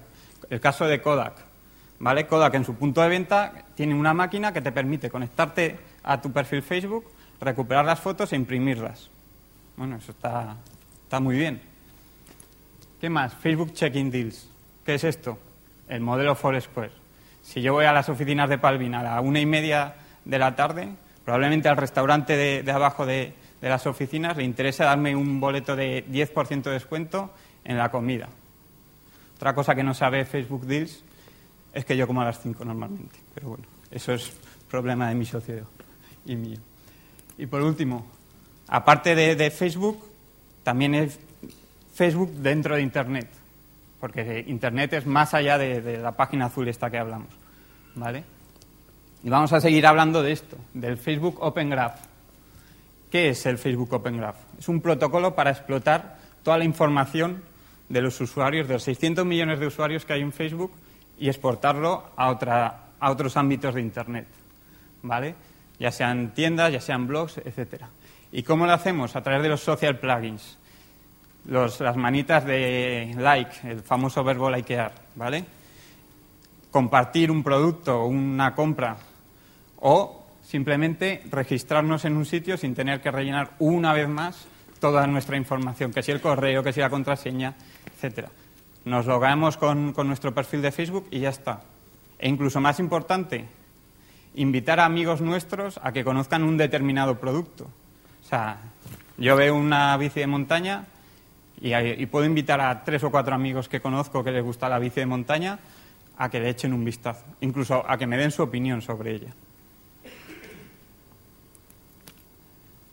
el 0.49 0.59
caso 0.59 0.87
de 0.87 1.01
Kodak. 1.01 1.52
¿Vale? 1.99 2.27
Kodak 2.27 2.55
en 2.55 2.65
su 2.65 2.75
punto 2.75 3.01
de 3.01 3.09
venta 3.09 3.65
tiene 3.75 3.95
una 3.95 4.13
máquina 4.13 4.51
que 4.51 4.61
te 4.61 4.71
permite 4.71 5.09
conectarte 5.09 5.79
a 6.03 6.21
tu 6.21 6.31
perfil 6.31 6.61
Facebook, 6.61 7.05
recuperar 7.39 7.85
las 7.85 7.99
fotos 7.99 8.33
e 8.33 8.35
imprimirlas. 8.35 9.09
Bueno, 9.77 9.97
eso 9.97 10.11
está, 10.11 10.57
está 11.03 11.19
muy 11.19 11.37
bien. 11.37 11.61
¿Qué 12.99 13.09
más? 13.09 13.33
Facebook 13.33 13.73
Check-in 13.73 14.11
Deals. 14.11 14.49
¿Qué 14.85 14.95
es 14.95 15.03
esto? 15.03 15.37
El 15.87 16.01
modelo 16.01 16.35
Foursquare. 16.35 16.91
Si 17.41 17.61
yo 17.61 17.73
voy 17.73 17.85
a 17.85 17.93
las 17.93 18.09
oficinas 18.09 18.49
de 18.49 18.57
Palvin 18.57 18.95
a 18.95 19.03
la 19.03 19.21
una 19.21 19.39
y 19.39 19.45
media 19.45 19.95
de 20.25 20.39
la 20.39 20.55
tarde, 20.55 20.89
probablemente 21.25 21.69
al 21.69 21.77
restaurante 21.77 22.63
de 22.63 22.71
abajo 22.71 23.05
de, 23.05 23.33
de 23.63 23.69
las 23.69 23.87
oficinas 23.87 24.35
le 24.35 24.43
interesa 24.43 24.83
darme 24.83 25.15
un 25.15 25.39
boleto 25.39 25.77
de 25.77 26.05
10% 26.07 26.63
de 26.63 26.71
descuento 26.71 27.33
en 27.63 27.77
la 27.77 27.89
comida. 27.91 28.27
Otra 29.37 29.55
cosa 29.55 29.73
que 29.73 29.83
no 29.83 29.93
sabe 29.93 30.25
Facebook 30.25 30.65
Deals 30.65 31.01
es 31.73 31.85
que 31.85 31.97
yo 31.97 32.07
como 32.07 32.21
a 32.21 32.25
las 32.25 32.39
5 32.41 32.63
normalmente. 32.63 33.19
Pero 33.33 33.49
bueno, 33.49 33.63
eso 33.91 34.13
es 34.13 34.31
problema 34.69 35.09
de 35.09 35.15
mi 35.15 35.25
socio 35.25 35.67
y 36.25 36.35
mío. 36.35 36.59
Y 37.37 37.47
por 37.47 37.61
último, 37.61 38.05
aparte 38.67 39.15
de, 39.15 39.51
Facebook, 39.51 40.03
también 40.63 40.93
es 40.93 41.19
Facebook 41.93 42.31
dentro 42.33 42.75
de 42.75 42.81
Internet. 42.81 43.29
Porque 43.99 44.43
Internet 44.47 44.93
es 44.93 45.05
más 45.05 45.33
allá 45.33 45.57
de, 45.57 45.81
de 45.81 45.97
la 45.97 46.11
página 46.11 46.45
azul 46.45 46.67
esta 46.67 46.91
que 46.91 46.97
hablamos. 46.97 47.29
¿Vale? 47.95 48.23
Y 49.23 49.29
vamos 49.29 49.53
a 49.53 49.61
seguir 49.61 49.87
hablando 49.87 50.21
de 50.21 50.33
esto, 50.33 50.57
del 50.73 50.97
Facebook 50.97 51.37
Open 51.41 51.69
Graph. 51.69 51.99
¿Qué 53.09 53.29
es 53.29 53.45
el 53.45 53.57
Facebook 53.57 53.93
Open 53.93 54.17
Graph? 54.17 54.35
Es 54.59 54.67
un 54.67 54.81
protocolo 54.81 55.33
para 55.33 55.51
explotar 55.51 56.17
toda 56.43 56.57
la 56.57 56.65
información 56.65 57.41
de 57.87 58.01
los 58.01 58.19
usuarios, 58.19 58.67
de 58.67 58.73
los 58.73 58.83
600 58.83 59.25
millones 59.25 59.59
de 59.59 59.67
usuarios 59.67 60.03
que 60.03 60.13
hay 60.13 60.21
en 60.21 60.33
Facebook 60.33 60.71
y 61.17 61.29
exportarlo 61.29 62.11
a, 62.15 62.29
otra, 62.29 62.85
a 62.99 63.11
otros 63.11 63.37
ámbitos 63.37 63.75
de 63.75 63.81
Internet, 63.81 64.27
¿vale? 65.01 65.35
Ya 65.79 65.91
sean 65.91 66.33
tiendas, 66.33 66.71
ya 66.71 66.81
sean 66.81 67.07
blogs, 67.07 67.37
etcétera. 67.37 67.89
¿Y 68.31 68.43
cómo 68.43 68.65
lo 68.65 68.73
hacemos? 68.73 69.15
A 69.15 69.21
través 69.21 69.43
de 69.43 69.49
los 69.49 69.61
social 69.61 69.99
plugins, 69.99 70.57
las 71.45 71.95
manitas 71.95 72.45
de 72.45 73.13
like, 73.17 73.69
el 73.69 73.81
famoso 73.81 74.23
verbo 74.23 74.49
likear, 74.49 74.93
¿vale? 75.15 75.45
Compartir 76.71 77.29
un 77.29 77.43
producto, 77.43 78.05
una 78.05 78.55
compra 78.55 78.97
o 79.81 80.25
simplemente 80.43 81.21
registrarnos 81.29 82.05
en 82.05 82.15
un 82.15 82.25
sitio 82.25 82.57
sin 82.57 82.73
tener 82.73 83.01
que 83.01 83.11
rellenar 83.11 83.51
una 83.59 83.93
vez 83.93 84.07
más 84.07 84.47
toda 84.79 85.05
nuestra 85.07 85.37
información, 85.37 85.91
que 85.91 86.03
si 86.03 86.11
el 86.11 86.21
correo, 86.21 86.63
que 86.63 86.73
si 86.73 86.79
la 86.79 86.89
contraseña, 86.89 87.53
etcétera. 87.95 88.29
Nos 88.85 89.05
logamos 89.05 89.57
con, 89.57 89.93
con 89.93 90.07
nuestro 90.07 90.33
perfil 90.33 90.61
de 90.61 90.71
Facebook 90.71 91.07
y 91.11 91.19
ya 91.19 91.29
está. 91.29 91.61
E 92.19 92.27
incluso 92.27 92.59
más 92.59 92.79
importante, 92.79 93.47
invitar 94.35 94.79
a 94.79 94.85
amigos 94.85 95.21
nuestros 95.21 95.79
a 95.83 95.91
que 95.91 96.03
conozcan 96.03 96.43
un 96.43 96.57
determinado 96.57 97.19
producto. 97.19 97.65
O 97.65 98.27
sea, 98.27 98.57
yo 99.17 99.35
veo 99.35 99.55
una 99.55 99.95
bici 99.97 100.19
de 100.21 100.27
montaña 100.27 100.85
y, 101.61 101.73
y, 101.75 102.05
puedo 102.07 102.25
invitar 102.25 102.59
a 102.59 102.83
tres 102.83 103.03
o 103.03 103.11
cuatro 103.11 103.35
amigos 103.35 103.69
que 103.69 103.79
conozco 103.79 104.23
que 104.23 104.31
les 104.31 104.43
gusta 104.43 104.67
la 104.67 104.79
bici 104.79 104.99
de 104.99 105.05
montaña 105.05 105.59
a 106.17 106.29
que 106.29 106.39
le 106.39 106.49
echen 106.49 106.73
un 106.73 106.83
vistazo, 106.83 107.23
incluso 107.41 107.83
a 107.87 107.97
que 107.97 108.07
me 108.07 108.17
den 108.17 108.31
su 108.31 108.43
opinión 108.43 108.81
sobre 108.81 109.15
ella. 109.15 109.33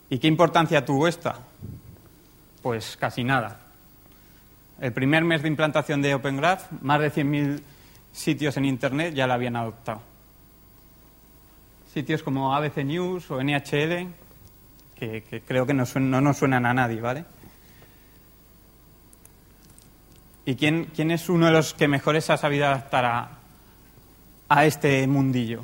¿Y 0.09 0.19
qué 0.19 0.27
importancia 0.27 0.83
tuvo 0.83 1.07
esta? 1.07 1.39
Pues 2.61 2.97
casi 2.97 3.23
nada. 3.23 3.70
El 4.81 4.93
primer 4.93 5.23
mes 5.23 5.43
de 5.43 5.47
implantación 5.47 6.01
de 6.01 6.15
Open 6.15 6.37
Graph, 6.37 6.71
más 6.81 6.99
de 6.99 7.11
100.000 7.11 7.61
sitios 8.11 8.57
en 8.57 8.65
Internet 8.65 9.13
ya 9.13 9.27
la 9.27 9.35
habían 9.35 9.55
adoptado. 9.55 10.01
Sitios 11.93 12.23
como 12.23 12.55
ABC 12.55 12.77
News 12.77 13.29
o 13.29 13.43
NHL, 13.43 14.07
que, 14.95 15.43
creo 15.45 15.67
que 15.67 15.75
no, 15.75 15.83
no, 15.99 16.21
nos 16.21 16.37
suenan 16.37 16.65
a 16.65 16.73
nadie, 16.73 16.99
¿vale? 16.99 17.25
¿Y 20.45 20.55
quién, 20.55 20.85
quién, 20.95 21.11
es 21.11 21.29
uno 21.29 21.45
de 21.45 21.51
los 21.51 21.75
que 21.75 21.87
mejor 21.87 22.19
se 22.19 22.33
ha 22.33 22.37
sabido 22.37 22.65
adaptar 22.65 23.05
a, 23.05 23.29
a 24.49 24.65
este 24.65 25.05
mundillo? 25.05 25.63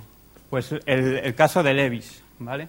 Pues 0.51 0.73
el, 0.85 1.17
el 1.17 1.33
caso 1.33 1.63
de 1.63 1.73
Levis, 1.73 2.21
¿vale? 2.37 2.67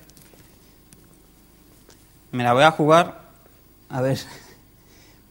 Me 2.33 2.43
la 2.43 2.55
voy 2.55 2.63
a 2.65 2.71
jugar, 2.71 3.21
a 3.91 4.01
ver, 4.01 4.19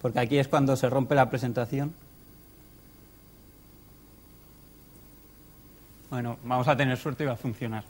porque 0.08 0.22
aquí 0.22 0.38
es 0.38 0.48
cuando 0.48 0.78
se 0.78 0.90
rompe 0.90 1.16
la 1.16 1.30
presentación. 1.30 1.94
Bueno, 6.10 6.38
vamos 6.46 6.66
a 6.70 6.78
tener 6.78 6.98
suerte 6.98 7.26
y 7.26 7.28
va 7.28 7.34
a 7.34 7.36
funcionar. 7.36 7.84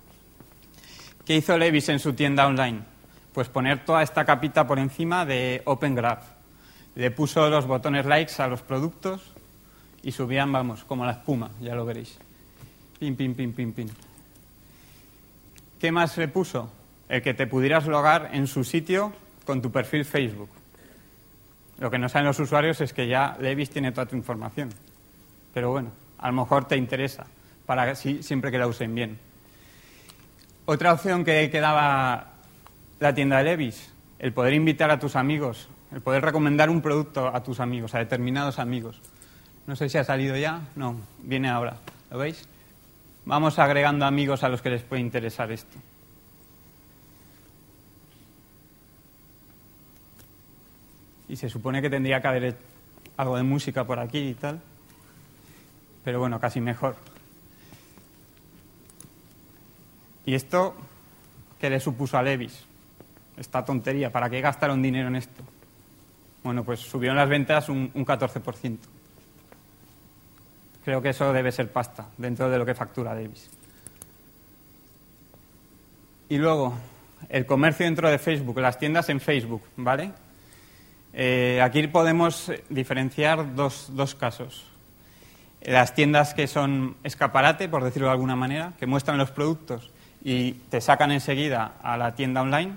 ¿Qué 1.24 1.36
hizo 1.36 1.55
Levis 1.55 1.89
en 1.89 1.99
su 1.99 2.13
tienda 2.13 2.47
online? 2.47 2.80
Pues 3.34 3.49
poner 3.49 3.86
toda 3.86 4.01
esta 4.01 4.26
capita 4.26 4.65
por 4.65 4.80
encima 4.80 5.28
de 5.28 5.61
Open 5.65 5.93
Graph. 5.93 6.24
Le 6.95 7.11
puso 7.11 7.47
los 7.51 7.68
botones 7.68 8.07
likes 8.07 8.41
a 8.41 8.47
los 8.47 8.63
productos 8.63 9.22
y 10.01 10.11
subían, 10.11 10.51
vamos, 10.51 10.86
como 10.86 11.05
la 11.05 11.11
espuma, 11.11 11.51
ya 11.61 11.76
lo 11.76 11.86
veréis. 11.86 12.18
Pim, 12.97 13.15
pim, 13.15 13.36
pim, 13.36 13.53
pim, 13.53 13.74
pim. 13.74 13.89
¿Qué 15.80 15.91
más 15.91 16.18
le 16.18 16.28
puso? 16.30 16.72
el 17.09 17.22
que 17.22 17.36
te 17.36 17.45
pudieras 17.45 17.86
logar 17.86 18.32
en 18.34 18.47
su 18.47 18.63
sitio 18.63 19.13
con 19.45 19.61
tu 19.61 19.72
perfil 19.72 20.03
Facebook. 20.03 20.49
Lo 21.80 21.91
que 21.91 21.99
no 21.99 22.09
saben 22.09 22.28
los 22.28 22.39
usuarios 22.39 22.82
es 22.82 22.93
que 22.93 23.07
ya 23.07 23.38
Levis 23.39 23.69
tiene 23.69 23.91
toda 23.91 24.07
tu 24.07 24.15
información. 24.15 24.69
Pero 25.53 25.71
bueno, 25.71 25.91
a 26.17 26.28
lo 26.28 26.34
mejor 26.34 26.65
te 26.65 26.75
interesa, 26.75 27.25
para 27.65 27.93
siempre 27.95 28.51
que 28.51 28.57
la 28.57 28.67
usen 28.67 28.93
bien. 28.95 29.19
Otra 30.65 30.93
opción 30.93 31.23
que, 31.23 31.49
que 31.49 31.59
daba 31.59 32.34
la 32.99 33.13
tienda 33.13 33.38
de 33.38 33.43
Levis, 33.43 33.93
el 34.19 34.34
poder 34.34 34.53
invitar 34.53 34.89
a 34.89 34.99
tus 34.99 35.15
amigos, 35.15 35.69
el 35.91 36.01
poder 36.01 36.23
recomendar 36.23 36.69
un 36.69 36.82
producto 36.82 37.28
a 37.28 37.43
tus 37.43 37.59
amigos, 37.59 37.93
a 37.95 37.99
determinados 37.99 38.59
amigos. 38.59 38.99
No 39.67 39.75
sé 39.75 39.89
si 39.89 39.97
ha 39.97 40.03
salido 40.03 40.36
ya, 40.36 40.61
no, 40.75 40.95
viene 41.19 41.49
ahora. 41.49 41.78
¿Lo 42.09 42.17
veis? 42.17 42.47
Vamos 43.25 43.59
agregando 43.59 44.05
amigos 44.05 44.43
a 44.43 44.49
los 44.49 44.61
que 44.61 44.69
les 44.69 44.82
puede 44.82 45.01
interesar 45.01 45.51
esto. 45.51 45.78
Y 51.30 51.36
se 51.36 51.49
supone 51.49 51.82
que 51.82 51.89
tendría 51.89 52.21
que 52.21 52.28
haber 52.28 52.57
algo 53.17 53.38
de 53.38 53.43
música 53.43 53.84
por 53.84 53.99
aquí 53.99 54.19
y 54.19 54.34
tal, 54.34 54.61
pero 56.03 56.19
bueno, 56.19 56.39
casi 56.39 56.61
mejor. 56.61 56.95
¿Y 60.25 60.34
esto 60.36 60.75
qué 61.59 61.69
le 61.69 61.80
supuso 61.80 62.17
a 62.17 62.23
Levis? 62.23 62.65
Esta 63.38 63.63
tontería, 63.63 64.11
¿para 64.11 64.30
qué 64.30 64.41
gastaron 64.41 64.82
dinero 64.82 65.07
en 65.07 65.15
esto? 65.15 65.43
Bueno, 66.43 66.63
pues 66.63 66.80
subieron 66.80 67.17
las 67.17 67.30
ventas 67.30 67.69
un, 67.69 67.91
un 67.93 68.05
14%. 68.05 68.78
Creo 70.84 71.01
que 71.01 71.09
eso 71.09 71.34
debe 71.34 71.51
ser 71.51 71.71
pasta 71.71 72.07
dentro 72.17 72.49
de 72.49 72.57
lo 72.57 72.65
que 72.65 72.73
factura 72.73 73.13
Levis. 73.13 73.49
Y 76.30 76.38
luego, 76.38 76.73
el 77.30 77.45
comercio 77.45 77.86
dentro 77.86 78.09
de 78.09 78.17
Facebook, 78.17 78.59
las 78.59 78.80
tiendas 78.80 79.09
en 79.09 79.19
Facebook, 79.19 79.61
¿vale? 79.78 80.11
Eh, 81.14 81.62
aquí 81.64 81.88
podemos 81.88 82.51
diferenciar 82.70 83.55
dos, 83.55 83.88
dos 83.91 84.16
casos. 84.16 84.66
Las 85.62 85.95
tiendas 85.95 86.34
que 86.34 86.47
son 86.47 86.95
escaparate, 87.03 87.68
por 87.68 87.84
decirlo 87.84 88.08
de 88.08 88.14
alguna 88.14 88.36
manera, 88.36 88.74
que 88.80 88.86
muestran 88.86 89.18
los 89.18 89.32
productos 89.32 89.91
y 90.24 90.53
te 90.70 90.82
sacan 90.82 91.12
enseguida 91.12 91.74
a 91.82 91.97
la 91.97 92.16
tienda 92.16 92.41
online, 92.41 92.74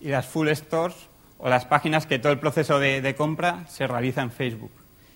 y 0.00 0.08
las 0.08 0.26
full 0.26 0.48
stores 0.50 0.94
o 1.38 1.48
las 1.48 1.64
páginas 1.64 2.06
que 2.06 2.18
todo 2.18 2.32
el 2.32 2.38
proceso 2.38 2.78
de, 2.78 3.14
compra 3.16 3.66
se 3.68 3.86
realiza 3.86 4.22
en 4.22 4.30
Facebook. 4.30 4.72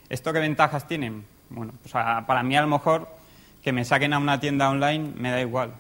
¿Esto 0.09 0.33
qué 0.33 0.41
ventajas 0.41 0.87
tienen? 0.87 1.25
Bueno, 1.49 1.73
pues 1.83 1.93
para 1.93 2.43
mí 2.43 2.57
a 2.57 2.63
lo 2.63 2.69
mejor 2.69 3.09
que 3.63 3.73
me 3.73 3.85
saquen 3.85 4.13
a 4.13 4.19
una 4.19 4.41
tienda 4.41 4.71
online 4.71 5.13
me 5.17 5.31
da 5.31 5.41
igual, 5.41 5.73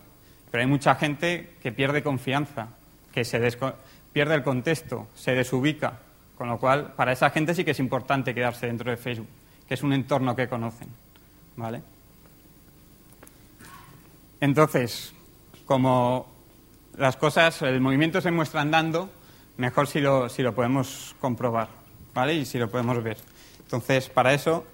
pero 0.50 0.62
hay 0.62 0.68
mucha 0.68 0.94
gente 0.94 1.56
que 1.62 1.72
pierde 1.72 2.02
confianza, 2.02 2.68
que 3.12 3.24
se 3.24 3.40
pierde 4.12 4.34
el 4.34 4.42
contexto, 4.42 5.08
se 5.14 5.34
desubica, 5.34 5.98
con 6.40 6.48
lo 6.48 6.58
cual 6.58 6.94
para 6.94 7.12
esa 7.12 7.28
gente 7.28 7.54
sí 7.54 7.66
que 7.66 7.72
es 7.72 7.80
importante 7.80 8.34
quedarse 8.34 8.66
dentro 8.66 8.90
de 8.90 8.96
Facebook, 8.96 9.28
que 9.68 9.74
es 9.74 9.82
un 9.82 9.92
entorno 9.92 10.34
que 10.34 10.48
conocen, 10.48 10.88
¿vale? 11.54 11.82
Entonces, 14.40 15.12
como 15.66 16.26
las 16.96 17.18
cosas, 17.18 17.60
el 17.60 17.82
movimiento 17.82 18.22
se 18.22 18.30
muestra 18.30 18.62
andando, 18.62 19.10
mejor 19.58 19.86
si 19.86 20.00
lo, 20.00 20.30
si 20.30 20.42
lo 20.42 20.54
podemos 20.54 21.14
comprobar, 21.20 21.68
¿vale? 22.14 22.32
Y 22.36 22.46
si 22.46 22.56
lo 22.56 22.70
podemos 22.70 23.02
ver. 23.02 23.18
Entonces, 23.58 24.08
para 24.08 24.32
eso, 24.32 24.64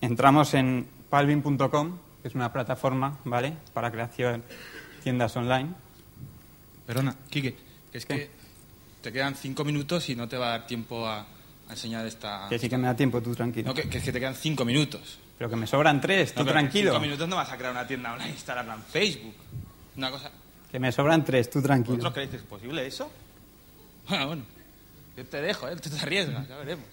entramos 0.00 0.52
en 0.52 0.88
palvin.com, 1.10 1.98
que 2.22 2.26
es 2.26 2.34
una 2.34 2.52
plataforma, 2.52 3.18
¿vale? 3.24 3.56
Para 3.72 3.92
creación 3.92 4.40
de 4.40 5.02
tiendas 5.04 5.36
online. 5.36 5.74
Perdona, 6.84 7.14
Quique, 7.30 7.54
que 7.92 7.98
es 7.98 8.04
que 8.04 8.41
te 9.02 9.12
quedan 9.12 9.34
cinco 9.34 9.64
minutos 9.64 10.08
y 10.08 10.16
no 10.16 10.28
te 10.28 10.38
va 10.38 10.46
a 10.46 10.50
dar 10.50 10.66
tiempo 10.66 11.06
a, 11.06 11.26
enseñar 11.68 12.06
esta... 12.06 12.46
Que 12.48 12.58
sí 12.58 12.68
que 12.68 12.76
me 12.76 12.86
da 12.86 12.94
tiempo, 12.94 13.20
tú 13.22 13.34
tranquilo. 13.34 13.68
No, 13.68 13.74
que, 13.74 13.82
es 13.82 14.02
que 14.02 14.12
te 14.12 14.20
quedan 14.20 14.34
cinco 14.34 14.64
minutos. 14.64 15.18
Pero 15.38 15.50
que 15.50 15.56
me 15.56 15.66
sobran 15.66 16.00
tres, 16.00 16.34
tú 16.34 16.44
tranquilo. 16.44 16.90
En 16.90 16.94
cinco 16.94 17.00
minutos 17.00 17.28
no 17.28 17.36
vas 17.36 17.50
a 17.50 17.56
crear 17.56 17.72
una 17.72 17.86
tienda 17.86 18.12
online, 18.12 18.30
instalarla 18.30 18.74
en 18.74 18.82
Facebook. 18.82 19.34
Una 19.96 20.10
cosa... 20.10 20.30
Que 20.70 20.78
me 20.78 20.92
sobran 20.92 21.24
tres, 21.24 21.50
tú 21.50 21.60
tranquilo. 21.60 21.96
¿Vosotros 21.96 22.14
creéis 22.14 22.30
que 22.30 22.36
es 22.36 22.42
posible 22.42 22.86
eso? 22.86 23.10
Bueno, 24.08 24.26
bueno. 24.26 24.42
Yo 25.16 25.26
te 25.26 25.42
dejo, 25.42 25.68
¿eh? 25.68 25.76
Tú 25.76 25.90
te 25.90 25.98
arriesgas, 25.98 26.48
ya 26.48 26.56
veremos. 26.56 26.86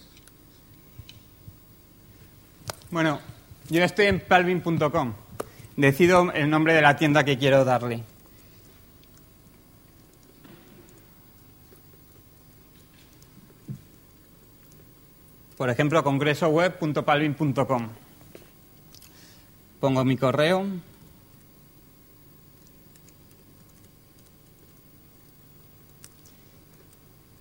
Bueno, 2.91 3.20
yo 3.70 3.84
estoy 3.84 4.07
en 4.07 4.20
palvin.com. 4.20 5.14
Decido 5.76 6.32
el 6.34 6.49
nombre 6.49 6.74
de 6.74 6.82
la 6.82 6.95
tienda 6.95 7.24
que 7.24 7.38
quiero 7.38 7.64
darle. 7.64 8.03
Por 15.60 15.70
ejemplo, 15.70 16.01
congresoweb.palvin.com. 16.05 17.89
Pongo 19.82 20.05
mi 20.05 20.16
correo. 20.16 20.66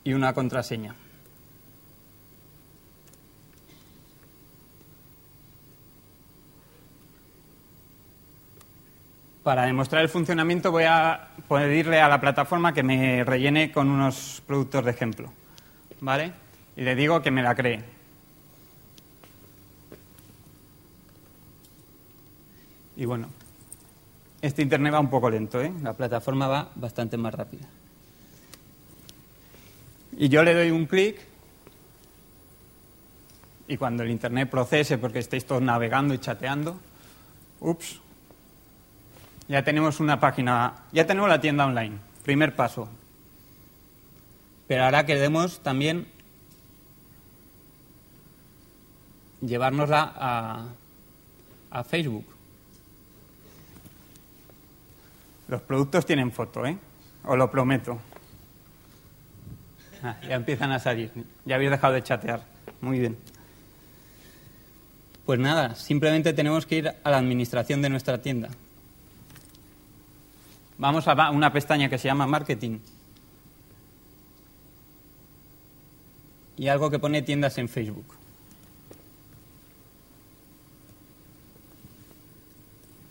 Y 0.02 0.12
una 0.14 0.32
contraseña. 0.32 0.96
Para 9.44 9.66
demostrar 9.66 10.02
el 10.02 10.08
funcionamiento 10.08 10.72
voy 10.72 10.86
a 10.88 11.28
pedirle 11.48 12.00
a 12.00 12.08
la 12.08 12.20
plataforma 12.20 12.74
que 12.74 12.82
me 12.82 13.22
rellene 13.22 13.70
con 13.70 13.88
unos 13.88 14.42
productos 14.44 14.84
de 14.84 14.90
ejemplo. 14.90 15.32
¿Vale? 16.00 16.32
Y 16.76 16.82
le 16.82 16.96
digo 16.96 17.22
que 17.22 17.30
me 17.30 17.44
la 17.44 17.54
cree. 17.54 17.97
Y 22.99 23.05
bueno, 23.05 23.28
este 24.42 24.61
internet 24.61 24.92
va 24.92 24.99
un 24.99 25.09
poco 25.09 25.30
lento, 25.30 25.62
¿eh? 25.62 25.72
La 25.82 25.92
plataforma 25.92 26.49
va 26.49 26.72
bastante 26.74 27.16
más 27.16 27.32
rápida. 27.32 27.64
Y 30.16 30.28
yo 30.28 30.42
le 30.42 30.53
doy 30.53 30.72
un 30.72 30.86
clic 30.86 31.16
y 33.68 33.76
cuando 33.76 34.03
el 34.03 34.11
internet 34.11 34.51
procese, 34.51 34.99
porque 34.99 35.20
estáis 35.20 35.46
todos 35.46 35.62
navegando 35.62 36.12
y 36.12 36.18
chateando, 36.18 36.76
ups, 37.61 38.01
ya 39.46 39.62
tenemos 39.62 40.01
una 40.01 40.18
página, 40.18 40.74
ya 40.90 41.07
tenemos 41.07 41.28
la 41.28 41.40
tienda 41.40 41.66
online. 41.66 41.99
Primer 42.24 42.57
paso. 42.57 42.88
Pero 44.66 44.84
ahora 44.84 45.07
queremos 45.07 45.61
también 45.61 46.09
llevárnosla 49.40 50.14
a, 50.16 50.66
a 51.70 51.84
Facebook. 51.84 52.38
Los 55.49 55.62
productos 55.62 56.05
tienen 56.05 56.30
foto, 56.30 56.64
¿eh? 56.66 56.78
Os 57.24 57.36
lo 57.36 57.51
prometo. 57.51 57.99
Ah, 60.03 60.16
ya 60.28 60.36
empiezan 60.36 60.70
a 60.72 60.78
salir. 60.78 61.11
Ya 61.44 61.57
habéis 61.57 61.70
dejado 61.70 61.94
de 61.94 62.03
chatear. 62.03 62.44
Muy 62.80 62.99
bien. 63.01 63.16
Pues 65.24 65.40
nada, 65.40 65.74
simplemente 65.74 66.32
tenemos 66.32 66.66
que 66.66 66.76
ir 66.76 66.88
a 66.88 67.11
la 67.11 67.18
administración 67.18 67.82
de 67.82 67.88
nuestra 67.90 68.22
tienda. 68.22 68.49
Vamos 70.78 71.09
a 71.09 71.30
una 71.30 71.53
pestaña 71.53 71.88
que 71.88 71.99
se 71.99 72.09
llama 72.09 72.26
Marketing. 72.26 72.78
Y 76.57 76.68
algo 76.68 76.90
que 76.90 76.99
pone 76.99 77.22
tiendas 77.22 77.59
en 77.59 77.68
Facebook. 77.68 78.14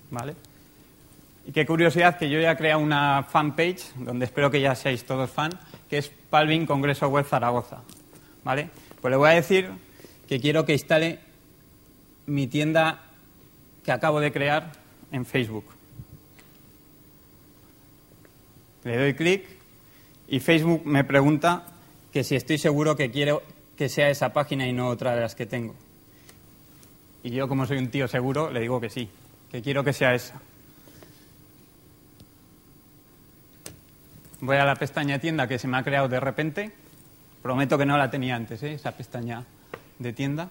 ¿Vale? 0.10 0.36
Y 1.48 1.54
qué 1.54 1.66
curiosidad 1.66 2.18
que 2.18 2.30
yo 2.30 2.41
ya 2.41 2.52
he 2.52 2.58
creado 2.58 2.82
una 2.82 3.24
fanpage, 3.24 3.93
donde 3.95 4.26
espero 4.26 4.52
que 4.52 4.60
ya 4.60 4.76
seáis 4.76 5.06
todos 5.06 5.32
fan, 5.32 5.50
que 5.89 5.98
es 5.98 6.10
Palvin 6.30 6.66
Congreso 6.66 7.08
Web 7.08 7.26
Zaragoza. 7.26 7.84
¿Vale? 8.43 8.70
Pues 9.00 9.12
le 9.12 9.16
voy 9.16 9.30
a 9.30 9.34
decir 9.34 9.70
que 10.28 10.41
quiero 10.41 10.66
que 10.66 10.74
instale 10.74 11.20
mi 12.26 12.48
tienda 12.48 13.00
que 13.86 13.93
acabo 13.93 14.20
de 14.20 14.34
crear 14.34 14.74
en 15.14 15.26
Facebook. 15.26 15.64
Le 18.84 18.98
doy 18.98 19.14
clic 19.14 19.48
y 20.28 20.41
Facebook 20.41 20.86
me 20.86 21.06
pregunta 21.06 21.64
que 22.12 22.26
si 22.26 22.36
estoy 22.36 22.58
seguro 22.58 22.98
que 22.98 23.10
quiero 23.10 23.41
que 23.78 23.88
sea 23.88 24.10
esa 24.10 24.34
página 24.34 24.68
y 24.68 24.74
no 24.74 24.89
otra 24.89 25.16
de 25.16 25.22
las 25.22 25.34
que 25.34 25.45
tengo. 25.45 25.76
Y 27.24 27.30
yo, 27.30 27.48
como 27.48 27.66
soy 27.66 27.78
un 27.78 27.89
tío 27.89 28.10
seguro, 28.10 28.52
le 28.52 28.60
digo 28.60 28.82
que 28.82 28.89
sí, 28.89 29.08
que 29.50 29.62
quiero 29.62 29.86
que 29.86 29.93
sea 29.93 30.14
esa. 30.14 30.41
Voy 34.40 34.58
a 34.58 34.66
la 34.66 34.76
pestaña 34.76 35.18
tienda 35.18 35.48
que 35.48 35.58
se 35.58 35.68
me 35.68 35.78
ha 35.78 35.84
creado 35.84 36.08
de 36.08 36.20
repente. 36.20 36.72
Prometo 37.42 37.78
que 37.78 37.86
no 37.86 37.98
la 37.98 38.12
tenía 38.12 38.36
antes, 38.36 38.62
¿eh? 38.62 38.74
esa 38.74 38.92
pestaña 38.92 39.44
de 39.98 40.14
tienda. 40.14 40.50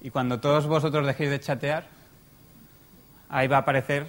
Y 0.00 0.10
cuando 0.10 0.40
todos 0.40 0.66
vosotros 0.66 1.06
dejéis 1.06 1.30
de 1.30 1.40
chatear, 1.40 1.86
ahí 3.28 3.48
va 3.48 3.56
a 3.56 3.60
aparecer 3.60 4.08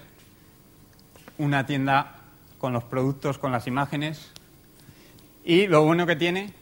una 1.37 1.65
tienda 1.65 2.15
con 2.59 2.71
los 2.71 2.83
productos, 2.85 3.37
con 3.37 3.51
las 3.51 3.67
imágenes. 3.67 4.31
Y 5.43 5.67
lo 5.67 5.83
bueno 5.83 6.05
que 6.05 6.15
tiene 6.15 6.53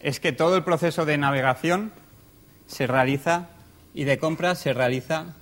es 0.00 0.18
que 0.18 0.32
todo 0.32 0.56
el 0.56 0.64
proceso 0.64 1.04
de 1.04 1.18
navegación 1.18 1.92
se 2.66 2.86
realiza 2.86 3.48
y 3.94 4.04
de 4.04 4.18
compra 4.18 4.54
se 4.54 4.72
realiza 4.72 5.34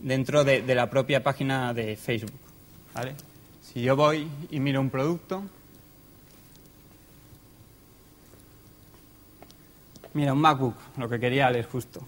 dentro 0.00 0.44
de, 0.44 0.62
la 0.74 0.90
propia 0.90 1.22
página 1.22 1.72
de 1.72 1.96
Facebook. 1.96 2.32
Si 3.72 3.82
yo 3.82 3.96
voy 3.96 4.26
y 4.50 4.60
miro 4.60 4.80
un 4.80 4.88
producto, 4.88 5.42
mira, 10.14 10.32
un 10.32 10.40
MacBook, 10.40 10.74
lo 10.96 11.06
que 11.06 11.20
quería 11.20 11.50
es 11.50 11.66
justo. 11.66 12.00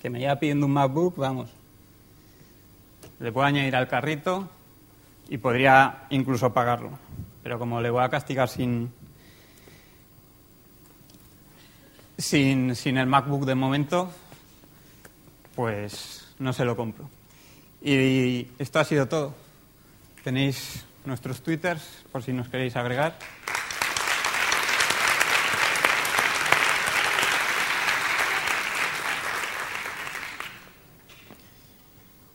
Que 0.00 0.08
me 0.08 0.22
iba 0.22 0.34
pidiendo 0.36 0.64
un 0.64 0.72
MacBook, 0.72 1.16
vamos. 1.16 1.50
Le 3.18 3.30
puedo 3.30 3.46
añadir 3.46 3.76
al 3.76 3.88
carrito 3.88 4.48
y 5.28 5.36
podría 5.36 6.06
incluso 6.08 6.54
pagarlo. 6.54 6.98
Pero 7.42 7.58
como 7.58 7.82
le 7.82 7.90
voy 7.90 8.02
a 8.02 8.08
castigar 8.08 8.48
sin, 8.48 8.90
sin, 12.16 12.74
sin 12.74 12.96
el 12.96 13.06
MacBook 13.06 13.44
de 13.44 13.54
momento, 13.54 14.10
pues 15.54 16.34
no 16.38 16.54
se 16.54 16.64
lo 16.64 16.74
compro. 16.74 17.10
Y 17.82 18.48
esto 18.58 18.78
ha 18.78 18.84
sido 18.84 19.06
todo. 19.06 19.49
Tenéis 20.24 20.84
nuestros 21.06 21.40
twitters 21.40 22.04
por 22.12 22.22
si 22.22 22.32
nos 22.32 22.48
queréis 22.48 22.76
agregar. 22.76 23.16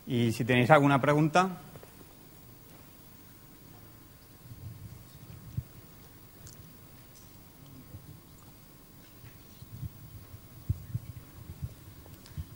Y 0.07 0.31
si 0.31 0.45
tenéis 0.45 0.71
alguna 0.71 0.99
pregunta. 0.99 1.57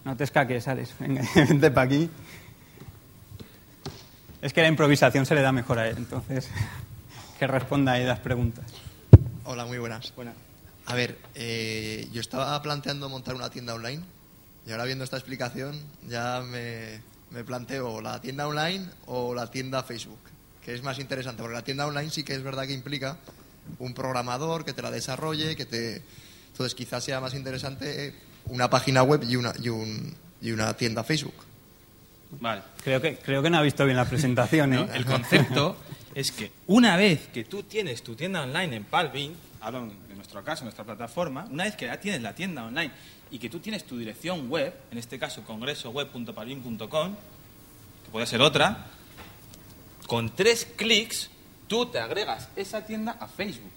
No 0.05 0.17
te 0.17 0.23
escaques, 0.23 0.67
Alex. 0.67 0.95
Venga, 0.99 1.21
vente 1.35 1.69
para 1.69 1.85
aquí. 1.85 2.09
Es 4.41 4.53
que 4.53 4.61
la 4.61 4.67
improvisación 4.67 5.25
se 5.25 5.35
le 5.35 5.41
da 5.41 5.51
mejor 5.51 5.79
a 5.79 5.87
él, 5.89 5.95
entonces 5.97 6.47
que 7.39 7.47
responda 7.47 7.93
ahí 7.93 8.05
las 8.05 8.19
preguntas. 8.19 8.65
Hola, 9.45 9.65
muy 9.65 9.77
buenas. 9.77 10.13
Buenas. 10.15 10.35
A 10.85 10.95
ver, 10.95 11.17
eh, 11.35 12.07
yo 12.11 12.21
estaba 12.21 12.59
planteando 12.61 13.09
montar 13.09 13.35
una 13.35 13.49
tienda 13.49 13.73
online 13.75 14.01
y 14.65 14.71
ahora 14.71 14.85
viendo 14.85 15.03
esta 15.03 15.17
explicación 15.17 15.79
ya 16.07 16.41
me, 16.41 17.01
me 17.31 17.43
planteo 17.43 18.01
la 18.01 18.21
tienda 18.21 18.47
online 18.47 18.85
o 19.07 19.35
la 19.35 19.51
tienda 19.51 19.83
Facebook, 19.83 20.19
que 20.63 20.73
es 20.73 20.83
más 20.83 20.99
interesante, 20.99 21.41
porque 21.41 21.55
la 21.55 21.63
tienda 21.63 21.85
online 21.85 22.09
sí 22.09 22.23
que 22.23 22.33
es 22.33 22.41
verdad 22.43 22.65
que 22.65 22.73
implica 22.73 23.17
un 23.77 23.93
programador 23.93 24.65
que 24.65 24.73
te 24.73 24.81
la 24.81 24.89
desarrolle, 24.91 25.55
que 25.55 25.65
te... 25.65 26.01
Entonces 26.51 26.75
quizás 26.75 27.03
sea 27.03 27.19
más 27.21 27.33
interesante 27.35 28.15
una 28.47 28.69
página 28.69 29.03
web 29.03 29.23
y 29.27 29.35
una, 29.35 29.53
y 29.61 29.69
un- 29.69 30.15
y 30.41 30.51
una 30.51 30.73
tienda 30.75 31.03
Facebook. 31.03 31.35
Vale. 32.31 32.61
Creo 32.83 33.01
que, 33.01 33.17
creo 33.17 33.41
que 33.41 33.49
no 33.49 33.57
ha 33.57 33.61
visto 33.61 33.85
bien 33.85 33.97
la 33.97 34.05
presentación, 34.05 34.73
¿eh? 34.75 34.77
¿no? 34.77 34.93
El 34.93 35.05
concepto 35.05 35.77
es 36.15 36.31
que 36.31 36.51
una 36.67 36.95
vez 36.97 37.27
que 37.27 37.43
tú 37.43 37.63
tienes 37.63 38.03
tu 38.03 38.15
tienda 38.15 38.41
online 38.41 38.75
en 38.75 38.83
Palvin, 38.83 39.35
hablo 39.61 39.79
en 39.79 40.09
en 40.09 40.15
nuestro 40.15 40.43
caso, 40.43 40.61
en 40.61 40.65
nuestra 40.65 40.83
plataforma, 40.83 41.47
una 41.49 41.63
vez 41.63 41.75
que 41.75 41.85
ya 41.85 41.99
tienes 41.99 42.21
la 42.21 42.35
tienda 42.35 42.65
online 42.65 42.91
y 43.31 43.39
que 43.39 43.49
tú 43.49 43.59
tienes 43.59 43.85
tu 43.85 43.97
dirección 43.97 44.49
web, 44.49 44.73
en 44.91 44.97
este 44.97 45.17
caso 45.17 45.43
congresoweb.palvin.com, 45.43 47.15
que 48.05 48.11
puede 48.11 48.25
ser 48.25 48.41
otra, 48.41 48.87
con 50.07 50.35
tres 50.35 50.67
clics 50.75 51.29
tú 51.67 51.85
te 51.85 51.99
agregas 51.99 52.49
esa 52.55 52.85
tienda 52.85 53.13
a 53.19 53.27
Facebook. 53.27 53.71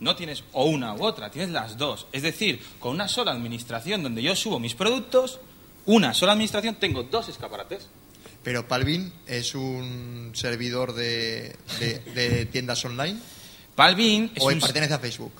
No 0.00 0.14
tienes 0.16 0.44
o 0.52 0.64
una 0.64 0.94
u 0.94 1.02
otra, 1.04 1.30
tienes 1.30 1.50
las 1.50 1.76
dos. 1.76 2.06
Es 2.12 2.22
decir, 2.22 2.62
con 2.78 2.94
una 2.94 3.08
sola 3.08 3.32
administración 3.32 4.02
donde 4.02 4.22
yo 4.22 4.34
subo 4.34 4.58
mis 4.58 4.74
productos, 4.74 5.40
una 5.86 6.14
sola 6.14 6.32
administración, 6.32 6.76
tengo 6.76 7.02
dos 7.04 7.28
escaparates. 7.28 7.88
Pero 8.42 8.66
Palvin 8.68 9.12
es 9.26 9.54
un 9.54 10.30
servidor 10.34 10.94
de, 10.94 11.56
de- 11.80 11.98
de 12.14 12.46
tiendas 12.52 12.84
online 12.84 13.18
Palvin 13.74 14.30
es 14.34 14.42
o 14.42 14.46
un... 14.46 14.60
pertenece 14.60 14.94
a 14.94 14.98
Facebook. 14.98 15.32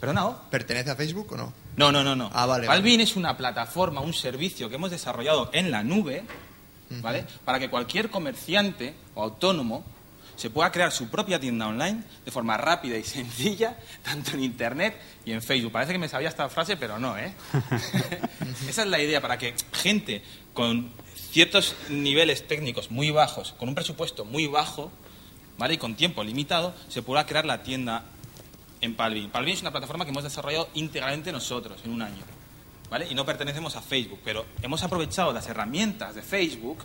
¿Perdona, 0.00 0.26
O? 0.26 0.50
¿Pertenece 0.50 0.90
a 0.90 0.96
Facebook 0.96 1.32
o 1.32 1.36
no? 1.36 1.52
No, 1.76 1.92
no, 1.92 2.02
no, 2.02 2.16
no. 2.16 2.30
Ah, 2.32 2.46
vale, 2.46 2.66
Palvin 2.66 3.00
es 3.00 3.16
una 3.16 3.36
plataforma, 3.36 4.00
un 4.00 4.14
servicio 4.14 4.68
que 4.68 4.76
hemos 4.76 4.90
desarrollado 4.90 5.50
en 5.52 5.70
la 5.70 5.82
nube, 5.82 6.22
¿vale? 7.02 7.24
Para 7.44 7.58
que 7.58 7.68
cualquier 7.70 8.10
comerciante 8.10 8.94
o 9.14 9.22
autónomo 9.22 9.84
se 10.40 10.48
pueda 10.48 10.72
crear 10.72 10.90
su 10.90 11.10
propia 11.10 11.38
tienda 11.38 11.68
online 11.68 12.02
de 12.24 12.30
forma 12.30 12.56
rápida 12.56 12.96
y 12.96 13.04
sencilla, 13.04 13.76
tanto 14.02 14.30
en 14.30 14.42
Internet 14.42 14.98
y 15.26 15.32
en 15.32 15.42
Facebook. 15.42 15.70
Parece 15.70 15.92
que 15.92 15.98
me 15.98 16.08
sabía 16.08 16.30
esta 16.30 16.48
frase, 16.48 16.78
pero 16.78 16.98
no, 16.98 17.18
¿eh? 17.18 17.34
Esa 18.68 18.82
es 18.82 18.88
la 18.88 19.02
idea, 19.02 19.20
para 19.20 19.36
que 19.36 19.54
gente 19.70 20.22
con 20.54 20.90
ciertos 21.30 21.76
niveles 21.90 22.48
técnicos 22.48 22.90
muy 22.90 23.10
bajos, 23.10 23.52
con 23.52 23.68
un 23.68 23.74
presupuesto 23.74 24.24
muy 24.24 24.46
bajo, 24.46 24.90
¿vale? 25.58 25.74
Y 25.74 25.76
con 25.76 25.94
tiempo 25.94 26.24
limitado, 26.24 26.74
se 26.88 27.02
pueda 27.02 27.26
crear 27.26 27.44
la 27.44 27.62
tienda 27.62 28.04
en 28.80 28.94
Palvin. 28.96 29.28
Palvin 29.28 29.52
es 29.52 29.60
una 29.60 29.72
plataforma 29.72 30.06
que 30.06 30.10
hemos 30.10 30.24
desarrollado 30.24 30.70
íntegramente 30.72 31.32
nosotros 31.32 31.82
en 31.84 31.92
un 31.92 32.00
año. 32.00 32.24
¿Vale? 32.88 33.06
Y 33.10 33.14
no 33.14 33.26
pertenecemos 33.26 33.76
a 33.76 33.82
Facebook, 33.82 34.20
pero 34.24 34.46
hemos 34.62 34.82
aprovechado 34.82 35.32
las 35.32 35.46
herramientas 35.48 36.14
de 36.14 36.22
Facebook 36.22 36.78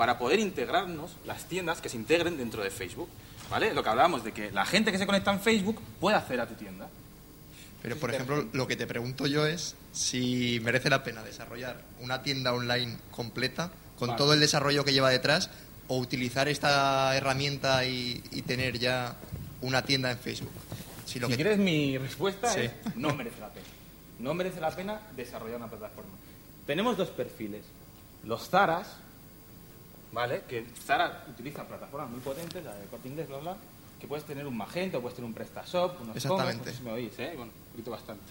para 0.00 0.18
poder 0.18 0.40
integrarnos 0.40 1.10
las 1.26 1.44
tiendas 1.44 1.82
que 1.82 1.90
se 1.90 1.96
integren 1.98 2.38
dentro 2.38 2.62
de 2.62 2.70
Facebook. 2.70 3.10
¿Vale? 3.50 3.74
Lo 3.74 3.82
que 3.82 3.90
hablábamos 3.90 4.24
de 4.24 4.32
que 4.32 4.50
la 4.50 4.64
gente 4.64 4.90
que 4.92 4.96
se 4.96 5.04
conecta 5.04 5.30
en 5.30 5.40
Facebook 5.40 5.78
puede 6.00 6.16
acceder 6.16 6.40
a 6.40 6.46
tu 6.48 6.54
tienda. 6.54 6.88
Pero, 7.82 7.96
por 7.96 8.08
ejemplo, 8.14 8.46
lo 8.54 8.66
que 8.66 8.76
te 8.76 8.86
pregunto 8.86 9.26
yo 9.26 9.44
es 9.44 9.76
si 9.92 10.58
merece 10.62 10.88
la 10.88 11.04
pena 11.04 11.22
desarrollar 11.22 11.82
una 12.00 12.22
tienda 12.22 12.54
online 12.54 12.96
completa 13.10 13.70
con 13.98 14.08
Vale. 14.08 14.16
todo 14.18 14.32
el 14.32 14.40
desarrollo 14.40 14.86
que 14.86 14.94
lleva 14.94 15.10
detrás 15.10 15.50
o 15.88 15.98
utilizar 15.98 16.48
esta 16.48 17.14
herramienta 17.14 17.84
y, 17.84 18.22
y 18.30 18.40
tener 18.40 18.78
ya 18.78 19.16
una 19.60 19.82
tienda 19.84 20.10
en 20.10 20.16
Facebook. 20.18 20.52
Si 21.04 21.18
lo 21.20 21.26
si 21.26 21.32
que- 21.32 21.36
quieres 21.42 21.58
mi 21.58 21.98
respuesta 21.98 22.50
Sí. 22.54 22.60
es 22.60 22.72
no 22.96 23.14
merece 23.14 23.38
la 23.38 23.50
pena. 23.50 23.66
No 24.18 24.32
merece 24.32 24.60
la 24.62 24.70
pena 24.70 24.98
desarrollar 25.14 25.56
una 25.58 25.68
plataforma. 25.68 26.12
Tenemos 26.66 26.96
dos 26.96 27.10
perfiles. 27.10 27.64
Los 28.24 28.48
Zaras, 28.48 28.86
¿vale? 30.12 30.42
Que 30.48 30.64
Zara 30.84 31.24
utiliza 31.28 31.64
plataformas 31.66 32.10
muy 32.10 32.20
potentes, 32.20 32.62
la 32.64 32.74
de 32.74 32.86
Corte 32.86 33.08
Inglés, 33.08 33.28
bla, 33.28 33.38
bla, 33.38 33.56
que 34.00 34.06
puedes 34.06 34.24
tener 34.24 34.46
un 34.46 34.56
Magento, 34.56 35.00
puedes 35.00 35.16
tener 35.16 35.28
un 35.28 35.34
PrestaShop, 35.34 36.00
unos 36.00 36.16
Exactamente. 36.16 36.64
No 36.66 36.72
sé 36.72 36.78
si 36.78 36.82
me 36.84 36.92
oís, 36.92 37.18
¿eh? 37.18 37.32
Bueno, 37.36 37.52
un 37.52 37.70
poquito 37.72 37.90
bastante. 37.90 38.24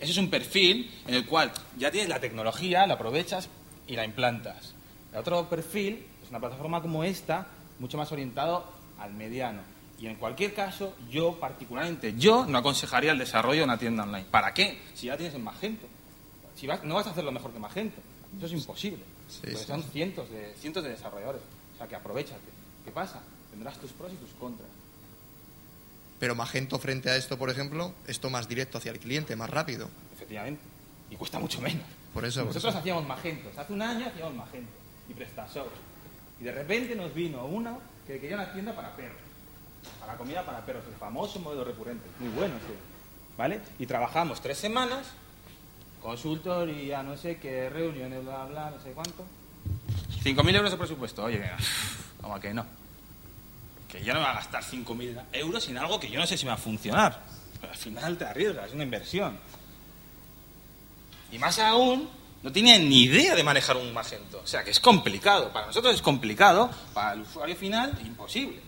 Ese 0.00 0.12
es 0.12 0.18
un 0.18 0.30
perfil 0.30 0.90
en 1.06 1.14
el 1.14 1.26
cual 1.26 1.52
ya 1.76 1.90
tienes 1.90 2.08
la 2.08 2.20
tecnología, 2.20 2.86
la 2.86 2.94
aprovechas 2.94 3.48
y 3.86 3.96
la 3.96 4.04
implantas. 4.04 4.74
El 5.12 5.18
otro 5.18 5.48
perfil 5.48 6.04
es 6.22 6.30
una 6.30 6.40
plataforma 6.40 6.80
como 6.80 7.04
esta, 7.04 7.46
mucho 7.78 7.96
más 7.98 8.10
orientado 8.12 8.64
al 8.98 9.12
mediano. 9.14 9.60
Y 10.00 10.06
en 10.06 10.14
cualquier 10.14 10.54
caso, 10.54 10.94
yo 11.10 11.38
particularmente, 11.40 12.14
yo 12.16 12.46
no 12.46 12.58
aconsejaría 12.58 13.10
el 13.12 13.18
desarrollo 13.18 13.58
de 13.60 13.64
una 13.64 13.78
tienda 13.78 14.04
online. 14.04 14.26
¿Para 14.30 14.54
qué? 14.54 14.80
Si 14.94 15.06
ya 15.06 15.16
tienes 15.16 15.34
en 15.34 15.42
Magento. 15.42 15.86
Si 16.54 16.66
vas- 16.68 16.84
no 16.84 16.94
vas 16.94 17.06
a 17.08 17.10
hacerlo 17.10 17.32
mejor 17.32 17.52
que 17.52 17.58
Magento. 17.58 18.00
Eso 18.36 18.46
es 18.46 18.52
imposible. 18.52 19.00
Sí, 19.28 19.40
sí, 19.56 19.64
son 19.64 19.82
sí. 19.82 19.88
cientos 19.92 20.30
de, 20.30 20.54
cientos 20.54 20.82
de 20.84 20.90
desarrolladores. 20.90 21.42
O 21.74 21.78
sea, 21.78 21.86
que 21.86 21.96
aprovechate. 21.96 22.40
¿Qué 22.84 22.90
pasa? 22.90 23.20
Tendrás 23.50 23.78
tus 23.78 23.92
pros 23.92 24.12
y 24.12 24.16
tus 24.16 24.30
contras. 24.40 24.68
Pero 26.18 26.34
Magento 26.34 26.78
frente 26.78 27.10
a 27.10 27.16
esto, 27.16 27.38
por 27.38 27.50
ejemplo, 27.50 27.92
esto 28.06 28.28
más 28.30 28.48
directo 28.48 28.78
hacia 28.78 28.90
el 28.90 28.98
cliente, 28.98 29.36
más 29.36 29.50
rápido. 29.50 29.88
Efectivamente. 30.14 30.60
Y 31.10 31.16
cuesta 31.16 31.38
mucho 31.38 31.60
menos. 31.60 31.84
Por 32.12 32.24
eso, 32.24 32.40
por 32.40 32.48
Nosotros 32.48 32.72
eso. 32.72 32.78
hacíamos 32.80 33.06
Magentos. 33.06 33.56
Hace 33.56 33.72
un 33.72 33.82
año 33.82 34.06
hacíamos 34.06 34.34
Magento. 34.34 34.70
Y 35.08 35.14
PrestaShop. 35.14 35.68
Y 36.40 36.44
de 36.44 36.52
repente 36.52 36.94
nos 36.96 37.14
vino 37.14 37.44
uno 37.46 37.80
que 38.06 38.18
quería 38.20 38.36
una 38.36 38.52
tienda 38.52 38.74
para 38.74 38.96
perros. 38.96 39.18
Para 40.00 40.16
comida 40.16 40.44
para 40.44 40.64
perros. 40.64 40.84
El 40.88 40.94
famoso 40.96 41.38
modelo 41.40 41.64
recurrente. 41.64 42.08
Muy 42.18 42.30
bueno, 42.30 42.54
sí. 42.66 42.74
¿Vale? 43.36 43.60
Y 43.78 43.86
trabajamos 43.86 44.40
tres 44.40 44.58
semanas. 44.58 45.06
Consultoría, 46.02 47.02
no 47.02 47.16
sé 47.16 47.38
qué, 47.38 47.68
reuniones, 47.68 48.24
bla, 48.24 48.44
bla, 48.44 48.70
no 48.70 48.82
sé 48.82 48.90
cuánto. 48.92 49.24
5.000 50.22 50.56
euros 50.56 50.70
de 50.70 50.76
presupuesto. 50.76 51.24
Oye, 51.24 51.42
como 52.20 52.38
que 52.40 52.54
no. 52.54 52.64
Que 53.88 54.02
yo 54.04 54.12
no 54.12 54.20
me 54.20 54.26
voy 54.26 54.34
a 54.34 54.38
gastar 54.38 54.62
5.000 54.62 55.22
euros 55.32 55.68
en 55.68 55.78
algo 55.78 55.98
que 55.98 56.10
yo 56.10 56.20
no 56.20 56.26
sé 56.26 56.36
si 56.36 56.44
me 56.44 56.50
va 56.50 56.56
a 56.56 56.58
funcionar. 56.58 57.22
Al 57.62 57.76
final 57.76 58.16
te 58.16 58.24
arriesgas, 58.24 58.68
es 58.68 58.74
una 58.74 58.84
inversión. 58.84 59.38
Y 61.32 61.38
más 61.38 61.58
aún, 61.58 62.08
no 62.42 62.52
tenía 62.52 62.78
ni 62.78 63.02
idea 63.02 63.34
de 63.34 63.42
manejar 63.42 63.76
un 63.76 63.92
Magento. 63.92 64.40
O 64.42 64.46
sea, 64.46 64.62
que 64.62 64.70
es 64.70 64.80
complicado. 64.80 65.52
Para 65.52 65.66
nosotros 65.66 65.94
es 65.94 66.02
complicado, 66.02 66.70
para 66.94 67.14
el 67.14 67.22
usuario 67.22 67.56
final, 67.56 67.98
imposible. 68.04 68.60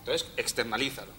Entonces, 0.00 0.28
externalízalo. 0.36 1.12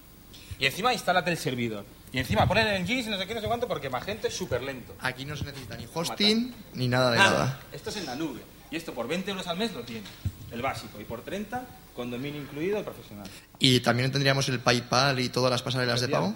Y 0.60 0.66
encima, 0.66 0.94
instálate 0.94 1.32
el 1.32 1.38
servidor. 1.38 1.86
Y 2.18 2.22
encima, 2.22 2.48
poner 2.48 2.66
el 2.68 2.84
GIS 2.86 3.06
y 3.06 3.10
no 3.12 3.18
sé 3.20 3.28
qué, 3.28 3.36
no 3.36 3.42
sé 3.42 3.46
cuánto, 3.48 3.68
porque 3.68 3.92
Magento 3.92 4.28
es 4.28 4.34
súper 4.36 4.64
lento. 4.64 4.96
Aquí 5.02 5.24
no 5.24 5.38
se 5.38 5.46
necesita 5.46 5.78
ni 5.78 5.86
hosting 5.94 6.52
ni 6.74 6.88
nada 6.88 7.12
de 7.12 7.18
Nada. 7.18 7.30
nada. 7.32 7.60
Esto 7.72 7.92
es 7.92 7.98
en 7.98 8.08
la 8.08 8.16
nube. 8.16 8.42
Y 8.72 8.76
esto 8.76 8.92
por 8.94 9.08
20 9.08 9.30
euros 9.30 9.46
al 9.46 9.58
mes 9.58 9.72
lo 9.74 9.82
tiene. 9.84 10.02
El 10.52 10.64
básico. 10.64 11.00
Y 11.00 11.04
por 11.04 11.22
30, 11.22 11.64
con 11.96 12.10
dominio 12.10 12.42
incluido, 12.42 12.80
el 12.80 12.84
profesional. 12.84 13.28
Y 13.60 13.80
también 13.82 14.12
tendríamos 14.12 14.50
el 14.50 14.60
PayPal 14.60 15.20
y 15.20 15.30
todas 15.30 15.52
las 15.52 15.62
pasarelas 15.62 16.02
de 16.02 16.08
pago. 16.10 16.34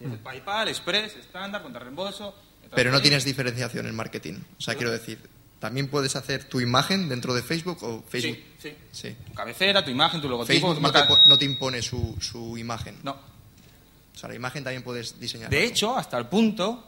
El 0.00 0.18
PayPal, 0.20 0.68
Express, 0.68 1.16
estándar, 1.16 1.62
contra 1.62 1.80
reembolso. 1.80 2.34
Pero 2.74 2.90
no 2.90 3.02
tienes 3.02 3.24
diferenciación 3.24 3.86
en 3.86 3.94
marketing. 3.94 4.34
O 4.58 4.62
sea, 4.62 4.74
quiero 4.74 4.90
decir, 4.90 5.18
también 5.58 5.88
puedes 5.88 6.16
hacer 6.16 6.44
tu 6.44 6.60
imagen 6.60 7.10
dentro 7.10 7.34
de 7.34 7.42
Facebook 7.42 7.82
o 7.82 8.02
Facebook. 8.08 8.38
Sí, 8.58 8.70
sí. 8.70 8.76
Sí. 8.90 9.16
Tu 9.26 9.34
cabecera, 9.34 9.84
tu 9.84 9.90
imagen, 9.90 10.22
tu 10.22 10.30
logotipo. 10.30 10.52
Facebook 10.54 10.76
tu 10.76 10.80
no 10.80 10.90
te, 10.92 10.98
marca- 10.98 11.22
no 11.26 11.38
te 11.38 11.44
impone 11.44 11.82
su, 11.82 12.16
su 12.20 12.56
imagen. 12.56 12.96
No. 13.02 13.33
O 14.14 14.16
sea, 14.16 14.28
la 14.28 14.34
imagen 14.36 14.62
también 14.62 14.82
puedes 14.82 15.18
diseñar. 15.18 15.50
De 15.50 15.64
hecho, 15.64 15.96
hasta 15.96 16.16
el 16.18 16.26
punto, 16.26 16.84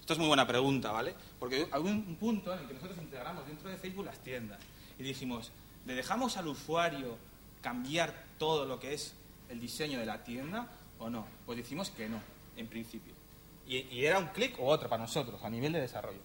esto 0.00 0.14
es 0.14 0.18
muy 0.18 0.28
buena 0.28 0.46
pregunta, 0.46 0.90
¿vale? 0.90 1.14
Porque 1.38 1.68
hay 1.70 1.82
un 1.82 2.16
punto 2.16 2.52
en 2.52 2.60
el 2.60 2.66
que 2.66 2.74
nosotros 2.74 2.98
integramos 2.98 3.46
dentro 3.46 3.68
de 3.68 3.76
Facebook 3.76 4.06
las 4.06 4.18
tiendas 4.20 4.58
y 4.98 5.02
dijimos, 5.02 5.50
¿le 5.84 5.94
dejamos 5.94 6.36
al 6.36 6.48
usuario 6.48 7.18
cambiar 7.60 8.24
todo 8.38 8.64
lo 8.64 8.80
que 8.80 8.94
es 8.94 9.14
el 9.48 9.60
diseño 9.60 9.98
de 9.98 10.06
la 10.06 10.24
tienda 10.24 10.68
o 10.98 11.10
no? 11.10 11.26
Pues 11.44 11.58
decimos 11.58 11.90
que 11.90 12.08
no, 12.08 12.20
en 12.56 12.66
principio. 12.68 13.12
Y, 13.66 13.78
y 13.78 14.06
era 14.06 14.18
un 14.18 14.28
clic 14.28 14.58
o 14.58 14.66
otro 14.66 14.88
para 14.88 15.02
nosotros 15.02 15.42
a 15.42 15.50
nivel 15.50 15.72
de 15.72 15.80
desarrollo. 15.80 16.20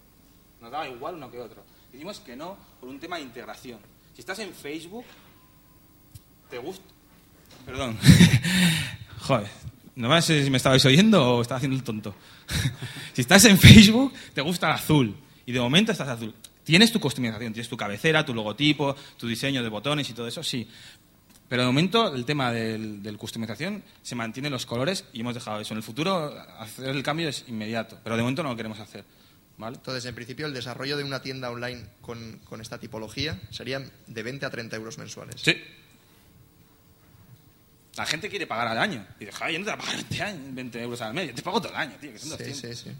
Nos 0.60 0.70
daba 0.70 0.88
igual 0.88 1.16
uno 1.16 1.30
que 1.30 1.40
otro. 1.40 1.62
Decimos 1.92 2.20
que 2.20 2.36
no 2.36 2.56
por 2.80 2.88
un 2.88 2.98
tema 2.98 3.16
de 3.16 3.22
integración. 3.22 3.80
Si 4.14 4.20
estás 4.20 4.38
en 4.38 4.54
Facebook, 4.54 5.04
te 6.48 6.58
gusta. 6.58 6.84
Perdón. 7.66 7.98
Joder. 9.20 9.71
No 9.94 10.22
sé 10.22 10.44
si 10.44 10.50
me 10.50 10.56
estabais 10.56 10.84
oyendo 10.86 11.36
o 11.36 11.42
estaba 11.42 11.56
haciendo 11.58 11.76
el 11.76 11.82
tonto. 11.82 12.14
si 13.12 13.20
estás 13.20 13.44
en 13.44 13.58
Facebook, 13.58 14.12
te 14.34 14.40
gusta 14.40 14.68
el 14.68 14.72
azul. 14.74 15.14
Y 15.44 15.52
de 15.52 15.60
momento 15.60 15.92
estás 15.92 16.08
azul. 16.08 16.34
Tienes 16.64 16.92
tu 16.92 17.00
customización, 17.00 17.52
tienes 17.52 17.68
tu 17.68 17.76
cabecera, 17.76 18.24
tu 18.24 18.32
logotipo, 18.32 18.96
tu 19.18 19.26
diseño 19.26 19.62
de 19.62 19.68
botones 19.68 20.08
y 20.08 20.12
todo 20.14 20.28
eso, 20.28 20.42
sí. 20.42 20.66
Pero 21.48 21.62
de 21.62 21.66
momento 21.66 22.14
el 22.14 22.24
tema 22.24 22.52
del, 22.52 23.02
del 23.02 23.18
customización 23.18 23.82
se 24.00 24.14
mantiene 24.14 24.48
los 24.48 24.64
colores 24.64 25.04
y 25.12 25.20
hemos 25.20 25.34
dejado 25.34 25.60
eso. 25.60 25.74
En 25.74 25.78
el 25.78 25.82
futuro 25.82 26.32
hacer 26.58 26.88
el 26.88 27.02
cambio 27.02 27.28
es 27.28 27.44
inmediato, 27.48 27.98
pero 28.02 28.16
de 28.16 28.22
momento 28.22 28.42
no 28.42 28.50
lo 28.50 28.56
queremos 28.56 28.78
hacer. 28.80 29.04
¿vale? 29.58 29.76
Entonces, 29.76 30.06
en 30.06 30.14
principio, 30.14 30.46
el 30.46 30.54
desarrollo 30.54 30.96
de 30.96 31.04
una 31.04 31.20
tienda 31.20 31.50
online 31.50 31.84
con, 32.00 32.38
con 32.44 32.60
esta 32.60 32.78
tipología 32.78 33.38
sería 33.50 33.82
de 34.06 34.22
20 34.22 34.46
a 34.46 34.50
30 34.50 34.76
euros 34.76 34.96
mensuales. 34.96 35.42
Sí. 35.42 35.54
La 37.96 38.06
gente 38.06 38.28
quiere 38.30 38.46
pagar 38.46 38.68
al 38.68 38.78
año. 38.78 39.06
Y 39.20 39.26
dice, 39.26 39.36
Javi, 39.36 39.52
yo 39.52 39.58
no 39.58 39.64
te 39.66 39.70
voy 39.72 39.80
a 39.80 39.84
pagar 39.84 39.96
20, 39.96 40.22
años- 40.22 40.54
20 40.54 40.82
euros 40.82 41.00
al 41.02 41.12
mes. 41.14 41.28
Yo 41.28 41.34
te 41.34 41.42
pago 41.42 41.60
todo 41.60 41.72
el 41.72 41.78
año, 41.78 41.94
tío, 42.00 42.10
que 42.12 42.18
son 42.18 42.38
Sí, 42.38 42.44
200. 42.44 42.78
sí, 42.78 42.90
sí. 42.90 42.96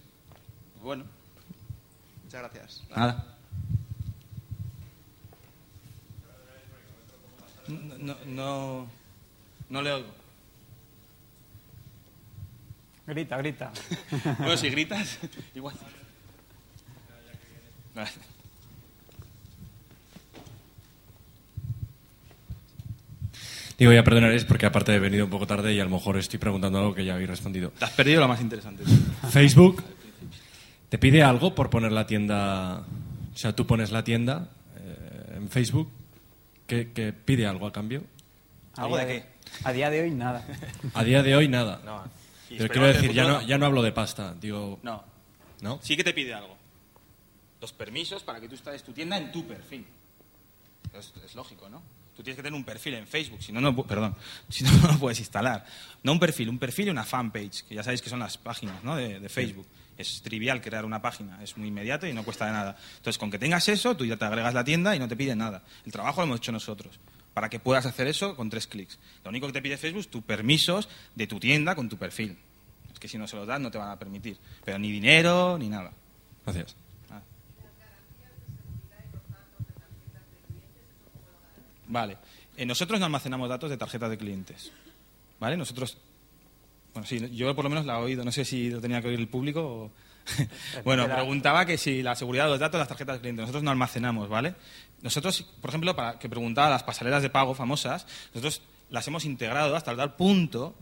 Bueno, 0.82 1.05
Muchas 2.24 2.40
gracias. 2.43 2.82
nada. 2.95 3.26
No, 7.68 7.97
no, 7.99 8.16
no, 8.26 8.86
no 9.70 9.82
le 9.82 9.93
oigo. 9.93 10.12
Grita, 13.07 13.36
grita. 13.38 13.72
Bueno, 14.38 14.57
si 14.57 14.68
gritas, 14.70 15.18
igual. 15.55 15.74
Vale. 17.95 18.11
Digo, 23.79 23.93
ya 23.93 24.05
perdonaréis 24.05 24.45
porque 24.45 24.66
aparte 24.66 24.95
he 24.95 24.99
venido 24.99 25.25
un 25.25 25.31
poco 25.31 25.47
tarde 25.47 25.73
y 25.75 25.81
a 25.81 25.85
lo 25.85 25.91
mejor 25.91 26.18
estoy 26.18 26.39
preguntando 26.39 26.79
algo 26.79 26.95
que 26.95 27.05
ya 27.05 27.14
habéis 27.14 27.31
respondido. 27.31 27.70
Te 27.79 27.85
has 27.85 27.91
perdido 27.93 28.20
lo 28.20 28.29
más 28.29 28.41
interesante. 28.41 28.85
Facebook 29.31 29.83
te 30.89 30.99
pide 30.99 31.23
algo 31.23 31.55
por 31.55 31.70
poner 31.70 31.91
la 31.93 32.07
tienda, 32.07 32.81
o 33.35 33.37
sea, 33.37 33.55
tú 33.57 33.66
pones 33.66 33.91
la 33.91 34.05
tienda 34.05 34.49
eh, 34.77 35.37
en 35.37 35.49
Facebook 35.49 35.89
que, 36.66 36.93
que 36.93 37.12
pide 37.12 37.47
algo 37.47 37.66
a 37.66 37.73
cambio. 37.73 38.03
A 38.77 38.83
¿Algo 38.83 38.97
día 38.97 39.07
de 39.07 39.12
qué? 39.20 39.27
A 39.64 39.73
día 39.73 39.91
de 39.91 40.03
hoy, 40.03 40.11
nada. 40.11 40.47
A 40.95 41.05
día 41.05 41.23
de 41.23 41.35
hoy 41.37 41.49
nada. 41.49 41.81
No. 41.85 42.05
Pero 42.49 42.68
quiero 42.68 42.87
decir, 42.87 43.12
ya 43.12 43.25
no, 43.27 43.43
ya 43.43 43.57
no 43.57 43.66
hablo 43.66 43.83
de 43.83 43.93
pasta, 43.93 44.35
digo, 44.41 44.79
No. 44.83 45.03
¿no? 45.62 45.79
Sí 45.83 45.97
que 45.97 46.05
te 46.05 46.12
pide 46.12 46.35
algo. 46.35 46.57
Los 47.61 47.73
permisos 47.73 48.23
para 48.23 48.41
que 48.41 48.49
tú 48.49 48.55
installes 48.55 48.83
tu 48.83 48.93
tienda 48.93 49.16
en 49.16 49.33
tu 49.33 49.47
perfil. 49.47 49.87
Es, 50.93 51.12
es 51.25 51.35
lógico, 51.35 51.68
¿no? 51.70 51.81
Tú 52.23 52.27
tienes 52.27 52.37
que 52.37 52.45
tener 52.45 52.57
un 52.57 52.62
perfil 52.62 52.95
en 52.95 53.05
Facebook, 53.05 53.43
si 53.43 53.51
no, 53.51 53.61
no, 53.61 53.75
perdón, 53.85 54.14
si 54.49 54.62
no, 54.62 54.70
no 54.77 54.93
lo 54.93 54.99
puedes 55.01 55.18
instalar. 55.18 55.66
No 56.05 56.12
un 56.12 56.20
perfil, 56.20 56.51
un 56.51 56.59
perfil 56.61 56.87
y 56.87 56.91
una 56.91 57.03
fanpage, 57.03 57.64
que 57.64 57.75
ya 57.75 57.83
sabéis 57.83 58.01
que 58.01 58.09
son 58.09 58.20
las 58.20 58.39
páginas 58.39 58.85
¿no? 58.85 58.95
de, 58.95 59.18
de 59.18 59.29
Facebook. 59.29 59.66
Es 59.99 60.23
trivial 60.23 60.61
crear 60.61 60.85
una 60.85 61.03
página, 61.03 61.43
es 61.43 61.57
muy 61.57 61.66
inmediato 61.66 62.07
y 62.07 62.12
no 62.12 62.23
cuesta 62.23 62.47
de 62.47 62.53
nada. 62.53 62.77
Entonces, 62.99 63.18
con 63.18 63.29
que 63.29 63.41
tengas 63.41 63.68
eso, 63.68 63.97
tú 63.97 64.05
ya 64.05 64.16
te 64.16 64.25
agregas 64.25 64.55
la 64.55 64.62
tienda 64.62 64.95
y 64.95 65.01
no 65.01 65.09
te 65.09 65.16
pide 65.16 65.35
nada. 65.35 65.64
El 65.85 65.91
trabajo 65.91 66.20
lo 66.20 66.27
hemos 66.27 66.37
hecho 66.37 66.53
nosotros, 66.53 67.01
para 67.35 67.51
que 67.51 67.59
puedas 67.59 67.87
hacer 67.87 68.07
eso 68.07 68.37
con 68.37 68.49
tres 68.49 68.68
clics. 68.68 69.01
Lo 69.25 69.31
único 69.31 69.49
que 69.49 69.55
te 69.55 69.61
pide 69.61 69.77
Facebook 69.77 70.03
es 70.03 70.09
tus 70.09 70.23
permisos 70.23 70.89
de 71.16 71.27
tu 71.27 71.41
tienda 71.41 71.75
con 71.75 71.89
tu 71.89 71.97
perfil. 71.97 72.39
Es 72.93 73.01
que 73.01 73.09
si 73.09 73.18
no 73.18 73.27
se 73.27 73.35
los 73.35 73.49
das, 73.49 73.61
no 73.61 73.68
te 73.68 73.79
van 73.79 73.91
a 73.91 73.99
permitir. 73.99 74.37
Pero 74.64 74.79
ni 74.79 74.93
dinero, 74.93 75.59
ni 75.59 75.68
nada. 75.68 75.91
Gracias. 76.45 76.77
Ah. 77.11 77.20
Vale. 81.93 82.16
Eh, 82.57 82.64
nosotros 82.66 82.99
no 82.99 83.07
almacenamos 83.07 83.49
datos 83.49 83.68
de 83.70 83.76
tarjetas 83.76 84.09
de 84.11 84.16
clientes. 84.18 84.72
¿Vale? 85.38 85.57
Nosotros. 85.57 85.99
Bueno, 86.95 87.07
sí, 87.07 87.30
yo 87.34 87.55
por 87.55 87.64
lo 87.64 87.68
menos 87.68 87.84
la 87.86 87.99
he 87.99 88.03
oído. 88.03 88.24
No 88.24 88.32
sé 88.32 88.45
si 88.45 88.70
lo 88.70 88.80
tenía 88.80 89.01
que 89.03 89.09
oír 89.09 89.18
el 89.20 89.28
público 89.28 89.61
o. 89.62 89.90
bueno, 90.84 91.05
preguntaba 91.09 91.66
que 91.66 91.76
si 91.76 92.03
la 92.03 92.14
seguridad 92.14 92.45
de 92.45 92.51
los 92.53 92.61
datos 92.61 92.74
de 92.74 92.78
las 92.78 92.88
tarjetas 92.88 93.16
de 93.16 93.20
clientes. 93.20 93.43
Nosotros 93.43 93.62
no 93.62 93.70
almacenamos, 93.70 94.28
¿vale? 94.28 94.55
Nosotros, 95.03 95.43
por 95.61 95.70
ejemplo, 95.70 95.95
para 95.97 96.18
que 96.18 96.28
preguntaba 96.28 96.70
las 96.70 96.82
pasarelas 96.84 97.22
de 97.22 97.28
pago 97.30 97.55
famosas, 97.55 98.07
nosotros 98.34 98.62
las 98.90 99.07
hemos 99.09 99.24
integrado 99.24 99.74
hasta 99.76 99.90
el 99.90 99.97
tal 99.97 100.14
punto 100.14 100.74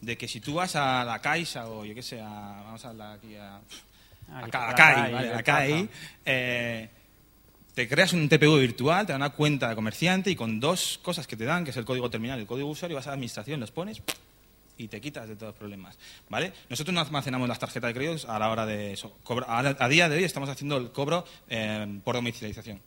de 0.00 0.16
que 0.18 0.26
si 0.28 0.40
tú 0.40 0.54
vas 0.54 0.74
a 0.76 1.04
la 1.04 1.20
Caixa 1.20 1.68
o 1.68 1.84
yo 1.84 1.94
qué 1.94 2.02
sé, 2.02 2.20
a- 2.20 2.62
vamos 2.64 2.84
a 2.84 2.88
hablar 2.88 3.16
aquí 3.18 3.36
a, 3.36 3.56
a, 4.32 4.38
a 4.38 4.40
la 4.68 4.74
CAI, 4.74 5.12
¿vale? 5.12 5.28
la 5.30 5.38
A 5.38 5.42
CAI, 5.42 5.70
caja. 5.86 5.88
eh, 6.26 6.90
te 7.78 7.86
creas 7.88 8.12
un 8.12 8.28
TPU 8.28 8.56
virtual, 8.58 9.06
te 9.06 9.12
dan 9.12 9.22
una 9.22 9.30
cuenta 9.30 9.68
de 9.68 9.76
comerciante 9.76 10.32
y 10.32 10.34
con 10.34 10.58
dos 10.58 10.98
cosas 11.00 11.28
que 11.28 11.36
te 11.36 11.44
dan, 11.44 11.62
que 11.62 11.70
es 11.70 11.76
el 11.76 11.84
código 11.84 12.10
terminal 12.10 12.36
y 12.36 12.40
el 12.40 12.46
código 12.48 12.68
usuario, 12.68 12.96
vas 12.96 13.06
a 13.06 13.10
la 13.10 13.14
administración, 13.14 13.60
los 13.60 13.70
pones 13.70 14.02
y 14.76 14.88
te 14.88 15.00
quitas 15.00 15.28
de 15.28 15.36
todos 15.36 15.50
los 15.52 15.58
problemas. 15.60 15.96
¿vale? 16.28 16.52
Nosotros 16.68 16.92
no 16.92 17.00
almacenamos 17.00 17.48
las 17.48 17.60
tarjetas 17.60 17.86
de 17.90 17.94
créditos 17.94 18.24
a 18.24 18.36
la 18.40 18.50
hora 18.50 18.66
de 18.66 18.94
eso. 18.94 19.16
Cobro- 19.22 19.46
a, 19.48 19.88
día 19.88 20.08
de 20.08 20.16
hoy 20.16 20.24
estamos 20.24 20.48
haciendo 20.48 20.76
el 20.76 20.90
cobro 20.90 21.24
eh, 21.48 22.00
por 22.02 22.16
domiciliación. 22.16 22.80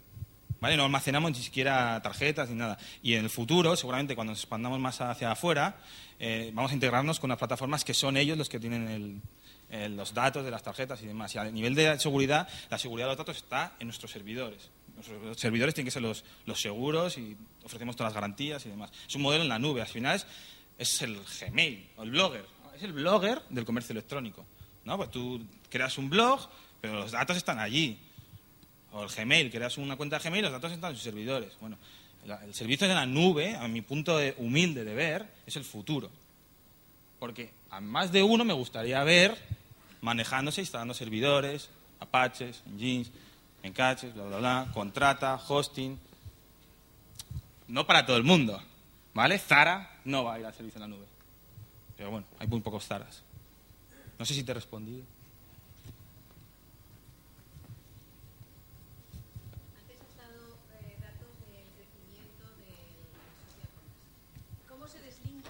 ¿Vale? 0.60 0.76
No 0.76 0.84
almacenamos 0.84 1.32
ni 1.32 1.42
siquiera 1.42 2.02
tarjetas 2.02 2.50
ni 2.50 2.56
nada. 2.58 2.78
Y 3.02 3.14
en 3.14 3.24
el 3.24 3.30
futuro, 3.30 3.78
seguramente 3.78 4.14
cuando 4.14 4.32
nos 4.32 4.40
expandamos 4.42 4.78
más 4.78 5.00
hacia 5.00 5.32
afuera, 5.32 5.78
eh, 6.20 6.52
vamos 6.54 6.72
a 6.72 6.74
integrarnos 6.74 7.18
con 7.22 7.30
las 7.30 7.40
plataformas 7.40 7.86
que 7.86 7.94
son 7.94 8.18
ellos 8.18 8.38
los 8.38 8.50
que 8.50 8.60
tienen 8.60 9.22
los 9.96 10.14
datos 10.14 10.44
de 10.44 10.52
las 10.52 10.64
tarjetas 10.64 11.02
y 11.02 11.08
demás. 11.08 11.34
Y 11.34 11.38
a 11.38 11.46
nivel 11.46 11.76
de 11.76 11.98
seguridad, 11.98 12.46
la 12.70 12.78
seguridad 12.78 13.06
de 13.08 13.12
los 13.12 13.18
datos 13.20 13.38
está 13.38 13.72
en 13.80 13.88
nuestros 13.88 14.12
servidores. 14.12 14.70
Nuestros 15.08 15.40
servidores 15.40 15.74
tienen 15.74 15.86
que 15.88 15.92
ser 15.92 16.02
los, 16.02 16.24
los 16.46 16.62
seguros 16.62 17.18
y 17.18 17.36
ofrecemos 17.64 17.96
todas 17.96 18.12
las 18.12 18.16
garantías 18.16 18.66
y 18.66 18.70
demás. 18.70 18.92
Es 19.08 19.16
un 19.16 19.22
modelo 19.22 19.44
en 19.44 19.50
la 19.50 19.60
nube. 19.60 19.82
Al 19.82 19.88
final 19.88 20.16
es, 20.16 20.26
es 20.78 21.02
el 21.02 21.18
Gmail 21.40 21.90
o 21.98 22.04
el 22.04 22.12
Blogger. 22.12 22.46
Es 22.76 22.84
el 22.84 22.94
Blogger 22.94 23.42
del 23.50 23.66
comercio 23.66 23.94
electrónico. 23.94 24.46
¿no? 24.86 24.98
Pues 24.98 25.12
tú 25.12 25.44
creas 25.70 25.98
un 25.98 26.10
blog, 26.10 26.40
pero 26.80 26.96
los 26.96 27.12
datos 27.12 27.38
están 27.38 27.60
allí 27.60 28.00
o 28.92 29.04
el 29.04 29.10
Gmail, 29.10 29.50
creas 29.52 29.78
una 29.78 29.96
cuenta 29.96 30.18
de 30.20 30.28
Gmail, 30.30 30.44
los 30.44 30.52
datos 30.52 30.72
están 30.72 30.90
en 30.92 30.96
sus 30.96 31.04
servidores. 31.04 31.54
Bueno, 31.62 31.78
el 32.44 32.54
servicio 32.54 32.88
de 32.88 32.94
la 32.96 33.06
nube, 33.06 33.56
a 33.56 33.68
mi 33.68 33.82
punto 33.82 34.18
de- 34.18 34.36
humilde 34.38 34.84
de 34.84 34.94
ver, 34.94 35.28
es 35.46 35.56
el 35.56 35.64
futuro. 35.64 36.10
Porque 37.20 37.52
a 37.70 37.80
más 37.80 38.12
de 38.12 38.24
uno 38.24 38.44
me 38.44 38.54
gustaría 38.54 39.04
ver 39.04 39.38
manejándose, 40.02 40.62
instalando 40.62 40.94
servidores, 40.94 41.70
Apaches, 42.00 42.64
Engines, 42.66 43.12
Encaches, 43.64 44.14
bla, 44.14 44.24
bla, 44.26 44.38
bla, 44.38 44.68
contrata, 44.74 45.36
hosting. 45.48 45.98
No 47.68 47.86
para 47.86 48.06
todo 48.06 48.18
el 48.18 48.24
mundo, 48.24 48.62
¿vale? 49.14 49.38
Zara 49.40 50.00
no 50.04 50.24
va 50.24 50.34
a 50.36 50.40
ir 50.40 50.46
al 50.46 50.54
servicio 50.54 50.78
en 50.84 50.90
la 50.90 50.96
nube. 50.96 51.06
Pero 51.96 52.12
bueno, 52.12 52.26
hay 52.40 52.48
muy 52.48 52.60
pocos 52.62 52.86
Zaras. 52.86 53.22
No 54.18 54.26
sé 54.26 54.34
si 54.34 54.44
te 54.44 54.52
he 54.52 54.56
respondido. 54.56 55.04
Antes 59.80 59.98
has 60.02 60.18
dado 60.18 60.58
datos 61.00 61.32
del 61.48 61.66
crecimiento 61.78 62.46
del 62.58 62.92
social 63.46 63.70
commerce. 63.78 64.68
¿Cómo 64.68 64.88
se 64.88 65.00
deslinda? 65.00 65.50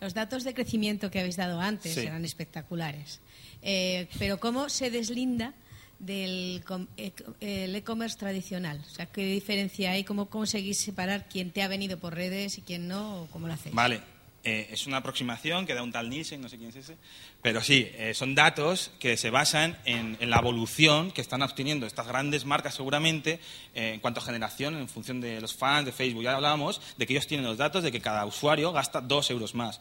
Los 0.00 0.14
datos 0.14 0.44
de 0.44 0.54
crecimiento 0.54 1.10
que 1.10 1.18
habéis 1.20 1.36
dado 1.36 1.60
antes 1.60 1.94
Sí. 1.94 2.00
eran 2.00 2.24
espectaculares. 2.24 3.20
Eh, 3.62 4.08
pero 4.18 4.38
¿cómo 4.38 4.68
se 4.68 4.90
deslinda 4.90 5.52
del 5.98 6.62
e- 6.96 7.12
el 7.40 7.74
e-commerce 7.74 8.16
tradicional? 8.18 8.82
O 8.86 8.94
sea, 8.94 9.06
¿qué 9.06 9.24
diferencia 9.24 9.92
hay? 9.92 10.04
¿Cómo 10.04 10.26
conseguís 10.26 10.78
separar 10.78 11.28
quién 11.28 11.50
te 11.50 11.62
ha 11.62 11.68
venido 11.68 11.98
por 11.98 12.14
redes 12.14 12.58
y 12.58 12.62
quién 12.62 12.88
no? 12.88 13.22
¿O 13.22 13.26
¿Cómo 13.26 13.46
lo 13.46 13.54
hacéis? 13.54 13.74
Vale, 13.74 14.00
eh, 14.44 14.68
es 14.70 14.86
una 14.86 14.98
aproximación 14.98 15.66
que 15.66 15.74
da 15.74 15.82
un 15.82 15.90
tal 15.90 16.08
Nielsen, 16.08 16.40
no 16.40 16.48
sé 16.48 16.56
quién 16.56 16.70
es 16.70 16.76
ese, 16.76 16.96
pero 17.42 17.60
sí, 17.60 17.90
eh, 17.94 18.14
son 18.14 18.34
datos 18.34 18.92
que 19.00 19.16
se 19.16 19.30
basan 19.30 19.76
en, 19.84 20.16
la 20.30 20.38
evolución 20.38 21.10
que 21.10 21.20
están 21.20 21.42
obteniendo 21.42 21.86
estas 21.86 22.06
grandes 22.06 22.44
marcas 22.44 22.74
seguramente 22.74 23.40
eh, 23.74 23.94
en 23.94 24.00
cuanto 24.00 24.20
a 24.20 24.24
generación, 24.24 24.76
en 24.76 24.88
función 24.88 25.20
de 25.20 25.40
los 25.40 25.54
fans 25.54 25.86
de 25.86 25.92
Facebook. 25.92 26.22
Ya 26.22 26.34
hablábamos 26.34 26.80
de 26.96 27.06
que 27.06 27.14
ellos 27.14 27.26
tienen 27.26 27.46
los 27.46 27.58
datos 27.58 27.82
de 27.82 27.90
que 27.90 28.00
cada 28.00 28.24
usuario 28.26 28.72
gasta 28.72 29.00
dos 29.00 29.28
euros 29.30 29.54
más. 29.54 29.80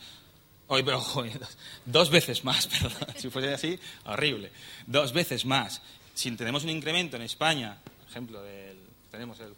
Oye, 0.68 0.84
pero 0.84 0.99
joder, 0.99 1.39
dos 1.86 2.09
veces 2.09 2.43
más, 2.43 2.68
perdón. 2.82 3.15
Si 3.15 3.30
fuese 3.30 3.53
así, 3.53 3.80
horrible. 4.05 4.51
Dos 4.86 5.13
veces 5.13 5.45
más. 5.45 5.82
Si 6.18 6.32
tenemos 6.32 6.63
un 6.63 6.72
incremento 6.72 7.15
en 7.15 7.22
España, 7.22 7.78
por 7.99 8.09
ejemplo, 8.09 8.41
del, 8.41 8.76
tenemos 9.11 9.39
el 9.39 9.53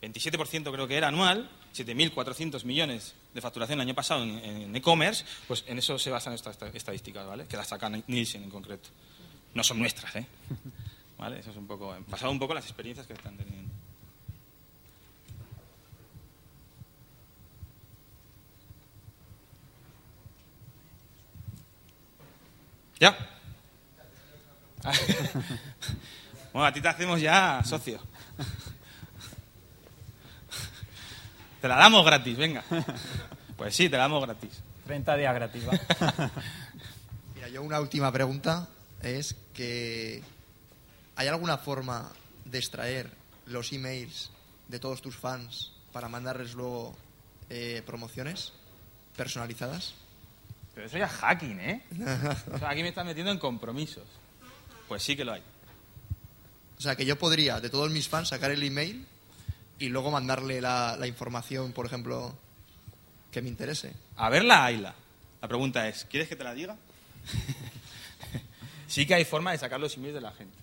27% 0.00 0.72
creo 0.72 0.88
que 0.88 0.96
era 0.96 1.08
anual, 1.08 1.50
7.400 1.76 2.64
millones 2.64 3.14
de 3.34 3.40
facturación 3.42 3.78
el 3.80 3.86
año 3.86 3.94
pasado 3.94 4.22
en- 4.24 4.74
e-commerce, 4.74 5.26
pues 5.46 5.62
en 5.66 5.76
eso 5.76 5.98
se 5.98 6.08
basan 6.08 6.32
estas 6.32 6.52
esta- 6.56 6.68
estadísticas, 6.68 7.26
¿vale? 7.26 7.44
Que 7.44 7.58
las 7.58 7.68
saca 7.68 7.90
Nielsen 7.90 8.44
en 8.44 8.50
concreto. 8.50 8.88
No 9.52 9.62
son 9.62 9.78
nuestras, 9.78 10.16
¿eh? 10.16 10.26
¿Vale? 11.18 11.40
Eso 11.40 11.50
es 11.50 11.56
un 11.58 11.66
poco, 11.66 11.94
pasado 12.08 12.32
un 12.32 12.38
poco 12.38 12.54
las 12.54 12.64
experiencias 12.64 13.06
que 13.06 13.12
están 13.12 13.36
teniendo. 13.36 13.68
¿Ya? 23.00 23.16
bueno, 26.52 26.66
a 26.66 26.72
ti 26.72 26.80
te 26.80 26.88
hacemos 26.88 27.20
ya 27.20 27.62
socio. 27.64 28.00
Te 31.60 31.66
la 31.66 31.76
damos 31.76 32.04
gratis, 32.04 32.36
venga. 32.36 32.64
Pues 33.56 33.74
sí, 33.74 33.88
te 33.88 33.96
la 33.96 34.04
damos 34.04 34.24
gratis. 34.24 34.62
30 34.86 35.16
días 35.16 35.34
gratis, 35.34 35.64
va. 35.68 36.30
Mira, 37.34 37.48
yo 37.48 37.62
una 37.62 37.80
última 37.80 38.12
pregunta 38.12 38.68
es 39.02 39.34
que 39.52 40.22
¿hay 41.16 41.28
alguna 41.28 41.58
forma 41.58 42.10
de 42.44 42.58
extraer 42.58 43.10
los 43.46 43.72
emails 43.72 44.30
de 44.68 44.78
todos 44.78 45.02
tus 45.02 45.16
fans 45.16 45.72
para 45.92 46.08
mandarles 46.08 46.54
luego 46.54 46.96
eh, 47.50 47.82
promociones 47.84 48.52
personalizadas? 49.16 49.94
Pero 50.74 50.86
eso 50.86 50.96
ya 50.96 51.06
es 51.06 51.12
hacking, 51.12 51.60
¿eh? 51.60 51.82
O 52.52 52.58
sea, 52.58 52.70
aquí 52.70 52.82
me 52.82 52.90
estás 52.90 53.04
metiendo 53.04 53.32
en 53.32 53.38
compromisos. 53.38 54.04
Pues 54.88 55.02
sí 55.02 55.16
que 55.16 55.24
lo 55.24 55.32
hay. 55.34 55.42
O 56.78 56.80
sea, 56.80 56.96
que 56.96 57.04
yo 57.04 57.18
podría, 57.18 57.60
de 57.60 57.70
todos 57.70 57.90
mis 57.90 58.08
fans, 58.08 58.28
sacar 58.28 58.50
el 58.50 58.62
email 58.62 59.06
y 59.78 59.88
luego 59.88 60.10
mandarle 60.10 60.60
la, 60.60 60.96
la 60.98 61.06
información, 61.06 61.72
por 61.72 61.86
ejemplo, 61.86 62.34
que 63.30 63.42
me 63.42 63.48
interese. 63.48 63.92
A 64.16 64.28
verla, 64.30 64.64
hayla. 64.64 64.94
La 65.40 65.48
pregunta 65.48 65.86
es, 65.88 66.04
¿quieres 66.04 66.28
que 66.28 66.36
te 66.36 66.44
la 66.44 66.54
diga? 66.54 66.76
sí 68.86 69.06
que 69.06 69.14
hay 69.14 69.24
forma 69.24 69.52
de 69.52 69.58
sacar 69.58 69.78
los 69.80 69.96
emails 69.96 70.14
de 70.14 70.20
la 70.20 70.32
gente. 70.32 70.56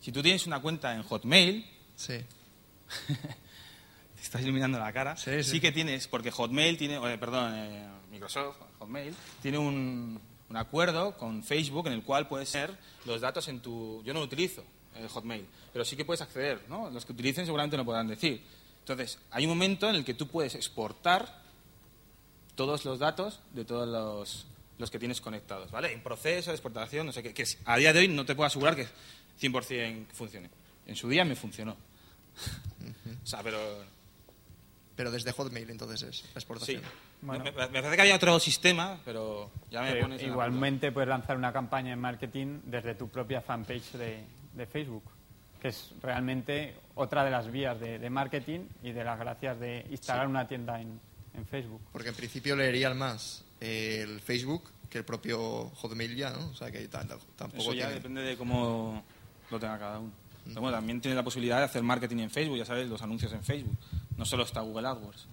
Si 0.00 0.12
tú 0.12 0.22
tienes 0.22 0.46
una 0.46 0.60
cuenta 0.60 0.94
en 0.94 1.02
Hotmail, 1.02 1.66
Sí. 1.96 2.14
te 3.06 4.22
estás 4.22 4.40
iluminando 4.42 4.78
la 4.78 4.92
cara, 4.92 5.16
Sí, 5.16 5.42
sí, 5.42 5.50
sí. 5.52 5.60
que 5.60 5.72
tienes, 5.72 6.08
porque 6.08 6.30
Hotmail 6.30 6.76
tiene, 6.78 6.94
eh, 7.12 7.18
perdón, 7.18 7.52
eh, 7.54 7.88
Microsoft, 8.10 8.56
Hotmail, 8.78 9.14
tiene 9.42 9.58
un, 9.58 10.20
un 10.50 10.56
acuerdo 10.56 11.16
con 11.16 11.42
Facebook 11.42 11.86
en 11.86 11.92
el 11.94 12.02
cual 12.02 12.28
puedes 12.28 12.48
ser 12.48 12.76
los 13.04 13.20
datos 13.20 13.48
en 13.48 13.60
tu... 13.60 14.02
Yo 14.04 14.14
no 14.14 14.20
lo 14.20 14.26
utilizo, 14.26 14.64
eh, 14.96 15.06
Hotmail, 15.08 15.46
pero 15.72 15.84
sí 15.84 15.96
que 15.96 16.04
puedes 16.04 16.22
acceder, 16.22 16.62
¿no? 16.68 16.90
Los 16.90 17.04
que 17.04 17.12
utilicen 17.12 17.44
seguramente 17.44 17.76
lo 17.76 17.84
podrán 17.84 18.08
decir. 18.08 18.42
Entonces, 18.80 19.18
hay 19.30 19.44
un 19.44 19.50
momento 19.50 19.88
en 19.88 19.96
el 19.96 20.04
que 20.04 20.14
tú 20.14 20.28
puedes 20.28 20.54
exportar 20.54 21.42
todos 22.54 22.84
los 22.84 22.98
datos 22.98 23.40
de 23.52 23.64
todos 23.64 23.86
los, 23.86 24.46
los 24.78 24.90
que 24.90 24.98
tienes 24.98 25.20
conectados, 25.20 25.70
¿vale? 25.70 25.92
En 25.92 26.02
proceso 26.02 26.50
de 26.50 26.56
exportación, 26.56 27.06
no 27.06 27.12
sé 27.12 27.22
qué, 27.22 27.34
que 27.34 27.44
a 27.66 27.76
día 27.76 27.92
de 27.92 28.00
hoy 28.00 28.08
no 28.08 28.24
te 28.24 28.34
puedo 28.34 28.46
asegurar 28.46 28.74
que 28.74 28.86
100% 29.40 30.06
funcione. 30.12 30.50
En 30.86 30.96
su 30.96 31.08
día 31.08 31.24
me 31.24 31.36
funcionó. 31.36 31.72
o 33.22 33.26
sea, 33.26 33.42
pero 33.42 33.58
Pero 34.96 35.10
desde 35.10 35.32
Hotmail, 35.32 35.68
entonces 35.70 36.02
es 36.02 36.24
la 36.34 36.58
sí. 36.58 36.80
Bueno. 37.20 37.44
Me, 37.44 37.50
me 37.50 37.66
parece 37.68 37.96
que 37.96 38.02
había 38.02 38.16
otro 38.16 38.38
sistema, 38.38 38.98
pero 39.04 39.50
ya 39.70 39.82
me 39.82 39.90
Pero 39.92 40.02
pones 40.02 40.22
en 40.22 40.28
igualmente 40.28 40.92
puedes 40.92 41.08
lanzar 41.08 41.36
una 41.36 41.52
campaña 41.52 41.90
de 41.90 41.96
marketing 41.96 42.60
desde 42.64 42.94
tu 42.94 43.08
propia 43.08 43.40
fanpage 43.40 43.92
de, 43.92 44.24
de 44.54 44.66
Facebook, 44.66 45.02
que 45.60 45.68
es 45.68 45.92
realmente 46.00 46.76
otra 46.94 47.24
de 47.24 47.30
las 47.30 47.50
vías 47.50 47.78
de, 47.80 47.98
de 47.98 48.10
marketing 48.10 48.60
y 48.82 48.92
de 48.92 49.02
las 49.04 49.18
gracias 49.18 49.58
de 49.58 49.84
instalar 49.90 50.28
una 50.28 50.46
tienda 50.46 50.80
en, 50.80 51.00
en 51.34 51.46
Facebook. 51.46 51.80
Porque 51.92 52.10
en 52.10 52.14
principio 52.14 52.54
leerían 52.54 52.96
más 52.96 53.44
el 53.60 54.20
Facebook 54.20 54.70
que 54.88 54.98
el 54.98 55.04
propio 55.04 55.70
Hotmail 55.70 56.14
ya, 56.16 56.30
¿no? 56.30 56.48
O 56.50 56.54
sea, 56.54 56.70
que 56.70 56.86
tampoco 56.88 57.16
Eso 57.56 57.72
ya 57.74 57.86
tiene- 57.86 57.94
depende 57.94 58.22
de 58.22 58.36
cómo 58.36 59.02
lo 59.50 59.58
tenga 59.58 59.78
cada 59.78 59.98
uno. 59.98 60.12
Pero 60.46 60.60
bueno, 60.62 60.76
también 60.78 61.00
tiene 61.00 61.14
la 61.16 61.22
posibilidad 61.24 61.58
de 61.58 61.64
hacer 61.64 61.82
marketing 61.82 62.18
en 62.20 62.30
Facebook, 62.30 62.56
ya 62.56 62.64
sabes, 62.64 62.88
los 62.88 63.02
anuncios 63.02 63.32
en 63.32 63.42
Facebook. 63.42 63.76
No 64.16 64.24
solo 64.24 64.44
está 64.44 64.60
Google 64.60 64.86
AdWords. 64.88 65.26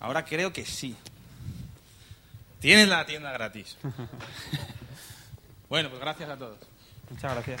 Ahora 0.00 0.24
creo 0.24 0.52
que 0.52 0.64
sí. 0.64 0.96
Tienes 2.60 2.88
la 2.88 3.06
tienda 3.06 3.32
gratis. 3.32 3.76
bueno, 5.68 5.88
pues 5.90 6.00
gracias 6.00 6.30
a 6.30 6.36
todos. 6.36 6.58
Muchas 7.10 7.32
gracias. 7.34 7.60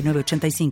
906985. 0.01 0.71